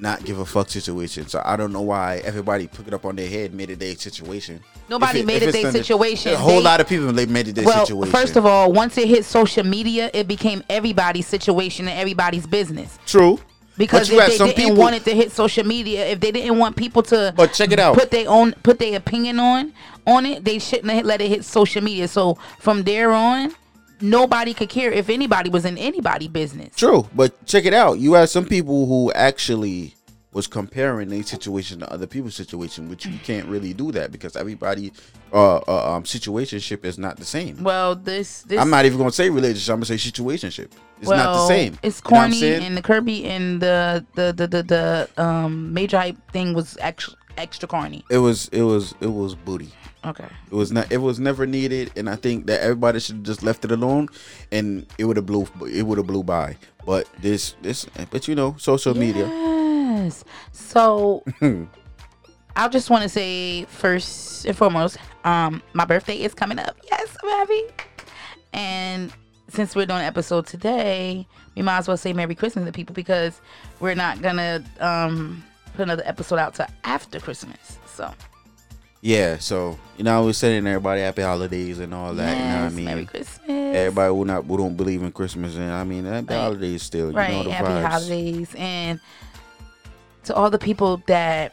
not 0.01 0.24
give 0.24 0.38
a 0.38 0.47
fuck 0.47 0.68
situation. 0.68 1.26
So 1.28 1.40
I 1.44 1.57
don't 1.57 1.72
know 1.72 1.82
why 1.82 2.18
everybody 2.24 2.66
put 2.66 2.86
it 2.86 2.94
up 2.94 3.05
on 3.05 3.16
their 3.16 3.28
head, 3.28 3.55
made 3.55 3.70
it 3.70 3.78
their 3.78 3.94
situation. 3.97 4.61
Nobody 4.88 5.20
If 5.20 5.26
made 5.26 5.42
it 5.42 5.53
their 5.53 5.72
situation. 5.72 6.32
A 6.32 6.36
whole 6.36 6.59
They- 6.59 6.62
lot 6.62 6.80
of 6.80 6.88
people 6.88 7.12
they 7.12 7.26
made 7.26 7.49
it 7.49 7.55
their 7.55 7.64
well, 7.64 7.86
situation. 7.86 8.12
first 8.12 8.36
of 8.36 8.47
all, 8.47 8.72
once 8.72 8.97
it 8.99 9.09
hit 9.09 9.24
social 9.24 9.64
media, 9.64 10.11
it 10.14 10.28
became 10.28 10.62
everybody's 10.70 11.26
situation 11.26 11.88
and 11.88 11.99
everybody's 11.99 12.47
business. 12.47 12.99
true. 13.07 13.38
Because 13.78 14.09
if 14.11 14.26
they 14.26 14.36
some 14.38 14.47
didn't 14.49 14.62
people- 14.64 14.76
want 14.76 14.94
it 14.97 15.05
to 15.05 15.14
hit 15.14 15.32
social 15.32 15.66
media, 15.66 16.07
if 16.07 16.18
they 16.20 16.30
didn't 16.32 16.59
want 16.59 16.76
people 16.76 17.03
to 17.03 17.34
But 17.36 17.53
check 17.53 17.72
it 17.72 17.78
out. 17.78 17.94
put 17.94 18.11
their 18.11 18.26
own 18.26 18.55
put 18.62 18.78
their 18.78 18.97
opinion 18.97 19.38
on 19.38 19.72
on 20.07 20.24
it, 20.24 20.44
they 20.47 20.59
shouldn't 20.59 20.90
have 20.90 21.05
let 21.05 21.20
it 21.20 21.28
hit 21.28 21.44
social 21.44 21.82
media. 21.82 22.09
So 22.09 22.38
from 22.59 22.84
there 22.84 23.12
on, 23.12 23.55
nobody 24.01 24.55
could 24.55 24.68
care 24.68 24.92
if 24.92 25.09
anybody 25.09 25.51
was 25.51 25.64
in 25.64 25.78
anybody 25.78 26.28
business. 26.28 26.74
True, 26.76 27.09
but 27.14 27.44
check 27.47 27.64
it 27.64 27.74
out. 27.74 27.99
You 27.99 28.14
had 28.14 28.28
some 28.28 28.47
people 28.47 28.86
who 28.86 29.12
actually 29.12 29.94
was 30.36 30.47
comparing 30.47 31.09
their 31.09 31.22
situation 31.22 31.80
to 31.80 31.90
other 31.90 32.07
people's 32.07 32.34
situation, 32.34 32.90
which 32.90 33.07
you 33.07 33.18
can't 33.20 33.47
really 33.47 33.72
do 33.72 33.90
that 33.92 34.12
because 34.12 34.36
everybody 34.36 34.92
uh, 35.32 35.57
uh 35.57 35.94
um 35.94 36.03
situationship 36.05 36.84
is 36.84 36.99
not 36.99 37.16
the 37.16 37.24
same. 37.24 37.62
Well, 37.64 37.97
this 37.97 38.42
this 38.42 38.61
I'm 38.61 38.68
not 38.68 38.84
even 38.84 38.99
gonna 38.99 39.12
say 39.12 39.30
relationship. 39.30 39.72
I'm 39.72 39.80
gonna 39.80 39.99
say 39.99 40.11
situationship. 40.11 40.72
It's 41.01 41.11
not 41.11 41.32
the 41.32 41.49
same. 41.49 41.78
It's 41.82 42.03
You 42.05 42.11
know 42.11 42.18
corny, 42.18 42.55
and 42.55 42.76
the 42.76 42.82
Kirby 42.82 43.24
and 43.24 43.62
the 43.62 44.05
the 44.14 44.32
the 44.32 44.47
the, 44.47 44.62
the 44.62 45.22
um 45.22 45.72
major 45.72 45.99
hype 45.99 46.18
thing 46.32 46.53
was 46.53 46.76
extra 46.80 47.14
extra 47.37 47.68
corny. 47.68 48.05
it 48.11 48.18
was 48.18 48.49
it 48.49 48.62
was 48.62 48.95
it 49.01 49.12
was 49.12 49.34
booty. 49.34 49.72
Okay. 50.05 50.26
It 50.51 50.55
was 50.55 50.70
not. 50.70 50.91
It 50.93 50.99
was 50.99 51.18
never 51.18 51.47
needed, 51.47 51.91
and 51.97 52.09
I 52.09 52.14
think 52.16 52.47
that 52.47 52.61
everybody 52.61 53.01
should 53.01 53.16
have 53.16 53.24
just 53.24 53.43
left 53.43 53.64
it 53.64 53.72
alone, 53.72 54.09
and 54.53 54.87
it 54.99 55.05
would 55.05 55.16
have 55.16 55.26
blew. 55.26 55.49
It 55.68 55.82
would 55.82 55.99
have 55.99 56.07
blew 56.07 56.22
by. 56.22 56.57
But 56.84 57.09
this, 57.20 57.57
this, 57.62 57.87
but 58.11 58.28
you 58.28 58.37
know, 58.37 58.55
social 58.59 58.95
media. 58.95 59.26
Yes. 59.26 60.24
So 60.53 61.24
I 62.57 62.68
just 62.68 62.89
want 62.89 63.03
to 63.03 63.09
say 63.09 63.64
first 63.64 64.45
and 64.47 64.57
foremost, 64.57 64.99
um, 65.24 65.61
my 65.72 65.84
birthday 65.84 66.20
is 66.22 66.34
coming 66.34 66.61
up. 66.61 66.76
Yes, 66.89 67.16
I'm 67.22 67.28
happy. 67.30 67.62
And 68.53 69.12
since 69.49 69.74
we're 69.74 69.87
doing 69.87 70.01
an 70.01 70.07
episode 70.07 70.47
today, 70.47 71.26
we 71.57 71.62
might 71.62 71.78
as 71.78 71.89
well 71.89 71.97
say 71.97 72.12
Merry 72.12 72.34
Christmas 72.34 72.64
to 72.64 72.72
people 72.72 72.95
because 72.95 73.41
we're 73.80 73.95
not 73.95 74.22
gonna 74.22 74.62
um 74.80 75.43
put 75.77 75.85
another 75.85 76.03
episode 76.07 76.39
out 76.39 76.55
till 76.55 76.66
after 76.85 77.20
Christmas. 77.20 77.79
So 77.87 78.12
Yeah, 79.03 79.39
so 79.39 79.79
you 79.97 80.05
know, 80.05 80.24
we're 80.24 80.33
sending 80.33 80.66
everybody 80.66 81.01
happy 81.03 81.22
holidays 81.22 81.79
and 81.79 81.95
all 81.95 82.14
that. 82.14 82.37
you 82.37 82.43
know 82.43 82.64
what 82.64 82.72
I 82.72 82.74
mean? 82.74 82.85
Merry 82.87 83.05
Christmas. 83.07 83.49
Everybody 83.49 84.12
who 84.14 84.24
not 84.24 84.45
who 84.45 84.57
don't 84.57 84.77
believe 84.77 85.03
in 85.03 85.12
Christmas 85.12 85.55
and 85.57 85.70
I 85.70 85.85
mean 85.85 86.05
happy 86.05 86.27
Right. 86.29 86.37
holidays 86.37 86.83
still. 86.83 87.11
You 87.11 87.16
right, 87.16 87.31
know 87.33 87.43
the 87.45 87.51
happy 87.53 87.68
vibes. 87.68 87.87
holidays, 87.91 88.55
and 88.57 89.01
to 90.24 90.35
all 90.35 90.51
the 90.51 90.59
people 90.59 91.03
that 91.07 91.53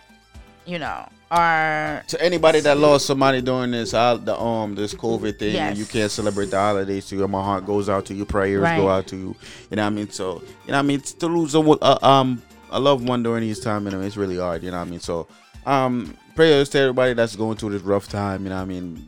you 0.65 0.79
know 0.79 1.07
are 1.29 2.03
To 2.07 2.21
anybody 2.23 2.59
that 2.61 2.77
lost 2.77 3.05
somebody 3.07 3.41
during 3.41 3.71
this 3.71 3.91
the 3.91 4.37
um 4.39 4.75
this 4.75 4.93
COVID 4.93 5.39
thing, 5.39 5.55
and 5.57 5.77
you 5.77 5.85
can't 5.85 6.11
celebrate 6.11 6.51
the 6.51 6.57
holidays 6.57 7.07
to 7.07 7.15
you. 7.17 7.27
My 7.27 7.43
heart 7.43 7.65
goes 7.65 7.89
out 7.89 8.05
to 8.07 8.13
you. 8.13 8.25
Prayers 8.25 8.61
Right. 8.61 8.77
go 8.77 8.87
out 8.89 9.07
to 9.07 9.15
you. 9.17 9.35
You 9.69 9.75
know 9.77 9.83
what 9.83 9.87
I 9.87 9.89
mean? 9.89 10.09
So 10.09 10.41
you 10.65 10.71
know 10.71 10.73
what 10.73 10.79
I 10.79 10.81
mean 10.83 11.01
to 11.01 11.27
lose 11.27 11.55
a 11.55 11.59
uh, 11.59 11.97
um 12.01 12.41
a 12.73 12.79
love 12.79 13.03
one 13.07 13.23
during 13.23 13.41
these 13.41 13.59
time, 13.61 13.85
you 13.85 13.91
know, 13.91 14.01
it's 14.01 14.17
really 14.17 14.37
hard. 14.37 14.63
You 14.63 14.71
know 14.71 14.79
what 14.79 14.87
I 14.87 14.89
mean? 14.91 14.99
So 14.99 15.27
um 15.65 16.17
prayers 16.35 16.67
to 16.69 16.79
everybody 16.79 17.13
that's 17.13 17.35
going 17.35 17.55
through 17.57 17.69
this 17.71 17.81
rough 17.83 18.09
time. 18.09 18.43
You 18.43 18.49
know 18.49 18.55
what 18.57 18.61
I 18.63 18.65
mean? 18.65 19.07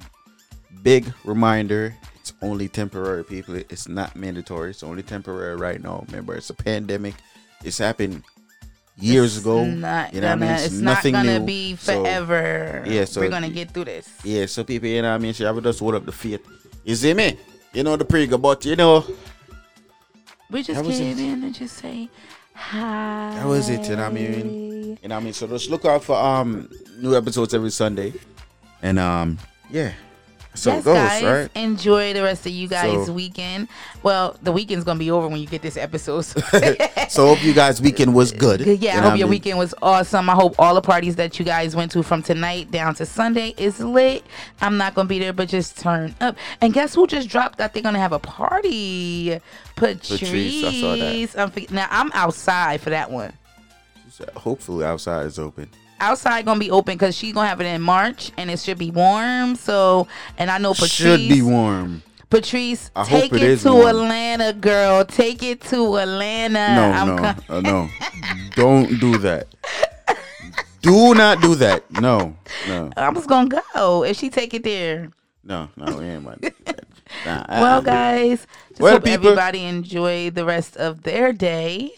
Big 0.83 1.11
reminder. 1.23 1.95
It's 2.19 2.33
only 2.41 2.67
temporary, 2.69 3.23
people. 3.23 3.55
It's 3.55 3.87
not 3.87 4.15
mandatory. 4.15 4.69
It's 4.71 4.83
only 4.83 5.03
temporary 5.03 5.55
right 5.57 5.81
now. 5.81 6.03
Remember, 6.07 6.35
it's 6.35 6.49
a 6.49 6.53
pandemic. 6.55 7.13
It's 7.63 7.77
happened 7.77 8.23
years 8.97 9.35
It's 9.37 9.45
ago. 9.45 9.65
not 9.65 10.13
you 10.13 10.21
know 10.21 10.27
what 10.29 10.33
I 10.37 10.39
mean? 10.41 10.49
it's, 10.51 10.73
not 10.73 10.95
nothing 10.95 11.13
gonna 11.13 11.39
new. 11.39 11.45
be 11.45 11.75
So, 11.75 12.01
forever. 12.03 12.83
yeah, 12.87 13.05
so 13.05 13.19
we're 13.21 13.29
gonna 13.29 13.49
get 13.49 13.71
through 13.71 13.85
this. 13.85 14.09
yeah, 14.23 14.45
so 14.45 14.63
people, 14.63 14.87
you 14.87 15.01
know 15.01 15.09
what 15.09 15.15
I 15.15 15.17
mean? 15.17 15.33
She 15.33 15.43
have 15.43 15.61
just 15.61 15.79
hold 15.79 15.95
up 15.95 16.05
the 16.05 16.11
faith. 16.11 16.45
You 16.83 16.95
see 16.95 17.13
me? 17.13 17.37
You 17.73 17.83
know 17.83 17.97
the 17.97 18.05
pre 18.05 18.25
but 18.27 18.63
you 18.65 18.75
know, 18.77 19.03
We 20.49 20.63
just 20.63 20.81
came 20.83 20.91
it. 21.17 21.19
in 21.19 21.43
and 21.43 21.53
just 21.53 21.77
say 21.77 22.09
hi. 22.55 23.35
that 23.35 23.45
was 23.45 23.69
it, 23.69 23.87
you 23.89 23.95
know 23.95 24.03
what 24.03 24.11
I 24.11 24.13
mean? 24.13 24.97
You 25.01 25.09
know 25.09 25.15
what 25.15 25.21
I 25.21 25.23
mean? 25.23 25.33
So 25.33 25.47
just 25.47 25.69
look 25.69 25.85
out 25.85 26.03
for 26.03 26.15
um 26.17 26.69
new 26.97 27.15
episodes 27.15 27.53
every 27.53 27.69
Sunday. 27.71 28.13
And 28.81 28.97
um 28.97 29.37
yeah. 29.69 29.93
So 30.55 30.71
yes, 30.71 30.83
goes, 30.83 30.95
guys, 30.95 31.23
right? 31.23 31.49
enjoy 31.55 32.13
the 32.13 32.23
rest 32.23 32.45
of 32.45 32.51
you 32.51 32.67
guys' 32.67 33.05
So- 33.07 33.13
weekend. 33.13 33.67
Well, 34.03 34.37
the 34.41 34.51
weekend's 34.51 34.83
gonna 34.85 34.99
be 34.99 35.11
over 35.11 35.27
when 35.27 35.39
you 35.39 35.47
get 35.47 35.61
this 35.61 35.77
episode. 35.77 36.21
So, 36.21 36.39
so 37.09 37.27
hope 37.27 37.43
you 37.43 37.53
guys 37.53 37.81
weekend 37.81 38.13
was 38.13 38.31
good. 38.31 38.61
yeah, 38.61 38.97
I 38.99 39.01
hope 39.01 39.17
your 39.17 39.27
mean? 39.27 39.31
weekend 39.31 39.57
was 39.59 39.73
awesome. 39.81 40.29
I 40.29 40.33
hope 40.33 40.55
all 40.59 40.75
the 40.75 40.81
parties 40.81 41.15
that 41.17 41.37
you 41.39 41.45
guys 41.45 41.75
went 41.75 41.91
to 41.91 42.03
from 42.03 42.21
tonight 42.23 42.71
down 42.71 42.95
to 42.95 43.05
Sunday 43.05 43.53
is 43.57 43.79
lit. 43.79 44.23
I'm 44.61 44.77
not 44.77 44.95
gonna 44.95 45.09
be 45.09 45.19
there, 45.19 45.33
but 45.33 45.49
just 45.49 45.77
turn 45.79 46.15
up. 46.21 46.35
And 46.61 46.73
guess 46.73 46.95
who 46.95 47.05
just 47.07 47.29
dropped 47.29 47.57
that 47.57 47.73
they're 47.73 47.83
gonna 47.83 47.99
have 47.99 48.13
a 48.13 48.19
party? 48.19 49.39
Patrice. 49.75 50.19
Patrice, 50.19 50.63
I 50.63 50.71
saw 50.81 50.95
that. 50.95 51.59
I'm 51.59 51.75
now 51.75 51.87
I'm 51.91 52.11
outside 52.13 52.81
for 52.81 52.91
that 52.91 53.11
one. 53.11 53.33
Hopefully 54.37 54.85
outside 54.85 55.25
is 55.25 55.37
open. 55.39 55.69
Outside 56.05 56.45
gonna 56.45 56.59
be 56.59 56.71
open 56.71 56.95
because 56.95 57.15
she's 57.15 57.33
gonna 57.33 57.47
have 57.47 57.59
it 57.61 57.65
in 57.65 57.81
March 57.81 58.31
and 58.37 58.49
it 58.51 58.59
should 58.59 58.77
be 58.77 58.91
warm. 58.91 59.55
So, 59.55 60.07
and 60.37 60.49
I 60.51 60.57
know 60.57 60.73
Patrice 60.73 60.91
Should 60.91 61.19
be 61.29 61.41
warm. 61.41 62.01
Patrice, 62.29 62.91
I 62.95 63.03
take 63.05 63.33
it 63.33 63.41
it, 63.43 63.57
to 63.59 63.71
warm. 63.73 63.87
Atlanta, 63.87 64.53
girl. 64.53 65.05
Take 65.05 65.43
it 65.43 65.61
to 65.61 65.97
Atlanta. 65.97 66.75
No, 66.75 66.91
I'm 66.91 67.15
no, 67.15 67.35
uh, 67.49 67.61
no. 67.61 67.89
Don't 68.55 68.99
do 68.99 69.17
that. 69.19 69.47
Do 70.81 71.13
not 71.15 71.41
do 71.41 71.55
that. 71.55 71.89
No, 71.91 72.35
no. 72.67 72.91
I'm 72.95 73.15
just 73.15 73.27
gonna 73.27 73.49
go 73.75 74.03
if 74.03 74.17
she 74.17 74.29
take 74.29 74.53
it 74.53 74.63
there. 74.63 75.11
No, 75.43 75.69
no, 75.75 75.97
we 75.97 76.05
ain't. 76.05 76.25
Nah, 77.25 77.45
well, 77.47 77.81
I- 77.81 77.83
guys, 77.83 78.47
just 78.69 78.81
Well, 78.81 78.93
hope 78.93 79.03
people- 79.05 79.27
everybody 79.27 79.63
enjoy 79.63 80.31
the 80.31 80.43
rest 80.43 80.75
of 80.75 81.03
their 81.03 81.31
day. 81.31 81.91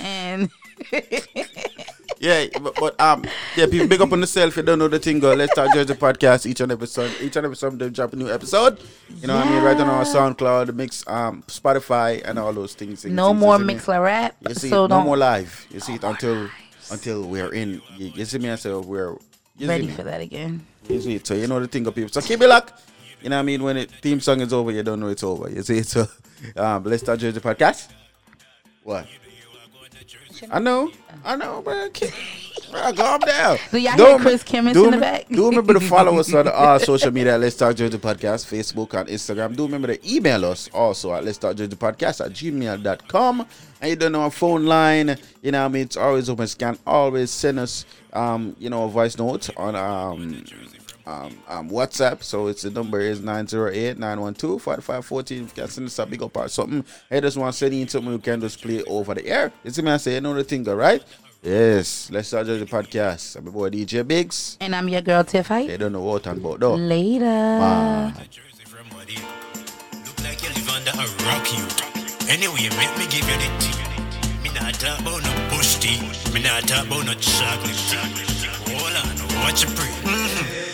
And 0.00 0.50
Yeah, 2.20 2.48
but, 2.60 2.74
but 2.74 3.00
um, 3.00 3.24
yeah, 3.56 3.64
people 3.64 3.88
big 3.88 3.98
up 4.02 4.12
on 4.12 4.20
yourself. 4.20 4.54
You 4.54 4.62
don't 4.62 4.78
know 4.78 4.88
the 4.88 4.98
thing, 4.98 5.20
girl. 5.20 5.34
Let's 5.34 5.54
Talk 5.54 5.72
Jersey 5.72 5.94
podcast 5.94 6.44
each 6.44 6.60
and 6.60 6.70
every 6.70 6.86
Sunday. 6.86 7.16
Each 7.24 7.34
and 7.36 7.46
every 7.46 7.56
Sunday, 7.56 7.88
drop 7.88 8.12
a 8.12 8.16
new 8.16 8.30
episode. 8.30 8.78
You 9.22 9.26
know 9.26 9.36
what 9.36 9.46
I 9.46 9.50
mean? 9.50 9.62
Right 9.62 9.76
on 9.78 9.88
our 9.88 10.04
SoundCloud, 10.04 10.74
mix, 10.74 11.02
um, 11.08 11.42
Spotify, 11.46 12.20
and 12.22 12.38
all 12.38 12.52
those 12.52 12.74
things. 12.74 13.06
no 13.06 13.28
things, 13.28 13.40
more 13.40 13.58
see 13.58 13.92
rap. 13.96 14.36
You 14.46 14.54
see, 14.54 14.68
so 14.68 14.82
no 14.82 14.96
don't 14.96 15.06
more 15.06 15.16
live. 15.16 15.66
You 15.70 15.80
see 15.80 15.94
it 15.94 16.04
until 16.04 16.50
until 16.90 17.22
we're 17.22 17.54
in. 17.54 17.80
You, 17.96 18.08
you 18.08 18.24
see 18.26 18.36
me? 18.38 18.50
I 18.50 18.56
say 18.56 18.74
we're 18.74 19.16
you 19.56 19.66
ready 19.66 19.88
for 19.88 20.02
that 20.02 20.20
again. 20.20 20.66
You 20.90 21.00
see 21.00 21.14
it? 21.14 21.26
So 21.26 21.32
you 21.32 21.46
know 21.46 21.58
the 21.58 21.68
thing 21.68 21.86
of 21.86 21.94
people. 21.94 22.12
So 22.12 22.20
keep 22.20 22.42
it 22.42 22.48
locked. 22.48 22.82
You 23.22 23.30
know 23.30 23.36
what 23.36 23.40
I 23.40 23.44
mean? 23.44 23.62
When 23.62 23.76
the 23.76 23.86
theme 23.86 24.20
song 24.20 24.42
is 24.42 24.52
over, 24.52 24.70
you 24.70 24.82
don't 24.82 25.00
know 25.00 25.08
it's 25.08 25.24
over. 25.24 25.48
You 25.48 25.62
see 25.62 25.78
it? 25.78 25.86
So 25.96 26.06
um, 26.56 26.84
let's 26.84 27.02
Talk 27.02 27.18
Jersey 27.18 27.40
podcast. 27.40 27.88
What? 28.82 29.06
I 30.50 30.58
know, 30.58 30.90
I 31.24 31.36
know, 31.36 31.62
bro. 31.62 31.88
Bro, 32.70 32.92
calm 32.92 33.20
down. 33.20 33.58
Do 33.72 33.78
y'all 33.78 33.96
Do 33.96 34.06
hear 34.06 34.18
Chris 34.18 34.44
Kimmins 34.44 34.84
in 34.84 34.92
the 34.92 34.98
back? 34.98 35.28
Do 35.28 35.48
remember 35.48 35.74
to 35.74 35.80
follow 35.80 36.18
us 36.18 36.32
on 36.32 36.46
our 36.46 36.78
social 36.90 37.10
media. 37.10 37.36
Let's 37.36 37.56
Talk 37.56 37.74
Jersey 37.74 37.98
Podcast, 37.98 38.46
Facebook 38.46 38.94
and 38.98 39.08
Instagram. 39.08 39.56
Do 39.56 39.64
remember 39.64 39.88
to 39.96 40.14
email 40.14 40.44
us 40.44 40.70
also 40.72 41.12
at 41.12 41.24
Let's 41.24 41.38
Talk 41.38 41.56
Jersey 41.56 41.74
Podcast 41.74 42.24
at 42.24 42.32
gmail.com. 42.32 43.46
And 43.80 43.90
you 43.90 43.96
don't 43.96 44.12
know 44.12 44.22
our 44.22 44.30
phone 44.30 44.66
line. 44.66 45.16
You 45.42 45.50
know 45.50 45.64
I 45.64 45.68
mean? 45.68 45.82
It's 45.82 45.96
always 45.96 46.30
open. 46.30 46.46
Scan. 46.46 46.78
Always 46.86 47.30
send 47.30 47.58
us, 47.58 47.84
um, 48.12 48.54
you 48.58 48.70
know, 48.70 48.84
a 48.84 48.88
voice 48.88 49.18
note 49.18 49.50
on 49.56 49.74
um, 49.74 50.44
um, 51.10 51.36
um, 51.48 51.68
WhatsApp. 51.70 52.22
So 52.22 52.46
it's 52.46 52.62
the 52.62 52.70
number 52.70 53.00
is 53.00 53.20
908-912-4514. 53.20 55.30
If 55.30 55.30
you 55.30 55.46
can 55.54 55.68
send 55.68 55.86
us 55.86 55.98
a 55.98 56.06
big 56.06 56.22
up 56.22 56.36
or 56.36 56.48
something. 56.48 56.84
Hey, 57.08 57.20
just 57.20 57.36
want 57.36 57.52
to 57.52 57.58
send 57.58 57.74
in 57.74 57.88
something 57.88 58.12
you 58.12 58.18
can 58.18 58.40
just 58.40 58.62
play 58.62 58.82
over 58.84 59.14
the 59.14 59.26
air. 59.26 59.52
You 59.64 59.70
see 59.70 59.82
me? 59.82 59.90
I 59.90 59.96
say, 59.96 60.14
you 60.14 60.20
know 60.20 60.34
the 60.34 60.44
thing, 60.44 60.68
all 60.68 60.76
right? 60.76 61.02
Yes. 61.42 62.10
Let's 62.10 62.28
start 62.28 62.46
the 62.46 62.64
podcast. 62.66 63.36
I'm 63.36 63.44
your 63.44 63.52
boy 63.52 63.70
DJ 63.70 64.06
Biggs. 64.06 64.58
And 64.60 64.74
I'm 64.76 64.88
your 64.88 65.00
girl 65.00 65.24
Tiff 65.24 65.46
Hype. 65.48 65.68
They 65.68 65.76
don't 65.78 65.92
know 65.92 66.02
what 66.02 66.26
I'm 66.26 66.34
talking 66.36 66.44
about 66.44 66.60
though. 66.60 66.74
Later. 66.74 67.24
Bye. 67.24 68.12
Like 68.18 68.36
you 70.42 70.48
live 70.50 70.68
under 70.68 70.90
a 70.90 71.06
rock 71.24 71.50
you. 71.52 71.64
Anyway, 72.28 72.68
make 72.76 72.94
me 72.98 73.06
give 73.08 73.26
you 73.26 73.36
the 73.40 73.48
tea. 73.58 73.74
Me 74.44 74.50
not 74.54 74.74
talk 74.74 75.00
about 75.00 75.22
no 75.22 75.32
bush 75.48 75.76
tea. 75.78 75.98
Me 76.32 76.42
not 76.42 76.62
talk 76.68 76.86
about 76.86 77.06
no 77.06 77.14
chocolate. 77.14 77.74
Hold 78.68 78.96
on, 79.00 79.16
watch 79.42 79.62
your 79.64 79.72
breathe. 79.74 80.19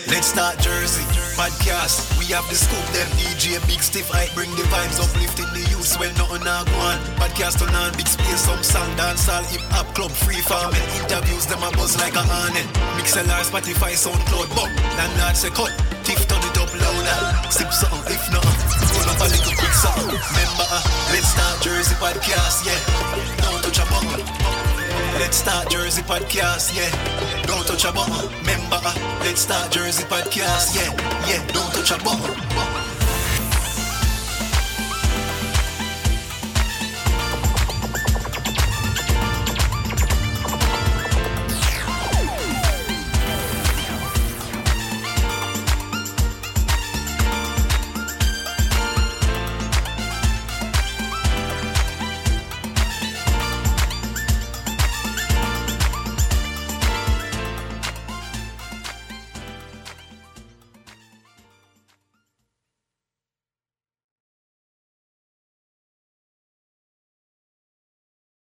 Let's 0.07 0.31
Talk 0.31 0.55
Jersey 0.63 1.03
podcast. 1.35 2.15
We 2.15 2.31
have 2.31 2.47
the 2.47 2.55
scoop, 2.55 2.79
them 2.95 3.07
DJ 3.19 3.59
Biggs 3.67 3.89
Tiff 3.91 4.07
I 4.15 4.31
bring 4.33 4.49
the 4.55 4.63
vibes 4.71 5.03
uplifting 5.03 5.51
the 5.51 5.63
youth 5.67 5.99
when 5.99 6.15
nothing 6.15 6.47
a 6.47 6.63
go 6.63 6.75
on. 6.79 6.97
Podcast 7.19 7.59
on 7.59 7.75
on 7.75 7.91
big 7.99 8.07
space, 8.07 8.47
some 8.47 8.63
song 8.63 8.87
dance 8.95 9.27
all 9.27 9.43
hip 9.51 9.61
hop 9.75 9.91
club 9.93 10.11
free 10.11 10.39
farm 10.39 10.71
and 10.71 10.87
interviews 11.03 11.45
them 11.45 11.59
a 11.59 11.69
buzz 11.75 11.99
like 11.99 12.15
a 12.15 12.23
hornet. 12.23 12.67
Mixlr, 12.95 13.27
Spotify, 13.51 13.99
SoundCloud, 13.99 14.47
but 14.55 14.71
landlord 14.95 15.35
say 15.35 15.51
cut. 15.51 15.75
Tiff 16.07 16.23
turn 16.23 16.39
it 16.39 16.55
up 16.55 16.71
louder. 16.71 17.51
Sip 17.51 17.67
something 17.75 18.07
if 18.07 18.23
not, 18.31 18.47
roll 18.47 19.11
up 19.11 19.19
a 19.19 19.27
little 19.27 19.55
quick 19.59 19.75
something. 19.75 20.07
Remember, 20.07 20.65
uh, 20.71 20.83
let's 21.11 21.35
Talk 21.35 21.59
Jersey 21.59 21.95
podcast, 21.99 22.63
yeah. 22.63 22.79
Don't 23.43 23.59
touch 23.59 23.83
a 23.83 23.85
button. 23.91 24.23
Let's 25.19 25.43
Talk 25.43 25.67
Jersey 25.67 26.01
podcast, 26.07 26.71
yeah. 26.71 27.16
Don't 27.47 27.65
touch 27.65 27.85
a 27.85 27.91
button. 27.93 28.29
Remember, 28.39 28.79
uh, 28.83 29.19
let's 29.21 29.45
Talk 29.45 29.71
Jersey 29.71 30.03
podcast, 30.03 30.75
yeah. 30.75 30.91
Yeah, 31.27 31.45
don't 31.53 31.71
touch 31.73 31.91
a 31.91 31.97
button. 32.03 32.66